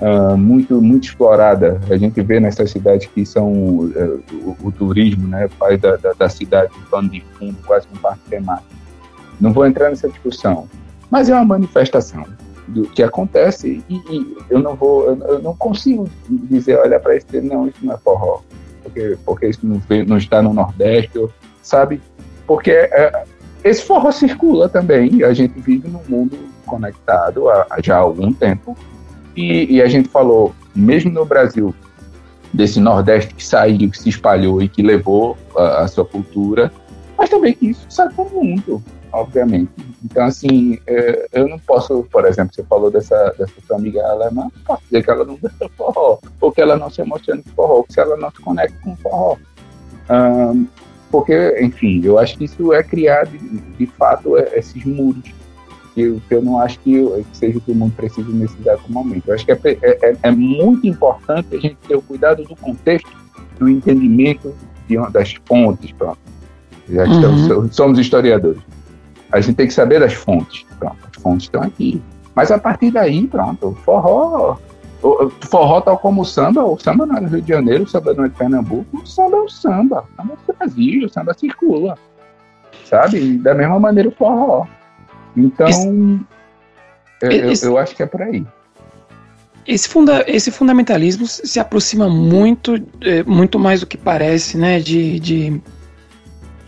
uh, 0.00 0.36
muito, 0.36 0.80
muito 0.80 1.04
explorada. 1.04 1.80
A 1.90 1.96
gente 1.96 2.20
vê 2.22 2.40
nessas 2.40 2.70
cidades 2.70 3.08
que 3.12 3.26
são 3.26 3.52
uh, 3.52 4.22
o, 4.32 4.56
o, 4.64 4.72
turismo, 4.72 5.26
né, 5.26 5.48
faz 5.58 5.80
da, 5.80 5.96
da, 5.96 6.12
da 6.12 6.28
cidade 6.28 6.70
um 6.78 6.90
pano 6.90 7.08
de 7.08 7.22
fundo, 7.38 7.56
quase 7.66 7.86
um 7.92 7.98
parque 7.98 8.22
temático. 8.28 8.70
Não 9.40 9.52
vou 9.52 9.66
entrar 9.66 9.90
nessa 9.90 10.08
discussão. 10.08 10.68
Mas 11.10 11.28
é 11.28 11.34
uma 11.34 11.44
manifestação 11.44 12.24
do 12.68 12.84
que 12.84 13.02
acontece 13.02 13.82
e, 13.88 13.94
e 13.94 14.36
eu 14.48 14.60
não 14.60 14.76
vou, 14.76 15.06
eu 15.06 15.40
não 15.40 15.56
consigo 15.56 16.08
dizer, 16.28 16.78
olha 16.78 17.00
para 17.00 17.16
isso, 17.16 17.26
não, 17.42 17.66
isso 17.66 17.78
não 17.82 17.94
é 17.94 17.98
forró, 17.98 18.40
porque, 18.82 19.18
porque 19.24 19.48
isso 19.48 19.60
não, 19.66 19.82
não 20.06 20.16
está 20.16 20.40
no 20.40 20.54
Nordeste, 20.54 21.26
sabe? 21.62 22.00
Porque 22.46 22.70
é, 22.70 23.24
esse 23.64 23.82
forró 23.82 24.10
circula 24.12 24.68
também, 24.68 25.22
a 25.24 25.32
gente 25.32 25.58
vive 25.60 25.88
num 25.88 26.02
mundo 26.08 26.38
conectado 26.64 27.48
há, 27.48 27.66
já 27.82 27.96
algum 27.96 28.32
tempo, 28.32 28.76
e, 29.36 29.76
e, 29.76 29.82
a 29.82 29.88
gente 29.88 30.08
falou, 30.08 30.54
mesmo 30.74 31.10
no 31.10 31.24
Brasil, 31.24 31.74
desse 32.52 32.80
Nordeste 32.80 33.34
que 33.34 33.44
saiu, 33.44 33.90
que 33.90 33.98
se 33.98 34.08
espalhou 34.08 34.60
e 34.60 34.68
que 34.68 34.82
levou 34.82 35.36
a, 35.56 35.82
a 35.82 35.88
sua 35.88 36.04
cultura, 36.04 36.72
mas 37.16 37.30
também 37.30 37.54
que 37.54 37.70
isso 37.70 37.86
sai 37.88 38.08
para 38.10 38.24
o 38.24 38.30
mundo. 38.30 38.82
Obviamente. 39.12 39.70
Então, 40.04 40.24
assim, 40.24 40.78
é, 40.86 41.28
eu 41.32 41.48
não 41.48 41.58
posso, 41.58 42.06
por 42.10 42.24
exemplo, 42.24 42.54
você 42.54 42.62
falou 42.64 42.90
dessa, 42.90 43.34
dessa 43.38 43.54
sua 43.66 43.76
amiga 43.76 44.02
alemã, 44.06 44.42
não 44.42 44.62
posso 44.64 44.82
dizer 44.84 45.04
que 45.04 45.10
ela 45.10 45.24
não 45.24 45.38
dança 45.40 45.68
forró, 45.76 46.18
ou 46.40 46.52
que 46.52 46.60
ela 46.60 46.76
não 46.76 46.90
se 46.90 47.00
emociona 47.02 47.42
com 47.42 47.50
forró, 47.50 47.74
ou 47.76 47.84
que 47.84 48.00
ela 48.00 48.16
não 48.16 48.30
se 48.30 48.40
conecta 48.40 48.76
com 48.82 48.96
forró. 48.96 49.36
Um, 50.10 50.66
porque, 51.10 51.58
enfim, 51.60 52.00
eu 52.04 52.18
acho 52.18 52.38
que 52.38 52.44
isso 52.44 52.72
é 52.72 52.82
criar, 52.82 53.26
de, 53.26 53.38
de 53.38 53.86
fato, 53.86 54.36
é, 54.36 54.58
esses 54.58 54.84
muros 54.84 55.32
que 55.94 56.02
eu, 56.02 56.22
que 56.28 56.34
eu 56.34 56.42
não 56.42 56.58
acho 56.60 56.78
que, 56.80 56.94
eu, 56.94 57.24
que 57.30 57.36
seja 57.36 57.58
o 57.58 57.60
que 57.60 57.72
o 57.72 57.74
mundo 57.74 57.92
precisa 57.96 58.30
nesse 58.30 58.56
dado 58.58 58.82
momento. 58.88 59.26
Eu 59.26 59.34
acho 59.34 59.44
que 59.44 59.52
é, 59.52 59.58
é, 59.62 60.16
é, 60.22 60.30
muito 60.30 60.86
importante 60.86 61.56
a 61.56 61.60
gente 61.60 61.76
ter 61.86 61.96
o 61.96 62.02
cuidado 62.02 62.44
do 62.44 62.54
contexto, 62.56 63.10
do 63.58 63.68
entendimento 63.68 64.54
de 64.88 64.96
uma, 64.96 65.10
das 65.10 65.34
fontes, 65.46 65.90
pronto. 65.92 66.18
Já 66.88 67.04
que 67.04 67.10
uhum. 67.10 67.36
estamos, 67.42 67.76
somos 67.76 67.98
historiadores. 67.98 68.60
A 69.32 69.40
gente 69.40 69.56
tem 69.56 69.66
que 69.66 69.72
saber 69.72 70.00
das 70.00 70.14
fontes. 70.14 70.64
Pronto, 70.78 70.96
as 71.14 71.22
fontes 71.22 71.44
estão 71.44 71.62
aqui. 71.62 72.02
Mas 72.34 72.50
a 72.50 72.58
partir 72.58 72.90
daí, 72.90 73.26
pronto, 73.26 73.68
o 73.68 73.74
forró. 73.74 74.56
O 75.02 75.30
forró 75.30 75.80
tal 75.80 75.98
como 75.98 76.22
o 76.22 76.24
samba, 76.24 76.62
o 76.62 76.78
samba 76.78 77.06
não 77.06 77.16
é 77.16 77.20
no 77.20 77.28
Rio 77.28 77.40
de 77.40 77.48
Janeiro, 77.48 77.84
o 77.84 77.88
samba 77.88 78.12
não 78.12 78.24
é 78.24 78.28
de 78.28 78.34
Pernambuco, 78.34 78.98
o 78.98 79.06
samba 79.06 79.38
é 79.38 79.40
o 79.40 79.48
samba, 79.48 80.04
o 80.04 80.16
samba 80.16 80.34
é 80.34 80.50
o 80.50 80.54
Brasil, 80.54 81.06
o 81.06 81.08
samba 81.08 81.34
circula. 81.34 81.98
Sabe? 82.84 83.38
Da 83.38 83.54
mesma 83.54 83.80
maneira 83.80 84.08
o 84.08 84.12
forró. 84.12 84.66
Então, 85.36 85.68
esse, 87.22 87.64
eu, 87.66 87.72
eu, 87.72 87.78
acho 87.78 87.94
que 87.94 88.02
é 88.02 88.06
por 88.06 88.22
aí. 88.22 88.44
Esse, 89.66 89.88
funda, 89.88 90.24
esse 90.26 90.50
fundamentalismo 90.50 91.26
se 91.26 91.60
aproxima 91.60 92.08
muito, 92.08 92.74
é, 93.00 93.22
muito 93.22 93.58
mais 93.58 93.80
do 93.80 93.86
que 93.86 93.96
parece, 93.96 94.56
né, 94.58 94.80
de, 94.80 95.20
de, 95.20 95.62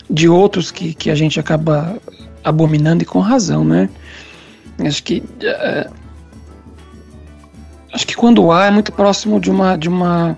de 0.08 0.28
outros 0.28 0.70
que, 0.70 0.94
que 0.94 1.10
a 1.10 1.14
gente 1.14 1.40
acaba 1.40 1.98
abominando 2.44 3.02
e 3.02 3.06
com 3.06 3.20
razão, 3.20 3.64
né? 3.64 3.88
Acho 4.78 5.02
que 5.02 5.22
é, 5.42 5.88
acho 7.92 8.06
que 8.06 8.16
quando 8.16 8.50
há 8.50 8.66
é 8.66 8.70
muito 8.70 8.92
próximo 8.92 9.38
de 9.40 9.50
uma 9.50 9.76
de 9.76 9.88
uma 9.88 10.36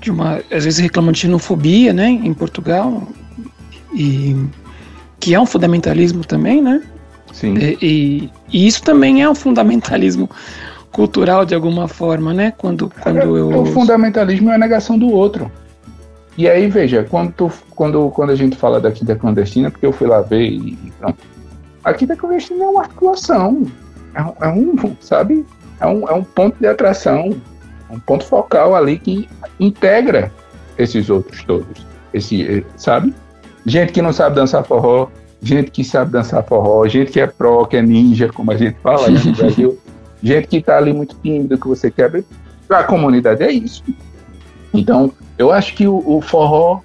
de 0.00 0.10
uma 0.10 0.40
às 0.50 0.64
vezes 0.64 0.78
reclamam 0.78 1.12
de 1.12 1.20
xenofobia, 1.20 1.92
né, 1.92 2.08
em 2.08 2.32
Portugal 2.32 3.08
e 3.94 4.36
que 5.20 5.34
é 5.34 5.40
um 5.40 5.46
fundamentalismo 5.46 6.24
também, 6.24 6.60
né? 6.60 6.82
Sim. 7.32 7.54
E, 7.56 7.78
e, 7.80 8.30
e, 8.52 8.66
isso 8.66 8.82
também 8.82 9.22
é 9.22 9.28
um 9.28 9.34
fundamentalismo 9.34 10.28
cultural 10.90 11.44
de 11.46 11.54
alguma 11.54 11.88
forma, 11.88 12.34
né? 12.34 12.52
Quando, 12.56 12.92
quando 13.00 13.18
é, 13.18 13.24
eu. 13.24 13.62
O 13.62 13.66
fundamentalismo 13.66 14.50
é 14.50 14.54
a 14.54 14.58
negação 14.58 14.98
do 14.98 15.08
outro. 15.08 15.50
E 16.36 16.48
aí, 16.48 16.68
veja, 16.68 17.06
quando, 17.08 17.32
tu, 17.32 17.52
quando, 17.70 18.10
quando 18.10 18.30
a 18.30 18.36
gente 18.36 18.56
fala 18.56 18.80
da 18.80 18.90
quinta 18.90 19.14
clandestina, 19.14 19.70
porque 19.70 19.84
eu 19.84 19.92
fui 19.92 20.06
lá 20.06 20.20
ver 20.20 20.48
e 20.48 20.92
pronto. 20.98 21.18
A 21.84 21.92
quinta 21.92 22.16
clandestina 22.16 22.64
é 22.64 22.68
uma 22.68 22.80
articulação. 22.80 23.66
É 24.14 24.22
um, 24.22 24.34
é 24.40 24.48
um 24.48 24.96
sabe? 25.00 25.44
É 25.80 25.86
um, 25.86 26.08
é 26.08 26.12
um 26.12 26.22
ponto 26.22 26.56
de 26.58 26.66
atração, 26.66 27.34
um 27.90 27.98
ponto 27.98 28.24
focal 28.24 28.74
ali 28.74 28.98
que 28.98 29.28
integra 29.58 30.32
esses 30.78 31.10
outros 31.10 31.42
todos. 31.44 31.86
Esse, 32.14 32.42
eh, 32.42 32.64
sabe? 32.76 33.14
Gente 33.66 33.92
que 33.92 34.02
não 34.02 34.12
sabe 34.12 34.36
dançar 34.36 34.64
forró, 34.64 35.08
gente 35.40 35.70
que 35.70 35.84
sabe 35.84 36.12
dançar 36.12 36.42
forró, 36.44 36.86
gente 36.88 37.12
que 37.12 37.20
é 37.20 37.26
pro, 37.26 37.66
que 37.66 37.76
é 37.76 37.82
ninja, 37.82 38.28
como 38.28 38.52
a 38.52 38.56
gente 38.56 38.76
fala 38.80 39.08
né, 39.08 39.20
no 39.24 39.32
Brasil, 39.32 39.78
gente 40.22 40.48
que 40.48 40.56
está 40.58 40.78
ali 40.78 40.92
muito 40.92 41.16
tímido, 41.22 41.58
que 41.58 41.68
você 41.68 41.90
quebra. 41.90 42.24
A 42.70 42.84
comunidade 42.84 43.42
é 43.42 43.50
isso. 43.50 43.84
Então, 44.72 45.12
eu 45.42 45.52
acho 45.52 45.74
que 45.74 45.86
o, 45.86 46.02
o 46.06 46.20
forró, 46.20 46.80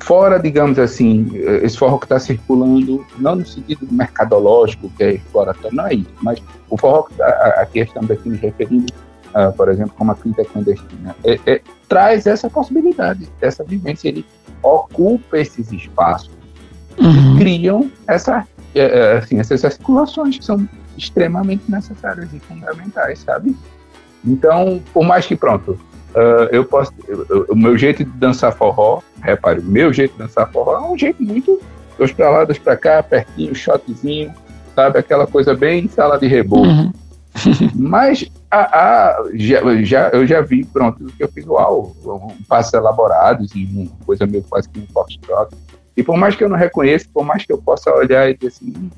fora, 0.00 0.38
digamos 0.38 0.78
assim, 0.78 1.30
esse 1.62 1.76
forró 1.76 1.98
que 1.98 2.04
está 2.04 2.18
circulando, 2.18 3.04
não 3.18 3.36
no 3.36 3.46
sentido 3.46 3.86
mercadológico, 3.90 4.90
que 4.96 5.02
é 5.02 5.12
exploratório, 5.14 5.76
não 5.76 5.86
é 5.86 5.94
isso, 5.94 6.12
mas 6.22 6.40
o 6.70 6.76
forró, 6.76 7.08
a, 7.20 7.62
a 7.62 7.66
questão 7.66 8.04
daqui 8.04 8.28
me 8.28 8.36
referindo, 8.36 8.92
uh, 9.34 9.52
por 9.56 9.68
exemplo, 9.68 9.94
como 9.96 10.12
a 10.12 10.14
quinta 10.14 10.44
clandestina, 10.44 11.16
é, 11.24 11.40
é, 11.46 11.60
traz 11.88 12.26
essa 12.26 12.48
possibilidade, 12.48 13.28
essa 13.40 13.64
vivência, 13.64 14.08
ele 14.08 14.24
ocupa 14.62 15.38
esses 15.38 15.72
espaços 15.72 16.36
uhum. 16.98 17.36
criam 17.38 17.90
essa, 18.06 18.46
é, 18.74 18.80
é, 18.80 19.16
assim, 19.18 19.38
essas 19.38 19.64
articulações 19.64 20.38
que 20.38 20.44
são 20.44 20.68
extremamente 20.96 21.64
necessárias 21.68 22.32
e 22.32 22.38
fundamentais, 22.40 23.20
sabe? 23.20 23.56
Então, 24.24 24.82
por 24.92 25.04
mais 25.04 25.26
que, 25.26 25.36
pronto, 25.36 25.78
uh, 26.16 26.48
eu 26.50 26.64
posso. 26.64 26.92
O 27.48 27.54
meu 27.54 27.76
jeito 27.76 28.04
de 28.04 28.10
dançar 28.10 28.52
forró, 28.52 29.02
repare, 29.20 29.60
o 29.60 29.64
meu 29.64 29.92
jeito 29.92 30.12
de 30.12 30.18
dançar 30.18 30.50
forró 30.50 30.76
é 30.76 30.92
um 30.92 30.98
jeito 30.98 31.22
muito. 31.22 31.60
Dois 31.98 32.12
pra 32.12 32.28
lá, 32.28 32.44
dois 32.44 32.58
pra 32.58 32.76
cá, 32.76 33.02
pertinho, 33.02 33.54
shotzinho, 33.54 34.32
sabe? 34.74 34.98
Aquela 34.98 35.26
coisa 35.26 35.54
bem 35.54 35.88
sala 35.88 36.18
de 36.18 36.26
reboco. 36.26 36.66
Uhum. 36.66 36.92
Mas 37.74 38.26
a, 38.50 38.58
a, 38.58 39.24
já, 39.34 39.60
já, 39.82 40.08
eu 40.10 40.26
já 40.26 40.40
vi, 40.40 40.64
pronto, 40.64 41.04
que 41.16 41.22
eu 41.22 41.28
fiz 41.28 41.46
uau, 41.46 41.94
um, 42.04 42.42
passos 42.44 42.74
elaborados 42.74 43.54
e 43.54 43.64
uma 43.64 43.88
coisa 44.04 44.26
meio 44.26 44.42
quase 44.44 44.68
que 44.68 44.80
um 44.80 44.86
forte. 44.86 45.20
E 45.96 46.02
por 46.02 46.16
mais 46.16 46.34
que 46.34 46.44
eu 46.44 46.48
não 46.48 46.56
reconheça, 46.56 47.06
por 47.12 47.24
mais 47.24 47.44
que 47.44 47.52
eu 47.52 47.58
possa 47.58 47.90
olhar 47.94 48.28
e 48.28 48.34
dizer 48.34 48.48
assim, 48.48 48.90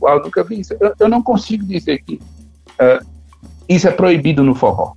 uau, 0.00 0.22
nunca 0.22 0.42
vi 0.44 0.60
isso, 0.60 0.74
eu, 0.78 0.94
eu 0.98 1.08
não 1.08 1.22
consigo 1.22 1.64
dizer 1.64 1.98
que 1.98 2.14
uh, 2.14 3.04
isso 3.68 3.88
é 3.88 3.90
proibido 3.90 4.42
no 4.42 4.54
forró, 4.54 4.92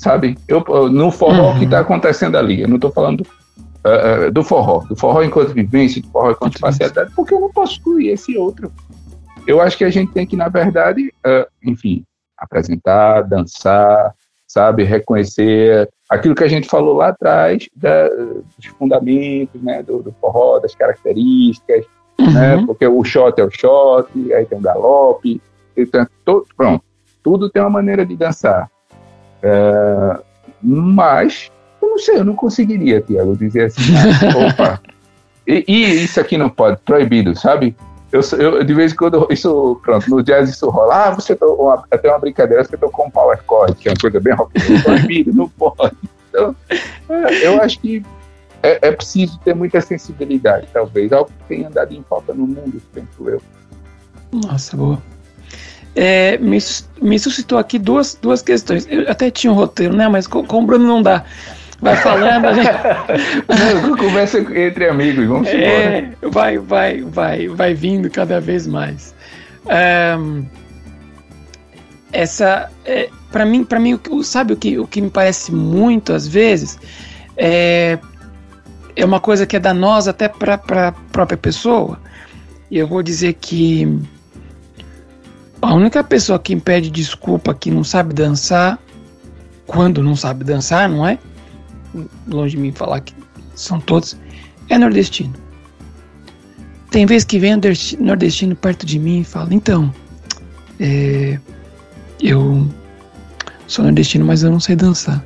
sabe? 0.00 0.38
Eu, 0.48 0.64
no 0.88 1.10
forró 1.10 1.52
uhum. 1.52 1.58
que 1.58 1.64
está 1.66 1.80
acontecendo 1.80 2.36
ali, 2.36 2.62
eu 2.62 2.68
não 2.68 2.76
estou 2.76 2.90
falando 2.90 3.20
uh, 3.20 4.28
uh, 4.28 4.32
do 4.32 4.42
forró, 4.42 4.78
do 4.80 4.96
forró 4.96 5.22
enquanto 5.22 5.52
vivência, 5.52 6.00
do 6.00 6.08
forró 6.08 6.30
enquanto 6.30 6.58
facilidade, 6.58 7.12
porque 7.14 7.34
eu 7.34 7.40
não 7.40 7.52
posso 7.52 7.74
excluir 7.74 8.08
esse 8.08 8.36
outro. 8.36 8.72
Eu 9.46 9.60
acho 9.60 9.76
que 9.76 9.84
a 9.84 9.90
gente 9.90 10.10
tem 10.12 10.26
que, 10.26 10.36
na 10.36 10.48
verdade, 10.48 11.12
enfim, 11.62 12.04
apresentar, 12.36 13.22
dançar, 13.22 14.14
sabe, 14.46 14.84
reconhecer 14.84 15.88
aquilo 16.08 16.34
que 16.34 16.44
a 16.44 16.48
gente 16.48 16.68
falou 16.68 16.94
lá 16.94 17.08
atrás 17.08 17.68
da, 17.74 18.08
dos 18.08 18.66
fundamentos, 18.78 19.60
né, 19.62 19.82
do, 19.82 20.02
do 20.02 20.12
forró, 20.20 20.58
das 20.58 20.74
características, 20.74 21.84
uhum. 22.18 22.32
né, 22.32 22.62
porque 22.66 22.86
o 22.86 23.02
shot 23.02 23.40
é 23.40 23.44
o 23.44 23.50
shot, 23.50 24.08
aí 24.32 24.44
tem 24.44 24.58
o 24.58 24.62
galope, 24.62 25.40
então, 25.76 26.06
todo, 26.24 26.46
pronto, 26.56 26.84
tudo 27.22 27.50
tem 27.50 27.62
uma 27.62 27.70
maneira 27.70 28.04
de 28.04 28.16
dançar. 28.16 28.70
É, 29.42 30.20
mas, 30.62 31.50
eu 31.80 31.88
não 31.88 31.98
sei, 31.98 32.16
eu 32.18 32.24
não 32.24 32.34
conseguiria, 32.34 33.00
Tiago, 33.00 33.36
dizer 33.36 33.64
assim, 33.64 33.82
ah, 33.94 34.48
opa, 34.48 34.80
e, 35.46 35.64
e, 35.66 36.04
isso 36.04 36.20
aqui 36.20 36.36
não 36.36 36.48
pode, 36.48 36.78
proibido, 36.84 37.36
sabe? 37.36 37.74
Eu, 38.12 38.20
eu, 38.38 38.64
de 38.64 38.74
vez 38.74 38.92
em 38.92 38.96
quando, 38.96 39.26
isso, 39.30 39.80
pronto, 39.82 40.10
no 40.10 40.22
jazz 40.22 40.50
isso 40.50 40.68
rola. 40.68 41.06
Ah, 41.06 41.10
você 41.10 41.34
tocou, 41.36 41.70
até 41.70 42.08
uma 42.08 42.18
brincadeira, 42.18 42.64
você 42.64 42.76
tocou 42.76 43.06
um 43.06 43.10
power 43.10 43.38
chord, 43.48 43.74
que 43.76 43.88
é 43.88 43.92
uma 43.92 43.98
coisa 44.00 44.20
bem 44.20 44.34
rock 44.34 44.52
proibido, 44.82 45.32
não 45.32 45.48
pode. 45.48 45.96
Então, 46.28 46.54
é, 47.08 47.46
eu 47.46 47.62
acho 47.62 47.78
que 47.78 48.04
é, 48.62 48.88
é, 48.88 48.92
preciso 48.92 49.38
ter 49.40 49.54
muita 49.54 49.80
sensibilidade, 49.80 50.68
talvez, 50.72 51.12
algo 51.12 51.30
que 51.30 51.54
tenha 51.54 51.68
andado 51.68 51.92
em 51.92 52.02
falta 52.02 52.34
no 52.34 52.46
mundo, 52.46 52.82
penso 52.92 53.28
eu. 53.28 53.40
Nossa, 54.32 54.76
boa. 54.76 55.00
É, 55.94 56.38
me, 56.38 56.58
me 57.02 57.18
suscitou 57.18 57.58
aqui 57.58 57.78
duas, 57.78 58.16
duas 58.20 58.42
questões. 58.42 58.86
Eu 58.88 59.10
até 59.10 59.30
tinha 59.30 59.52
um 59.52 59.56
roteiro, 59.56 59.94
né? 59.96 60.08
Mas 60.08 60.26
com, 60.26 60.44
com 60.44 60.62
o 60.62 60.66
Bruno 60.66 60.86
não 60.86 61.02
dá 61.02 61.24
vai 61.80 61.96
falando, 61.96 62.46
a 62.46 62.52
gente. 62.52 62.68
Conversa 63.98 64.38
entre 64.38 64.88
amigos, 64.88 65.26
vamos 65.26 65.48
é, 65.48 66.10
Vai, 66.22 66.58
vai, 66.58 67.02
vai, 67.02 67.48
vai 67.48 67.74
vindo 67.74 68.10
cada 68.10 68.40
vez 68.40 68.66
mais. 68.66 69.14
Um, 70.18 70.44
essa, 72.12 72.70
é, 72.84 73.08
para 73.30 73.44
mim, 73.44 73.64
para 73.64 73.78
mim, 73.78 73.98
sabe 74.22 74.52
o 74.52 74.56
que, 74.56 74.78
o 74.78 74.86
que 74.86 75.00
me 75.00 75.10
parece 75.10 75.52
muito 75.52 76.12
às 76.12 76.26
vezes 76.26 76.78
é, 77.36 77.98
é 78.96 79.04
uma 79.04 79.20
coisa 79.20 79.46
que 79.46 79.56
é 79.56 79.60
danosa 79.60 80.10
até 80.10 80.28
para 80.28 80.88
a 80.88 80.92
própria 80.92 81.38
pessoa. 81.38 81.98
E 82.70 82.78
eu 82.78 82.86
vou 82.86 83.02
dizer 83.02 83.34
que 83.34 84.00
a 85.62 85.74
única 85.74 86.02
pessoa 86.02 86.38
que 86.38 86.52
impede 86.52 86.90
desculpa 86.90 87.54
que 87.54 87.70
não 87.70 87.84
sabe 87.84 88.14
dançar, 88.14 88.78
quando 89.66 90.02
não 90.02 90.16
sabe 90.16 90.44
dançar, 90.44 90.88
não 90.88 91.06
é? 91.06 91.18
longe 92.28 92.56
de 92.56 92.62
mim 92.62 92.72
falar 92.72 93.00
que 93.00 93.14
são 93.54 93.80
todos, 93.80 94.16
é 94.68 94.78
nordestino. 94.78 95.34
Tem 96.90 97.06
vezes 97.06 97.24
que 97.24 97.38
vem 97.38 97.52
nordestino 97.98 98.54
perto 98.56 98.84
de 98.84 98.98
mim 98.98 99.20
e 99.20 99.24
fala, 99.24 99.52
então, 99.52 99.92
é, 100.78 101.38
eu 102.20 102.68
sou 103.66 103.84
nordestino, 103.84 104.24
mas 104.24 104.42
eu 104.42 104.50
não 104.50 104.60
sei 104.60 104.74
dançar. 104.74 105.24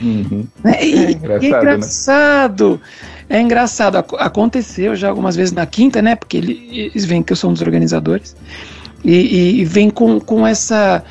Uhum. 0.00 0.46
É, 0.64 0.84
é, 0.84 1.10
engraçado, 1.12 1.44
é 1.44 1.48
engraçado. 1.48 2.70
Né? 2.72 2.80
É 3.28 3.40
engraçado. 3.40 3.96
Aconteceu 3.96 4.96
já 4.96 5.08
algumas 5.08 5.36
vezes 5.36 5.52
na 5.52 5.66
quinta, 5.66 6.00
né? 6.00 6.16
Porque 6.16 6.36
eles 6.36 7.04
veem 7.04 7.22
que 7.22 7.32
eu 7.32 7.36
sou 7.36 7.50
um 7.50 7.52
dos 7.52 7.62
organizadores. 7.62 8.34
E, 9.04 9.60
e 9.60 9.64
vem 9.64 9.90
com, 9.90 10.20
com 10.20 10.46
essa 10.46 11.02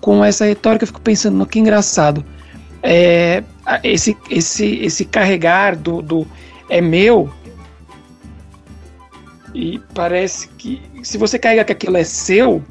com 0.00 0.24
essa 0.24 0.44
retórica, 0.44 0.84
eu 0.84 0.86
fico 0.86 1.00
pensando, 1.00 1.36
no 1.36 1.46
que 1.46 1.58
engraçado. 1.58 2.24
É, 2.82 3.42
esse, 3.82 4.16
esse, 4.30 4.76
esse 4.76 5.04
carregar 5.04 5.74
do, 5.74 6.00
do 6.00 6.26
é 6.68 6.80
meu 6.80 7.28
E 9.52 9.80
parece 9.92 10.48
que 10.56 10.80
se 11.02 11.18
você 11.18 11.38
carrega 11.38 11.64
que 11.64 11.72
aquilo 11.72 11.96
é 11.96 12.04
seu, 12.04 12.62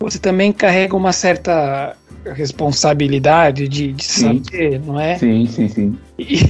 você 0.00 0.18
também 0.18 0.52
carrega 0.52 0.96
uma 0.96 1.12
certa 1.12 1.94
responsabilidade 2.24 3.68
de, 3.68 3.92
de 3.92 4.04
saber, 4.04 4.80
não 4.84 4.98
é? 4.98 5.18
Sim, 5.18 5.46
sim, 5.46 5.68
sim. 5.68 5.98
E 6.18 6.40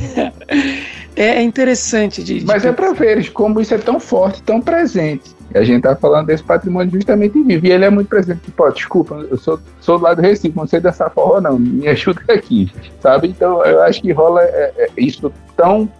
é 1.17 1.43
interessante 1.43 2.23
de. 2.23 2.45
Mas 2.45 2.63
de... 2.63 2.69
é 2.69 2.73
para 2.73 2.93
ver 2.93 3.31
como 3.33 3.61
isso 3.61 3.75
é 3.75 3.79
tão 3.79 4.01
forte, 4.01 4.43
tão 4.43 4.61
presente. 4.61 5.37
A 5.55 5.63
gente 5.63 5.83
tá 5.83 5.97
falando 5.97 6.27
desse 6.27 6.43
patrimônio 6.43 6.93
justamente 6.93 7.43
vivo. 7.43 7.67
E 7.67 7.73
ele 7.73 7.85
é 7.85 7.91
muito 7.91 8.09
presente. 8.09 8.41
Tipo, 8.41 8.71
desculpa, 8.71 9.15
eu 9.31 9.37
sou, 9.37 9.59
sou 9.81 9.99
do 9.99 10.05
lado 10.05 10.17
do 10.17 10.23
Recife, 10.23 10.57
não 10.57 10.67
sei 10.67 10.81
dançar 10.81 11.11
forró, 11.11 11.41
não. 11.41 11.59
Me 11.59 11.89
ajuda 11.89 12.21
aqui. 12.29 12.71
Sabe? 13.01 13.29
Então, 13.29 13.65
eu 13.65 13.83
acho 13.83 14.03
que 14.03 14.13
rola 14.13 14.43
é, 14.43 14.73
é 14.77 14.91
isso 14.97 15.33
tão 15.57 15.91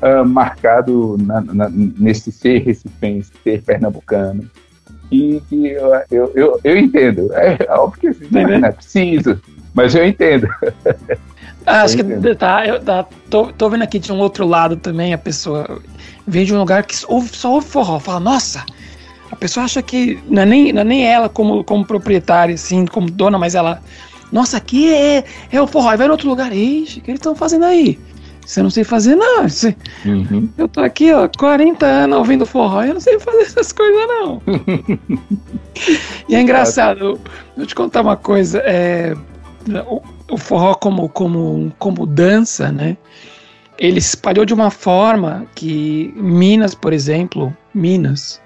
uh, 0.00 0.24
marcado 0.24 1.16
na, 1.20 1.40
na, 1.40 1.68
nesse 1.70 2.32
ser 2.32 2.62
recifense, 2.62 3.30
ser 3.42 3.62
pernambucano. 3.62 4.48
E 5.10 5.40
que 5.48 5.66
eu, 5.68 5.92
eu, 6.10 6.32
eu, 6.34 6.60
eu 6.64 6.78
entendo. 6.78 7.30
É 7.34 7.58
óbvio 7.70 8.14
que 8.14 8.26
não, 8.30 8.42
não 8.42 8.68
é 8.68 8.72
preciso, 8.72 9.40
mas 9.74 9.94
eu 9.94 10.06
entendo. 10.06 10.48
Ah, 11.66 11.82
acho 11.82 11.96
que 11.96 12.34
tá, 12.34 12.66
eu 12.66 12.80
tá, 12.82 13.06
tô, 13.30 13.52
tô 13.52 13.70
vendo 13.70 13.82
aqui 13.82 13.98
de 13.98 14.12
um 14.12 14.18
outro 14.18 14.46
lado 14.46 14.76
também, 14.76 15.14
a 15.14 15.18
pessoa 15.18 15.80
vem 16.26 16.44
de 16.44 16.54
um 16.54 16.58
lugar 16.58 16.84
que 16.84 16.94
ouve, 17.06 17.34
só 17.34 17.52
ouve 17.52 17.66
forró, 17.66 17.98
fala, 17.98 18.20
nossa, 18.20 18.64
a 19.34 19.36
pessoa 19.36 19.64
acha 19.64 19.82
que 19.82 20.18
não 20.28 20.42
é 20.42 20.46
nem, 20.46 20.72
não 20.72 20.80
é 20.80 20.84
nem 20.84 21.04
ela 21.04 21.28
como, 21.28 21.64
como 21.64 21.84
proprietária, 21.84 22.54
assim, 22.54 22.86
como 22.86 23.10
dona, 23.10 23.36
mas 23.36 23.56
ela, 23.56 23.82
nossa, 24.32 24.56
aqui 24.56 24.92
é, 24.92 25.24
é 25.50 25.60
o 25.60 25.66
forró, 25.66 25.96
vai 25.96 26.06
em 26.06 26.10
outro 26.10 26.28
lugar, 26.28 26.52
ixi, 26.54 27.00
o 27.00 27.02
que 27.02 27.10
eles 27.10 27.18
estão 27.18 27.34
fazendo 27.34 27.64
aí? 27.64 27.98
Você 28.46 28.62
não 28.62 28.70
sei 28.70 28.84
fazer, 28.84 29.16
não. 29.16 29.46
Uhum. 30.04 30.48
Eu 30.56 30.68
tô 30.68 30.80
aqui, 30.80 31.12
ó, 31.12 31.28
40 31.28 31.84
anos 31.84 32.18
ouvindo 32.18 32.46
forró 32.46 32.84
e 32.84 32.88
eu 32.88 32.94
não 32.94 33.00
sei 33.00 33.18
fazer 33.18 33.42
essas 33.42 33.72
coisas, 33.72 34.06
não. 34.06 34.42
e 36.28 36.34
é 36.34 36.40
engraçado, 36.40 37.18
vou 37.56 37.66
te 37.66 37.74
contar 37.74 38.02
uma 38.02 38.16
coisa. 38.16 38.58
É, 38.58 39.16
o, 39.88 40.00
o, 40.30 40.36
forró 40.36 40.74
como, 40.74 41.08
como, 41.08 41.72
como 41.78 42.06
dança, 42.06 42.70
né? 42.70 42.96
Ele 43.78 44.00
se 44.00 44.10
espalhou 44.10 44.44
de 44.44 44.54
uma 44.54 44.70
forma 44.70 45.46
que 45.54 46.12
Minas, 46.14 46.74
por 46.74 46.92
exemplo, 46.92 47.56
Minas, 47.74 48.40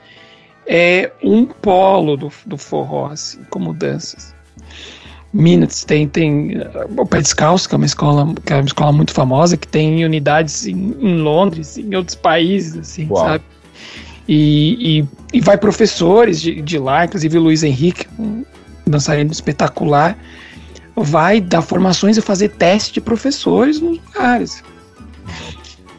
é 0.69 1.11
um 1.25 1.47
polo 1.47 2.17
do, 2.17 2.31
do 2.45 2.59
forró, 2.59 3.07
assim, 3.07 3.41
como 3.49 3.73
danças. 3.73 4.35
Minas 5.33 5.85
tem, 5.85 6.07
tem 6.07 6.53
o 6.97 7.07
Pé 7.07 7.21
Descalço, 7.21 7.69
que 7.69 7.75
é 7.75 7.77
uma 7.77 7.87
escola, 7.87 8.35
que 8.45 8.53
é 8.53 8.57
uma 8.57 8.65
escola 8.65 8.93
muito 8.93 9.13
famosa, 9.13 9.57
que 9.57 9.67
tem 9.67 10.05
unidades 10.05 10.67
em, 10.67 10.95
em 11.01 11.19
Londres, 11.19 11.79
em 11.79 11.95
outros 11.95 12.15
países, 12.15 12.77
assim, 12.77 13.07
Uau. 13.11 13.25
sabe? 13.25 13.45
E, 14.27 15.01
e, 15.01 15.37
e, 15.39 15.41
vai 15.41 15.57
professores 15.57 16.41
de, 16.41 16.61
de 16.61 16.79
lá, 16.79 17.07
inclusive 17.07 17.39
o 17.39 17.43
Luiz 17.43 17.63
Henrique, 17.63 18.07
um 18.19 18.45
dançarino 18.87 19.33
espetacular, 19.33 20.19
vai 20.95 21.41
dar 21.41 21.63
formações 21.63 22.19
e 22.19 22.21
fazer 22.21 22.51
teste 22.51 22.95
de 22.95 23.01
professores 23.01 23.81
nos 23.81 23.99
lugares. 23.99 24.63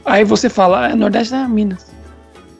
Aí 0.05 0.23
você 0.23 0.47
fala, 0.47 0.87
ah, 0.87 0.95
Nordeste 0.95 1.33
é 1.33 1.47
Minas. 1.47 1.87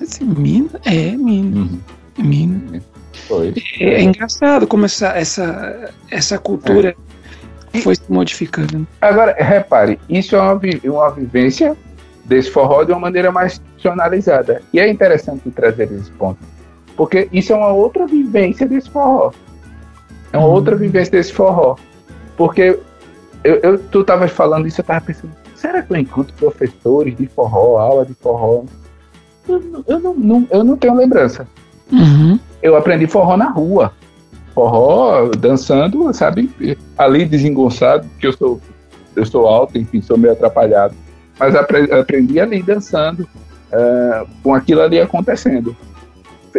Assim, 0.02 0.24
Minas? 0.24 0.72
É, 0.86 1.12
Minas. 1.12 1.72
Uhum. 1.72 1.80
É 2.20 2.24
Minas. 2.24 2.84
Foi. 3.28 3.54
É, 3.80 3.96
é 3.96 4.02
engraçado 4.02 4.68
como 4.68 4.86
essa, 4.86 5.10
essa, 5.10 5.94
essa 6.10 6.38
cultura 6.38 6.96
é. 7.74 7.82
foi 7.82 7.96
se 7.96 8.04
modificando. 8.10 8.88
Agora, 9.02 9.36
repare, 9.38 10.00
isso 10.10 10.36
é 10.36 10.42
uma, 10.42 10.60
uma 10.84 11.12
vivência 11.12 11.76
desse 12.26 12.50
forró 12.52 12.84
de 12.84 12.92
uma 12.92 13.00
maneira 13.00 13.32
mais 13.32 13.54
institucionalizada. 13.54 14.62
E 14.74 14.80
é 14.80 14.90
interessante 14.90 15.50
trazer 15.52 15.92
esse 15.92 16.12
ponto, 16.12 16.40
porque 16.96 17.28
isso 17.32 17.54
é 17.54 17.56
uma 17.56 17.70
outra 17.70 18.06
vivência 18.06 18.68
desse 18.68 18.90
forró. 18.90 19.32
É 20.32 20.38
uma 20.38 20.48
hum. 20.48 20.52
outra 20.52 20.76
vivência 20.76 21.12
desse 21.12 21.34
forró. 21.34 21.76
Porque 22.38 22.80
eu, 23.44 23.56
eu, 23.58 23.80
tu 23.80 24.02
estavas 24.02 24.32
falando 24.32 24.68
isso, 24.68 24.80
eu 24.80 24.84
estava 24.84 25.02
pensando, 25.02 25.34
será 25.56 25.82
que 25.82 25.92
eu 25.92 25.98
encontro 25.98 26.34
professores 26.36 27.16
de 27.18 27.28
forró, 27.28 27.78
aula 27.78 28.06
de 28.06 28.14
forró? 28.14 28.64
Eu, 29.48 29.84
eu, 29.88 30.00
não, 30.00 30.14
não, 30.14 30.48
eu 30.52 30.64
não 30.64 30.78
tenho 30.78 30.96
lembrança. 30.96 31.48
Uhum. 31.92 32.40
Eu 32.62 32.76
aprendi 32.76 33.08
forró 33.08 33.38
na 33.38 33.50
rua. 33.50 33.94
Forró 34.54 35.30
dançando, 35.38 36.14
sabe? 36.14 36.50
Ali 36.98 37.26
desengonçado, 37.26 38.08
porque 38.10 38.28
eu 38.28 38.34
sou, 38.34 38.62
eu 39.16 39.26
sou 39.26 39.48
alto, 39.48 39.78
enfim, 39.78 40.02
sou 40.02 40.18
meio 40.18 40.34
atrapalhado. 40.34 40.96
Mas 41.40 41.56
aprendi 41.56 42.40
ali 42.40 42.62
dançando, 42.62 43.22
uh, 43.22 44.28
com 44.44 44.54
aquilo 44.54 44.82
ali 44.82 45.00
acontecendo. 45.00 45.76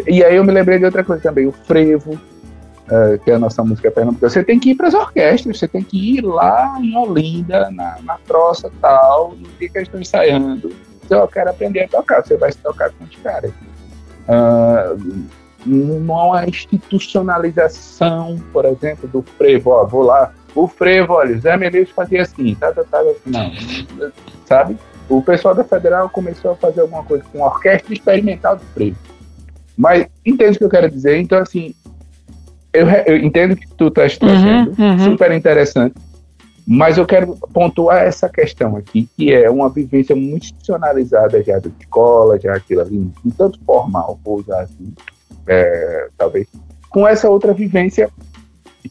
E 0.07 0.25
aí 0.25 0.37
eu 0.37 0.45
me 0.45 0.53
lembrei 0.53 0.79
de 0.79 0.85
outra 0.85 1.05
coisa 1.05 1.23
também, 1.23 1.47
o 1.47 1.53
frevo, 1.53 2.13
uh, 2.13 3.19
que 3.23 3.31
é 3.31 3.35
a 3.35 3.39
nossa 3.39 3.63
música 3.63 3.91
pernambucana. 3.91 4.31
Você 4.31 4.43
tem 4.43 4.59
que 4.59 4.71
ir 4.71 4.75
para 4.75 4.89
as 4.89 4.95
orquestras, 4.95 5.59
você 5.59 5.69
tem 5.69 5.83
que 5.83 6.17
ir 6.17 6.23
lá 6.23 6.79
em 6.81 6.97
Olinda, 6.97 7.71
na, 7.71 7.99
na 8.03 8.17
troça 8.27 8.71
tal, 8.81 9.33
no 9.33 9.49
dia 9.59 9.69
que 9.69 9.79
eles 9.79 9.89
estão 9.89 10.01
ensaiando. 10.01 10.73
Então, 11.05 11.21
eu 11.21 11.29
quero 11.29 11.51
aprender 11.51 11.83
a 11.83 11.89
tocar, 11.89 12.25
você 12.25 12.37
vai 12.37 12.53
se 12.53 12.59
tocar 12.59 12.91
com 12.91 13.05
os 13.05 13.17
caras. 13.17 13.53
Uh, 14.29 15.25
não 15.67 16.33
há 16.33 16.47
institucionalização, 16.47 18.39
por 18.53 18.65
exemplo, 18.65 19.09
do 19.09 19.23
frevo. 19.23 19.71
Ó, 19.71 19.85
vou 19.87 20.03
lá, 20.03 20.33
o 20.55 20.67
frevo, 20.67 21.15
olha, 21.15 21.39
Zé 21.39 21.57
Menezes 21.57 21.91
fazia 21.91 22.23
assim, 22.23 22.55
tá, 22.55 22.73
tá, 22.73 22.83
tá, 22.85 23.01
assim, 23.01 23.87
não, 23.97 24.13
sabe? 24.47 24.77
O 25.09 25.23
pessoal 25.23 25.55
da 25.55 25.65
Federal 25.65 26.09
começou 26.09 26.53
a 26.53 26.57
fazer 26.57 26.81
alguma 26.81 27.03
coisa 27.05 27.25
com 27.33 27.45
a 27.45 27.49
orquestra 27.49 27.93
experimental 27.93 28.57
do 28.57 28.65
frevo. 28.75 28.97
Mas 29.77 30.07
entende 30.25 30.57
o 30.57 30.59
que 30.59 30.65
eu 30.65 30.71
quero 30.71 30.91
dizer? 30.91 31.19
Então, 31.19 31.39
assim, 31.39 31.75
eu, 32.73 32.89
eu 32.89 33.17
entendo 33.17 33.57
que 33.57 33.67
tu 33.75 33.89
estás 33.89 34.17
trazendo, 34.17 34.75
uhum, 34.79 34.91
uhum. 34.91 34.99
super 34.99 35.33
interessante, 35.33 35.95
mas 36.67 36.99
eu 36.99 37.07
quero 37.07 37.37
pontuar 37.53 38.03
essa 38.03 38.29
questão 38.29 38.77
aqui, 38.77 39.09
que 39.17 39.33
é 39.33 39.51
uma 39.51 39.69
vivência 39.69 40.15
muito 40.15 40.45
institucionalizada 40.45 41.43
já 41.43 41.59
da 41.59 41.71
escola, 41.81 42.39
já 42.39 42.55
aquilo 42.55 42.81
ali, 42.81 43.13
um 43.25 43.31
tanto 43.31 43.59
formal, 43.65 44.19
vou 44.25 44.39
usar 44.39 44.63
assim, 44.63 44.95
é, 45.47 46.09
talvez, 46.17 46.47
com 46.89 47.07
essa 47.07 47.29
outra 47.29 47.53
vivência 47.53 48.11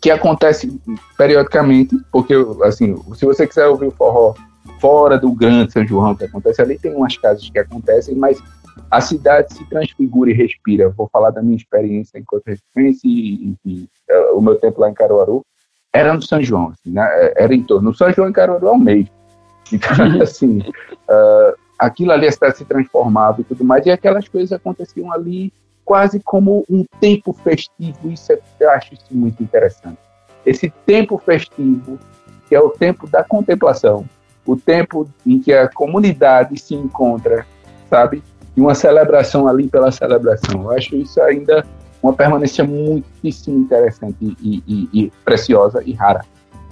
que 0.02 0.12
acontece 0.12 0.80
periodicamente, 1.18 1.98
porque, 2.12 2.34
assim, 2.64 2.96
se 3.16 3.26
você 3.26 3.48
quiser 3.48 3.68
ouvir 3.68 3.88
o 3.88 3.92
forró 3.92 4.34
fora 4.80 5.18
do 5.18 5.32
grande 5.32 5.74
São 5.74 5.86
João 5.86 6.16
que 6.16 6.26
acontece 6.26 6.62
ali, 6.62 6.78
tem 6.78 6.94
umas 6.94 7.18
casas 7.18 7.50
que 7.50 7.60
acontecem, 7.60 8.16
mas 8.16 8.42
a 8.90 9.02
cidade 9.02 9.54
se 9.54 9.66
transfigura 9.66 10.32
e 10.32 10.34
respira. 10.34 10.90
Vou 10.90 11.10
falar 11.12 11.32
da 11.32 11.42
minha 11.42 11.58
experiência 11.58 12.18
enquanto 12.18 12.46
residência 12.46 13.08
e, 13.08 13.56
e, 13.66 13.70
e, 13.72 13.90
o 14.34 14.42
meu 14.42 14.56
tempo 14.56 14.80
lá 14.80 14.90
em 14.90 14.94
Caruaru 14.94 15.44
era 15.94 16.14
no 16.14 16.22
São 16.22 16.42
João, 16.42 16.68
assim, 16.68 16.94
né? 16.94 17.34
era 17.36 17.54
em 17.54 17.64
torno. 17.64 17.90
No 17.90 17.96
São 17.96 18.12
João 18.12 18.30
em 18.30 18.34
Caruaru 18.34 18.68
é 18.68 18.72
um 18.72 18.80
mês. 18.80 19.08
Então, 19.72 19.90
assim, 20.22 20.60
uh, 20.60 21.58
aquilo 21.78 22.12
ali 22.12 22.28
a 22.28 22.32
cidade 22.32 22.58
se 22.58 22.66
transformava 22.66 23.42
e 23.42 23.44
tudo 23.44 23.64
mais, 23.64 23.86
e 23.86 23.92
aquelas 23.92 24.28
coisas 24.28 24.52
aconteciam 24.52 25.12
ali 25.12 25.52
quase 25.84 26.20
como 26.20 26.64
um 26.70 26.86
tempo 27.00 27.34
festivo. 27.34 28.12
Isso 28.12 28.32
é, 28.32 28.40
eu 28.60 28.70
acho 28.72 28.94
isso 28.94 29.06
muito 29.10 29.42
interessante. 29.42 29.98
Esse 30.46 30.70
tempo 30.86 31.18
festivo, 31.18 31.98
que 32.48 32.56
é 32.56 32.60
o 32.60 32.70
tempo 32.70 33.08
da 33.08 33.24
contemplação, 33.24 34.06
o 34.46 34.56
tempo 34.56 35.10
em 35.26 35.40
que 35.40 35.52
a 35.54 35.68
comunidade 35.68 36.60
se 36.60 36.76
encontra, 36.76 37.46
sabe? 37.90 38.24
E 38.56 38.62
uma 38.62 38.76
celebração 38.76 39.48
ali 39.48 39.68
pela 39.68 39.92
celebração. 39.92 40.64
Eu 40.64 40.72
acho 40.72 40.96
isso 40.96 41.22
ainda 41.22 41.66
uma 42.02 42.14
permanência 42.14 42.64
muitíssimo 42.64 43.60
interessante 43.60 44.16
e, 44.22 44.64
e, 44.68 44.90
e 44.94 45.12
preciosa 45.24 45.84
e 45.86 45.94
rara. 45.94 46.22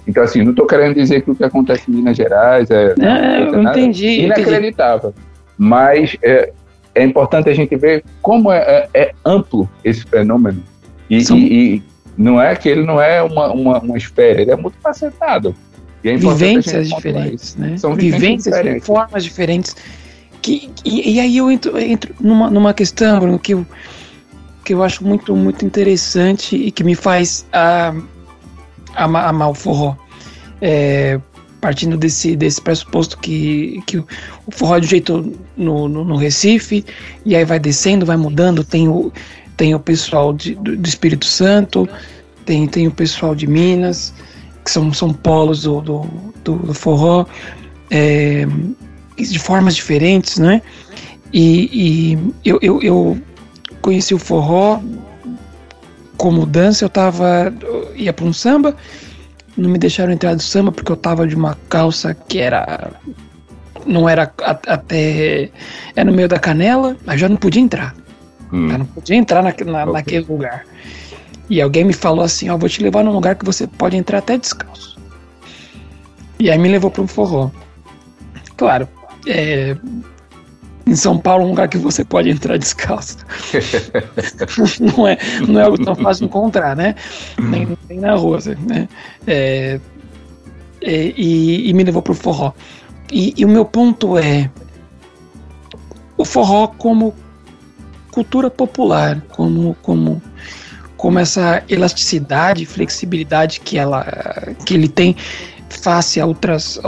Então, 0.06 0.22
assim, 0.22 0.42
não 0.42 0.50
estou 0.50 0.66
querendo 0.66 0.94
dizer 0.94 1.20
que 1.22 1.30
o 1.30 1.34
que 1.34 1.44
acontece 1.44 1.90
em 1.90 1.96
Minas 1.96 2.16
Gerais 2.16 2.70
é. 2.70 2.94
Não, 2.96 3.62
não 3.62 3.70
entendi. 3.70 4.22
Inacreditável. 4.22 5.10
Entendi. 5.10 5.28
Mas 5.58 6.16
é, 6.22 6.52
é 6.94 7.04
importante 7.04 7.50
a 7.50 7.54
gente 7.54 7.76
ver 7.76 8.02
como 8.22 8.50
é, 8.50 8.58
é, 8.58 8.88
é 8.94 9.14
amplo 9.24 9.68
esse 9.84 10.04
fenômeno. 10.04 10.62
E, 11.10 11.18
e, 11.18 11.34
e, 11.34 11.82
não 12.16 12.40
é 12.40 12.56
que 12.56 12.68
ele 12.68 12.84
não 12.84 13.00
é 13.00 13.22
uma, 13.22 13.52
uma, 13.52 13.78
uma 13.80 13.96
esfera, 13.96 14.40
ele 14.40 14.50
é 14.50 14.56
muito 14.56 14.78
facetado. 14.78 15.54
É 16.04 16.16
vivências 16.16 16.88
diferentes, 16.88 17.56
né? 17.56 17.76
São 17.76 17.94
vivências, 17.94 18.20
vivências 18.20 18.54
diferentes. 18.54 18.86
formas 18.86 19.24
diferentes. 19.24 19.76
Que, 20.40 20.70
e, 20.84 21.14
e, 21.16 21.20
aí 21.20 21.36
eu 21.36 21.50
entro, 21.50 21.76
entro 21.78 22.14
numa, 22.20 22.48
numa 22.48 22.72
questão, 22.72 23.18
Bruno, 23.18 23.38
que 23.38 23.52
eu, 23.52 23.66
que 24.68 24.74
eu 24.74 24.82
acho 24.82 25.02
muito, 25.02 25.34
muito 25.34 25.64
interessante 25.64 26.54
e 26.54 26.70
que 26.70 26.84
me 26.84 26.94
faz 26.94 27.46
uh, 27.54 28.02
amar, 28.94 29.24
amar 29.24 29.48
o 29.48 29.54
forró. 29.54 29.96
É, 30.60 31.18
partindo 31.58 31.96
desse, 31.96 32.36
desse 32.36 32.60
pressuposto 32.60 33.16
que, 33.16 33.82
que 33.86 33.96
o 33.96 34.06
forró 34.50 34.76
é 34.76 34.80
de 34.80 34.86
jeito 34.86 35.32
no, 35.56 35.88
no, 35.88 36.04
no, 36.04 36.16
Recife, 36.16 36.84
e 37.24 37.34
aí 37.34 37.46
vai 37.46 37.58
descendo, 37.58 38.04
vai 38.04 38.18
mudando, 38.18 38.62
tem 38.62 38.90
o, 38.90 39.10
tem 39.56 39.74
o 39.74 39.80
pessoal 39.80 40.34
de, 40.34 40.54
do, 40.56 40.76
do, 40.76 40.86
Espírito 40.86 41.24
Santo, 41.24 41.88
tem, 42.44 42.66
tem 42.66 42.86
o 42.86 42.92
pessoal 42.92 43.34
de 43.34 43.46
Minas, 43.46 44.12
que 44.62 44.70
são, 44.70 44.92
são 44.92 45.14
polos 45.14 45.62
do, 45.62 45.80
do, 45.80 46.06
do, 46.44 46.56
do 46.56 46.74
forró, 46.74 47.24
é, 47.90 48.46
de 49.16 49.38
formas 49.38 49.74
diferentes, 49.74 50.38
né? 50.38 50.60
E, 51.32 51.70
e 51.72 52.18
eu, 52.44 52.58
eu, 52.60 52.82
eu, 52.82 53.18
conheci 53.80 54.14
o 54.14 54.18
forró 54.18 54.80
como 56.16 56.44
dança, 56.44 56.84
eu 56.84 56.88
tava. 56.88 57.54
Eu 57.62 57.94
ia 57.94 58.12
pra 58.12 58.24
um 58.24 58.32
samba, 58.32 58.76
não 59.56 59.70
me 59.70 59.78
deixaram 59.78 60.12
entrar 60.12 60.34
do 60.34 60.42
samba 60.42 60.72
porque 60.72 60.90
eu 60.90 60.96
tava 60.96 61.26
de 61.26 61.34
uma 61.34 61.56
calça 61.68 62.14
que 62.14 62.38
era. 62.38 62.92
Não 63.86 64.08
era 64.08 64.30
até. 64.66 65.50
Era 65.94 66.10
no 66.10 66.16
meio 66.16 66.28
da 66.28 66.38
canela, 66.38 66.96
mas 67.06 67.20
já 67.20 67.28
não 67.28 67.36
podia 67.36 67.62
entrar. 67.62 67.94
Hum. 68.52 68.70
Eu 68.70 68.78
não 68.78 68.86
podia 68.86 69.16
entrar 69.16 69.42
na, 69.42 69.50
na 69.50 69.82
okay. 69.82 69.92
naquele 69.92 70.26
lugar. 70.28 70.66
E 71.48 71.62
alguém 71.62 71.84
me 71.84 71.92
falou 71.92 72.24
assim: 72.24 72.50
Ó, 72.50 72.58
vou 72.58 72.68
te 72.68 72.82
levar 72.82 73.04
num 73.04 73.12
lugar 73.12 73.36
que 73.36 73.44
você 73.44 73.66
pode 73.66 73.96
entrar 73.96 74.18
até 74.18 74.36
descalço. 74.36 74.98
E 76.38 76.50
aí 76.50 76.58
me 76.58 76.68
levou 76.68 76.90
para 76.90 77.02
um 77.02 77.06
forró. 77.06 77.50
Claro, 78.56 78.88
é, 79.26 79.76
em 80.88 80.96
São 80.96 81.18
Paulo, 81.18 81.44
um 81.44 81.50
lugar 81.50 81.68
que 81.68 81.76
você 81.76 82.02
pode 82.02 82.30
entrar 82.30 82.56
descalço. 82.56 83.18
não, 84.80 85.06
é, 85.06 85.18
não 85.46 85.60
é 85.60 85.64
algo 85.64 85.84
tão 85.84 85.94
fácil 85.96 86.26
de 86.26 86.30
encontrar, 86.30 86.74
né? 86.74 86.94
Nem, 87.38 87.76
nem 87.88 88.00
na 88.00 88.14
rua, 88.14 88.38
né? 88.66 88.88
É, 89.26 89.78
é, 90.80 91.12
e, 91.16 91.68
e, 91.68 91.72
me 91.74 91.84
levou 91.84 92.00
pro 92.00 92.14
forró. 92.14 92.52
E, 93.12 93.34
e 93.36 93.44
o 93.44 93.48
meu 93.48 93.64
ponto 93.64 94.16
é 94.16 94.50
o 96.16 96.24
forró 96.24 96.68
como 96.68 97.14
cultura 98.10 98.50
popular, 98.50 99.20
como, 99.28 99.76
como, 99.82 100.22
como 100.96 101.18
essa 101.18 101.62
elasticidade, 101.68 102.64
flexibilidade 102.64 103.60
que, 103.60 103.76
ela, 103.76 104.06
que 104.64 104.74
ele 104.74 104.88
tem 104.88 105.14
face 105.68 106.18
a 106.18 106.26
outras, 106.26 106.80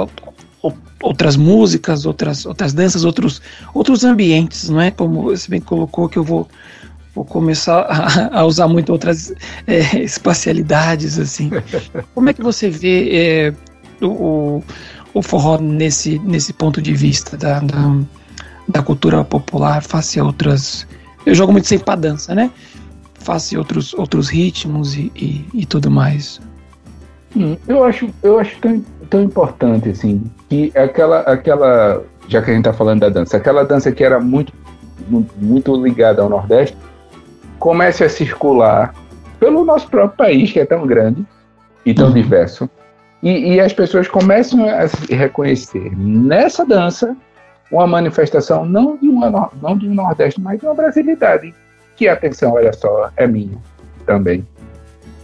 outras 1.03 1.36
músicas, 1.36 2.05
outras, 2.05 2.44
outras 2.46 2.72
danças, 2.72 3.05
outros, 3.05 3.40
outros 3.72 4.05
ambientes, 4.05 4.68
não 4.68 4.80
é? 4.80 4.90
Como 4.90 5.22
você 5.22 5.51
bem 5.51 5.61
colocou 5.61 6.09
que 6.09 6.18
eu 6.18 6.24
vou, 6.24 6.48
vou 7.14 7.24
começar 7.24 7.80
a, 7.80 8.40
a 8.40 8.44
usar 8.44 8.68
muito 8.68 8.92
outras 8.92 9.32
é, 9.66 9.98
espacialidades, 9.98 11.18
assim. 11.18 11.51
Como 12.14 12.28
é 12.28 12.32
que 12.32 12.42
você 12.42 12.68
vê 12.68 13.11
é, 13.12 13.55
o, 14.05 14.62
o 15.14 15.22
forró 15.22 15.59
nesse, 15.59 16.18
nesse 16.20 16.53
ponto 16.53 16.80
de 16.82 16.92
vista 16.92 17.36
da, 17.36 17.61
da, 17.61 17.96
da 18.68 18.82
cultura 18.82 19.24
popular 19.24 19.82
face 19.82 20.20
a 20.20 20.24
outras... 20.24 20.86
Eu 21.24 21.34
jogo 21.34 21.53
muito 21.53 21.68
sempre 21.68 21.84
pra 21.84 21.96
dança, 21.96 22.34
né? 22.34 22.51
Face 23.14 23.55
a 23.55 23.59
outros, 23.59 23.92
outros 23.94 24.28
ritmos 24.28 24.94
e, 24.94 25.12
e, 25.14 25.44
e 25.53 25.66
tudo 25.66 25.90
mais. 25.90 26.40
Hum, 27.36 27.57
eu 27.68 27.84
acho, 27.84 28.09
eu 28.22 28.38
acho 28.38 28.59
tão, 28.59 28.84
tão 29.09 29.22
importante, 29.22 29.90
assim, 29.90 30.22
que 30.51 30.72
aquela, 30.76 31.20
aquela, 31.20 32.03
já 32.28 32.42
que 32.42 32.51
a 32.51 32.55
gente 32.55 32.64
tá 32.64 32.72
falando 32.72 33.01
da 33.01 33.09
dança, 33.09 33.36
aquela 33.36 33.64
dança 33.64 33.92
que 33.92 34.03
era 34.03 34.18
muito, 34.18 34.53
muito 35.36 35.74
ligada 35.80 36.20
ao 36.20 36.28
Nordeste, 36.28 36.76
comece 37.59 38.03
a 38.03 38.09
circular 38.09 38.92
pelo 39.38 39.64
nosso 39.64 39.88
próprio 39.88 40.18
país, 40.18 40.51
que 40.51 40.59
é 40.59 40.66
tão 40.66 40.84
grande 40.86 41.24
e 41.86 41.94
tão 41.94 42.09
uhum. 42.09 42.14
diverso, 42.14 42.68
e, 43.22 43.55
e, 43.55 43.61
as 43.61 43.72
pessoas 43.72 44.09
começam 44.09 44.66
a 44.66 44.86
reconhecer 45.14 45.94
nessa 45.96 46.64
dança 46.64 47.14
uma 47.70 47.86
manifestação 47.86 48.64
não 48.64 48.96
de, 48.96 49.09
uma, 49.09 49.51
não 49.61 49.76
de 49.76 49.86
um 49.86 49.94
Nordeste, 49.94 50.40
mas 50.40 50.59
de 50.59 50.66
uma 50.66 50.74
brasilidade, 50.74 51.55
que, 51.96 52.09
atenção, 52.09 52.55
olha 52.55 52.72
só, 52.72 53.11
é 53.16 53.26
minha 53.26 53.59
também. 54.07 54.46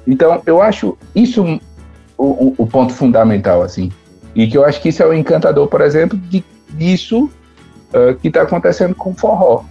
Então, 0.07 0.43
eu 0.47 0.63
acho 0.63 0.97
isso 1.15 1.59
o, 2.17 2.55
o, 2.57 2.67
ponto 2.67 2.93
fundamental, 2.93 3.63
assim. 3.63 3.91
E 4.37 4.47
que 4.47 4.59
eu 4.59 4.65
acho 4.65 4.83
que 4.83 4.91
isso 4.91 5.03
é 5.03 5.07
o 5.07 5.15
encantador, 5.15 5.67
por 5.67 5.81
exemplo, 5.81 6.19
de, 6.19 6.45
disso 6.69 7.25
uh, 7.25 8.15
que 8.21 8.29
está 8.29 8.43
acontecendo 8.43 8.95
com 8.95 9.11
o 9.11 9.15
forró. 9.15 9.65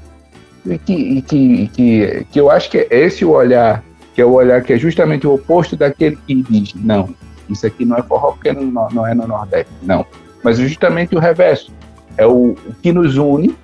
E 0.66 0.80
que, 0.80 0.93
e 0.93 1.22
que, 1.22 1.68
que, 1.68 2.28
que 2.32 2.39
eu 2.41 2.49
acho 2.49 2.72
que 2.72 2.80
é 2.80 2.88
esse 2.89 3.24
o 3.24 3.30
olhar, 3.30 3.84
que 4.16 4.22
é 4.22 4.26
o 4.26 4.34
olhar 4.34 4.63
que 4.63 4.74
é 4.74 4.78
justamente 4.78 5.28
o 5.28 5.36
oposto 5.36 5.76
daquele 5.76 6.18
que 6.26 6.41
diz, 6.41 6.74
não, 6.74 7.13
isso 7.47 7.68
aqui 7.68 7.86
não 7.86 7.95
é 7.95 8.01
forró 8.01 8.32
porque 8.32 8.51
não, 8.51 8.89
não 8.89 9.05
é 9.05 9.13
no 9.13 9.28
Nordeste, 9.28 9.72
não. 9.84 10.03
Mas 10.43 10.57
justamente 10.57 11.16
o 11.16 11.20
reverso, 11.20 11.72
é 12.18 12.26
o, 12.26 12.53
o 12.53 12.76
que 12.82 12.91
nos 12.91 13.18
une, 13.18 13.55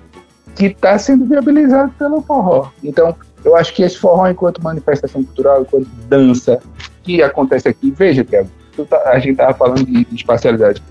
que 0.54 0.66
está 0.66 0.96
sendo 0.98 1.24
viabilizado 1.24 1.90
pelo 1.98 2.22
forró. 2.22 2.68
Então, 2.84 3.16
eu 3.44 3.56
acho 3.56 3.74
que 3.74 3.82
esse 3.82 3.98
forró, 3.98 4.28
enquanto 4.28 4.62
manifestação 4.62 5.24
cultural, 5.24 5.62
enquanto 5.62 5.88
dança, 6.08 6.60
que 7.02 7.20
acontece 7.22 7.68
aqui, 7.68 7.90
veja, 7.90 8.22
Kevin, 8.22 8.50
tá, 8.88 9.10
a 9.10 9.18
gente 9.18 9.36
tava 9.36 9.54
falando 9.54 9.84
de, 9.84 10.04
de 10.04 10.14
espacialidade. 10.14 10.82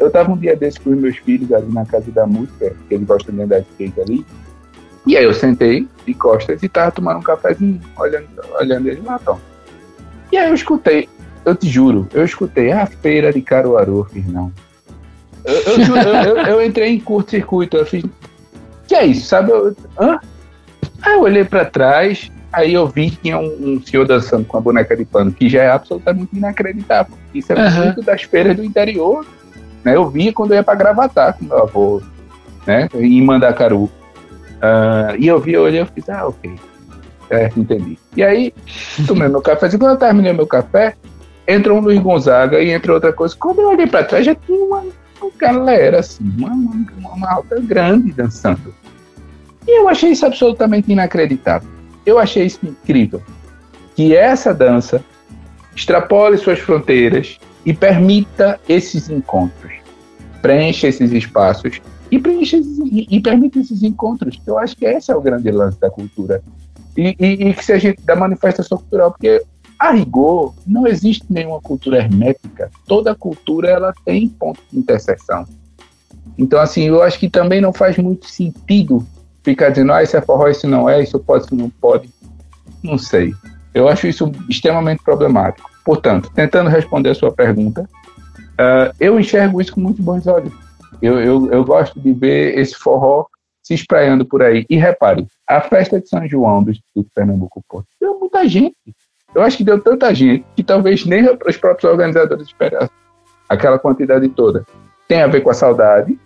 Eu 0.00 0.10
tava 0.10 0.32
um 0.32 0.36
dia 0.36 0.56
desse 0.56 0.80
com 0.80 0.90
os 0.90 0.98
meus 0.98 1.16
filhos 1.18 1.52
ali 1.52 1.72
na 1.72 1.84
casa 1.84 2.10
da 2.10 2.26
música, 2.26 2.74
que 2.88 2.94
eles 2.94 3.06
gostam 3.06 3.34
de 3.34 3.42
andar 3.42 3.60
de 3.60 3.66
skate 3.70 4.00
ali. 4.00 4.26
E 5.06 5.16
aí 5.16 5.24
eu 5.24 5.34
sentei 5.34 5.86
de 6.06 6.14
costas 6.14 6.62
e 6.62 6.68
tava 6.68 6.90
tomando 6.90 7.18
um 7.18 7.22
cafezinho, 7.22 7.80
olhando, 7.98 8.26
olhando 8.58 8.88
eles 8.88 9.04
lá, 9.04 9.18
então. 9.20 9.38
E 10.32 10.36
aí 10.36 10.48
eu 10.48 10.54
escutei, 10.54 11.08
eu 11.44 11.54
te 11.54 11.68
juro, 11.68 12.08
eu 12.12 12.24
escutei 12.24 12.72
a 12.72 12.86
feira 12.86 13.32
de 13.32 13.42
Caruaru, 13.42 14.06
fiz 14.10 14.26
não. 14.26 14.50
Eu, 15.44 15.54
eu, 15.54 15.96
eu, 15.96 16.36
eu 16.46 16.62
entrei 16.64 16.90
em 16.90 17.00
curto-circuito, 17.00 17.76
eu 17.76 17.86
fiz. 17.86 18.04
Que 18.86 18.94
é 18.94 19.06
isso, 19.06 19.26
sabe? 19.26 19.50
Eu, 19.50 19.76
hã? 19.98 20.18
Aí 21.02 21.14
eu 21.14 21.20
olhei 21.22 21.44
para 21.44 21.64
trás, 21.64 22.30
Aí 22.52 22.74
eu 22.74 22.86
vi 22.88 23.10
que 23.10 23.16
tinha 23.16 23.38
um, 23.38 23.76
um, 23.76 23.82
senhor 23.82 24.06
dançando 24.06 24.44
com 24.44 24.56
a 24.56 24.60
boneca 24.60 24.96
de 24.96 25.04
pano, 25.04 25.30
que 25.30 25.48
já 25.48 25.62
é 25.62 25.70
absolutamente 25.70 26.36
inacreditável. 26.36 27.16
Isso 27.32 27.52
é 27.52 27.56
uhum. 27.56 27.84
muito 27.84 28.02
das 28.02 28.22
feiras 28.22 28.56
do 28.56 28.64
interior. 28.64 29.24
Né? 29.84 29.96
Eu 29.96 30.08
via 30.08 30.32
quando 30.32 30.52
eu 30.52 30.56
ia 30.56 30.62
para 30.62 30.74
Gravatar 30.74 31.36
com 31.36 31.44
meu 31.44 31.62
avô, 31.62 32.02
né? 32.66 32.88
em 32.94 33.22
Mandacaru. 33.22 33.84
Uh, 33.84 35.16
e 35.18 35.26
eu 35.26 35.40
vi, 35.40 35.54
eu 35.54 35.62
olhei 35.62 35.80
e 35.80 35.86
fiz, 35.86 36.08
ah, 36.10 36.26
ok. 36.26 36.54
É, 37.30 37.50
entendi. 37.56 37.98
E 38.16 38.22
aí, 38.22 38.52
tomei 39.06 39.28
meu 39.28 39.40
café. 39.40 39.68
Quando 39.70 39.92
eu 39.92 39.96
terminei 39.96 40.32
meu 40.32 40.46
café, 40.46 40.96
entrou 41.46 41.78
um 41.78 41.80
Luiz 41.80 42.00
Gonzaga 42.00 42.60
e 42.60 42.70
entrou 42.70 42.96
outra 42.96 43.12
coisa. 43.12 43.34
Quando 43.38 43.60
eu 43.60 43.68
olhei 43.68 43.86
para 43.86 44.04
trás, 44.04 44.26
já 44.26 44.34
tinha 44.34 44.62
uma, 44.64 44.84
uma 45.20 45.30
galera, 45.38 46.00
assim, 46.00 46.24
uma, 46.36 46.48
uma, 46.50 47.12
uma 47.14 47.32
alta 47.32 47.60
grande 47.60 48.12
dançando. 48.12 48.74
E 49.66 49.80
eu 49.80 49.88
achei 49.88 50.10
isso 50.10 50.26
absolutamente 50.26 50.90
inacreditável. 50.90 51.68
Eu 52.04 52.18
achei 52.18 52.44
isso 52.46 52.58
incrível. 52.64 53.22
Que 53.94 54.16
essa 54.16 54.52
dança 54.52 55.04
extrapole 55.74 56.36
suas 56.36 56.58
fronteiras 56.58 57.38
e 57.64 57.72
permita 57.72 58.58
esses 58.68 59.08
encontros. 59.08 59.72
Preencha 60.40 60.88
esses 60.88 61.12
espaços 61.12 61.80
e, 62.10 62.18
preencha 62.18 62.56
e, 62.56 63.06
e 63.10 63.20
permita 63.20 63.58
esses 63.58 63.82
encontros. 63.82 64.40
Eu 64.46 64.58
acho 64.58 64.76
que 64.76 64.84
esse 64.84 65.12
é 65.12 65.16
o 65.16 65.20
grande 65.20 65.50
lance 65.50 65.78
da 65.78 65.90
cultura. 65.90 66.42
E, 66.96 67.14
e, 67.20 67.48
e 67.48 67.54
que 67.54 67.64
seja 67.64 67.94
da 68.04 68.16
manifestação 68.16 68.78
cultural, 68.78 69.12
porque 69.12 69.42
a 69.78 69.92
rigor 69.92 70.54
não 70.66 70.86
existe 70.86 71.24
nenhuma 71.30 71.60
cultura 71.60 71.98
hermética. 71.98 72.70
Toda 72.86 73.14
cultura 73.14 73.70
ela 73.70 73.94
tem 74.04 74.28
ponto 74.28 74.60
de 74.70 74.78
interseção. 74.78 75.46
Então, 76.36 76.60
assim, 76.60 76.82
eu 76.82 77.02
acho 77.02 77.18
que 77.18 77.30
também 77.30 77.60
não 77.60 77.72
faz 77.72 77.96
muito 77.96 78.26
sentido 78.26 79.06
ficar 79.42 79.70
dizendo, 79.70 79.92
ah, 79.92 80.02
isso 80.02 80.16
é 80.16 80.20
forró, 80.20 80.48
isso 80.48 80.66
não 80.66 80.88
é, 80.88 81.02
isso 81.02 81.18
pode, 81.18 81.44
isso 81.44 81.54
não 81.54 81.70
pode. 81.70 82.10
Não 82.82 82.98
sei. 82.98 83.32
Eu 83.72 83.88
acho 83.88 84.06
isso 84.06 84.30
extremamente 84.48 85.02
problemático. 85.02 85.69
Portanto, 85.84 86.30
tentando 86.34 86.70
responder 86.70 87.10
a 87.10 87.14
sua 87.14 87.32
pergunta, 87.32 87.82
uh, 87.82 88.94
eu 89.00 89.18
enxergo 89.18 89.60
isso 89.60 89.72
com 89.72 89.80
muito 89.80 90.02
bons 90.02 90.26
olhos. 90.26 90.52
Eu, 91.00 91.18
eu, 91.20 91.50
eu 91.50 91.64
gosto 91.64 91.98
de 91.98 92.12
ver 92.12 92.58
esse 92.58 92.74
forró 92.74 93.26
se 93.62 93.74
espraiando 93.74 94.24
por 94.24 94.42
aí. 94.42 94.66
E 94.68 94.76
repare, 94.76 95.26
a 95.46 95.60
festa 95.60 96.00
de 96.00 96.08
São 96.08 96.26
João 96.26 96.62
do 96.62 96.70
Instituto 96.70 97.08
Pernambuco 97.14 97.62
Porto 97.68 97.86
deu 98.00 98.18
muita 98.18 98.46
gente. 98.48 98.76
Eu 99.34 99.42
acho 99.42 99.56
que 99.56 99.64
deu 99.64 99.80
tanta 99.80 100.12
gente 100.14 100.44
que 100.56 100.62
talvez 100.62 101.06
nem 101.06 101.24
os 101.46 101.56
próprios 101.56 101.90
organizadores 101.90 102.48
esperassem 102.48 102.90
aquela 103.48 103.78
quantidade 103.78 104.28
toda. 104.28 104.64
Tem 105.06 105.22
a 105.22 105.26
ver 105.26 105.40
com 105.40 105.50
a 105.50 105.54
saudade, 105.54 106.18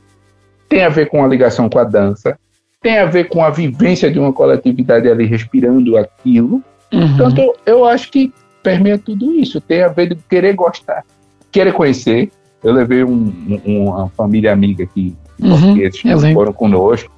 tem 0.68 0.84
a 0.84 0.88
ver 0.88 1.08
com 1.08 1.24
a 1.24 1.28
ligação 1.28 1.68
com 1.68 1.78
a 1.78 1.84
dança, 1.84 2.38
tem 2.80 2.98
a 2.98 3.06
ver 3.06 3.28
com 3.28 3.42
a 3.42 3.50
vivência 3.50 4.10
de 4.10 4.18
uma 4.18 4.32
coletividade 4.32 5.08
ali 5.08 5.24
respirando 5.24 5.96
aquilo. 5.96 6.62
Uhum. 6.92 7.28
Então, 7.28 7.54
eu 7.66 7.84
acho 7.84 8.10
que 8.10 8.32
permeia 8.64 8.98
tudo 8.98 9.32
isso. 9.32 9.60
Tem 9.60 9.82
a 9.82 9.88
ver 9.88 10.08
de 10.08 10.16
querer 10.28 10.54
gostar, 10.54 11.04
querer 11.52 11.72
conhecer. 11.72 12.32
Eu 12.62 12.72
levei 12.72 13.04
um, 13.04 13.60
um, 13.64 13.88
uma 13.90 14.08
família 14.08 14.52
amiga 14.52 14.86
que 14.86 15.14
uhum, 15.38 16.32
foram 16.32 16.52
conosco. 16.52 17.12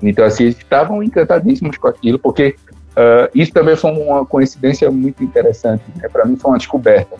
Então, 0.00 0.24
assim, 0.24 0.44
eles 0.44 0.56
estavam 0.56 1.02
encantadíssimos 1.02 1.76
com 1.76 1.88
aquilo, 1.88 2.18
porque 2.18 2.54
uh, 2.90 3.28
isso 3.34 3.52
também 3.52 3.74
foi 3.74 3.90
uma 3.90 4.24
coincidência 4.24 4.88
muito 4.90 5.24
interessante. 5.24 5.82
Né? 5.96 6.08
Para 6.08 6.24
mim, 6.24 6.36
foi 6.36 6.52
uma 6.52 6.58
descoberta. 6.58 7.16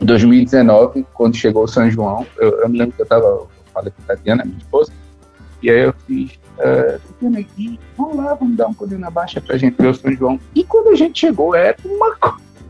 Em 0.00 0.04
2019, 0.04 1.06
quando 1.12 1.36
chegou 1.36 1.64
o 1.64 1.68
São 1.68 1.90
João, 1.90 2.24
eu, 2.38 2.60
eu 2.60 2.68
me 2.68 2.78
lembro 2.78 2.94
que 2.94 3.02
eu 3.02 3.04
estava, 3.04 3.46
falei 3.72 3.90
com 3.90 4.02
a 4.02 4.14
Tatiana, 4.14 4.44
minha 4.44 4.58
esposa, 4.58 4.92
e 5.62 5.70
aí 5.70 5.84
eu 5.84 5.94
fiz, 6.06 6.32
uh, 6.58 7.38
aqui, 7.38 7.80
vamos 7.96 8.16
lá, 8.16 8.34
vamos 8.34 8.56
dar 8.56 8.68
um 8.68 8.74
pulinho 8.74 9.00
na 9.00 9.10
baixa 9.10 9.40
pra 9.40 9.56
gente 9.56 9.80
ver 9.80 9.88
o 9.88 9.94
São 9.94 10.12
João. 10.12 10.38
E 10.54 10.62
quando 10.62 10.90
a 10.90 10.94
gente 10.94 11.18
chegou, 11.18 11.54
era 11.54 11.74
uma 11.82 12.14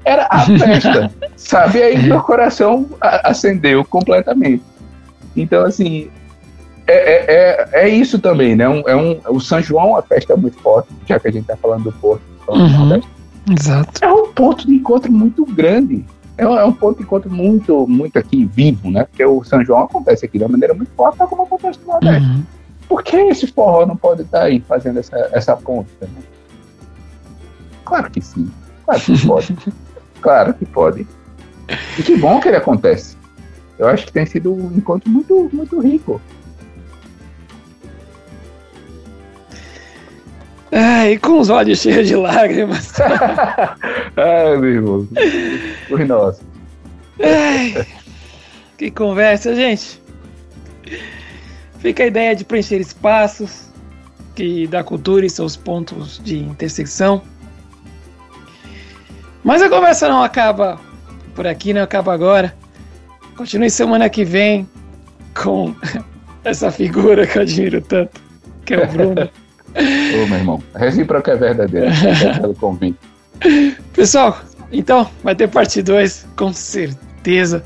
era 0.07 0.27
a 0.31 0.41
festa, 0.47 1.11
sabe? 1.37 1.83
Aí 1.83 2.01
meu 2.01 2.23
coração 2.23 2.89
acendeu 3.01 3.85
completamente. 3.85 4.63
Então, 5.37 5.65
assim, 5.65 6.09
é, 6.87 6.95
é, 6.95 7.25
é, 7.29 7.69
é, 7.85 7.89
isso 7.89 8.19
também, 8.19 8.55
né? 8.55 8.69
Um, 8.69 8.83
é 8.87 8.97
um, 8.97 9.21
o 9.29 9.41
São 9.41 9.61
João 9.61 9.89
é 9.89 9.91
uma 9.91 10.03
festa 10.03 10.37
muito 10.37 10.57
forte, 10.61 10.89
já 11.07 11.19
que 11.19 11.29
a 11.29 11.31
gente 11.31 11.43
está 11.43 11.57
falando 11.57 11.85
do 11.85 11.93
Porto. 11.93 12.23
Uhum, 12.49 13.01
exato. 13.51 14.05
É 14.05 14.13
um 14.13 14.33
ponto 14.33 14.67
de 14.67 14.75
encontro 14.75 15.13
muito 15.13 15.45
grande. 15.45 16.07
É 16.39 16.47
um, 16.47 16.57
é 16.57 16.65
um, 16.65 16.73
ponto 16.73 16.99
de 16.99 17.03
encontro 17.03 17.31
muito, 17.31 17.87
muito 17.89 18.17
aqui 18.19 18.45
vivo, 18.45 18.91
né? 18.91 19.05
Porque 19.05 19.25
o 19.25 19.43
São 19.43 19.65
João 19.65 19.83
acontece 19.83 20.25
aqui 20.25 20.39
de 20.39 20.45
uma 20.45 20.53
maneira 20.53 20.73
muito 20.73 20.93
forte, 20.93 21.19
como 21.19 21.43
acontece 21.43 21.81
no 21.81 21.89
Nordeste. 21.89 22.29
Uhum. 22.29 22.43
Por 22.89 23.03
que 23.03 23.17
esse 23.17 23.49
forró 23.49 23.85
não 23.85 23.97
pode 23.97 24.23
estar 24.23 24.39
tá 24.39 24.45
aí 24.45 24.61
fazendo 24.61 25.01
essa, 25.01 25.17
essa 25.33 25.57
ponte 25.57 25.91
também? 25.99 26.23
Claro 27.85 28.11
que 28.11 28.21
sim. 28.21 28.49
Claro 28.85 29.01
que 29.01 29.19
pode. 29.27 29.57
Claro 30.27 30.55
que 30.55 30.66
pode. 30.66 31.07
E 31.97 32.03
que 32.03 32.16
bom 32.16 32.41
que 32.41 32.49
ele 32.49 32.57
acontece. 32.57 33.16
Eu 33.79 33.87
acho 33.87 34.07
que 34.07 34.12
tem 34.12 34.27
sido 34.27 34.53
um 34.53 34.77
encontro 34.77 35.09
muito, 35.09 35.49
muito 35.53 35.81
rico. 35.81 36.20
Ai, 40.72 41.16
com 41.18 41.39
os 41.39 41.49
olhos 41.49 41.79
cheios 41.79 42.09
de 42.09 42.16
lágrimas. 42.16 42.93
Ai, 44.18 44.57
meu 44.57 44.70
irmão. 44.70 45.09
Por 45.89 46.05
nós. 46.05 46.41
Ai, 47.22 47.87
que 48.77 48.91
conversa, 48.91 49.55
gente. 49.55 50.03
Fica 51.79 52.03
a 52.03 52.07
ideia 52.07 52.35
de 52.35 52.45
preencher 52.45 52.81
espaços 52.81 53.70
que 54.35 54.66
da 54.66 54.83
cultura 54.83 55.24
e 55.24 55.31
seus 55.31 55.57
pontos 55.57 56.20
de 56.24 56.39
intersecção. 56.39 57.22
Mas 59.47 59.63
a 59.63 59.69
conversa 59.69 60.09
não 60.09 60.25
acaba 60.25 60.77
por 61.33 61.47
aqui, 61.47 61.73
não 61.73 61.81
acaba 61.81 62.13
agora. 62.13 62.53
Continue 63.37 63.71
semana 63.71 64.11
que 64.11 64.25
vem 64.25 64.69
com 65.41 65.73
essa 66.43 66.69
figura 66.73 67.25
que 67.25 67.39
eu 67.39 67.43
admiro 67.43 67.81
tanto, 67.81 68.21
que 68.65 68.75
é 68.75 68.83
o 68.83 68.89
Bruno. 68.89 69.31
Ô, 69.79 70.27
meu 70.27 70.39
irmão, 70.39 70.63
a 70.75 70.81
recíproca 70.81 71.31
é 71.31 71.37
verdadeira. 71.37 71.93
pelo 72.41 72.55
convite. 72.57 72.99
Pessoal, 73.93 74.37
então 74.73 75.09
vai 75.23 75.37
ter 75.37 75.47
parte 75.49 75.81
2, 75.81 76.27
com 76.35 76.53
certeza. 76.53 77.63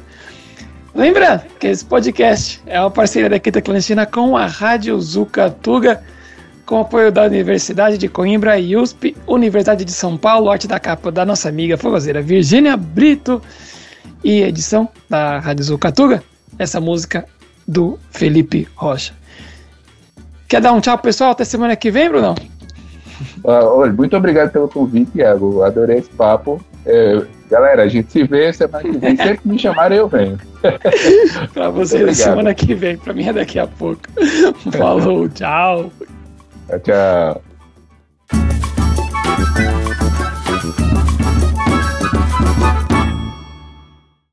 Lembrando 0.95 1.45
que 1.59 1.67
esse 1.67 1.83
podcast 1.83 2.61
é 2.67 2.79
uma 2.79 2.91
parceria 2.91 3.31
da 3.31 3.39
Quinta 3.39 3.63
Clandestina 3.63 4.05
com 4.05 4.37
a 4.37 4.45
Rádio 4.45 5.01
Zucatuga, 5.01 6.03
com 6.67 6.81
apoio 6.81 7.11
da 7.11 7.25
Universidade 7.25 7.99
de 7.99 8.09
Coimbra 8.09 8.59
e 8.59 8.77
USP, 8.77 9.17
Universidade 9.27 9.85
de 9.85 9.93
São 9.93 10.17
Paulo, 10.17 10.51
arte 10.51 10.69
da 10.69 10.79
capa 10.79 11.11
da 11.11 11.25
nossa 11.25 11.49
amiga 11.49 11.77
fogozeira 11.77 12.23
Virgínia 12.23 12.77
Brito 12.77 13.43
e 14.23 14.43
edição 14.43 14.89
da 15.09 15.39
Rádio 15.39 15.65
Zucatuga, 15.65 16.23
essa 16.59 16.81
música 16.81 17.25
do 17.67 17.99
Felipe 18.11 18.69
Rocha. 18.75 19.15
Quer 20.49 20.61
dar 20.61 20.73
um 20.73 20.81
tchau, 20.81 20.99
pessoal? 20.99 21.31
Até 21.31 21.45
semana 21.45 21.77
que 21.77 21.91
vem, 21.91 22.09
Brunão? 22.09 22.35
Uh, 23.45 23.51
olha, 23.51 23.93
muito 23.93 24.17
obrigado 24.17 24.51
pelo 24.51 24.69
convite, 24.69 25.19
Iago. 25.19 25.63
Adorei 25.63 25.99
esse 25.99 26.11
papo. 26.11 26.61
É, 26.85 27.23
galera, 27.51 27.83
a 27.83 27.89
gente 27.89 28.11
se 28.11 28.25
vê 28.25 28.53
semana 28.53 28.83
que 28.83 28.99
vem. 28.99 29.17
Sempre 29.17 29.39
que 29.39 29.49
me 29.49 29.59
chamarem, 29.59 29.99
eu 29.99 30.09
venho. 30.09 30.39
pra 31.53 31.71
vocês 31.71 32.05
na 32.05 32.15
semana 32.15 32.55
que 32.55 32.75
vem. 32.75 32.97
Pra 32.97 33.13
mim 33.13 33.29
é 33.29 33.33
daqui 33.33 33.59
a 33.59 33.67
pouco. 33.67 34.03
Falou, 34.77 35.29
tchau. 35.29 35.93
Tchau, 36.71 36.79
tchau. 36.79 37.43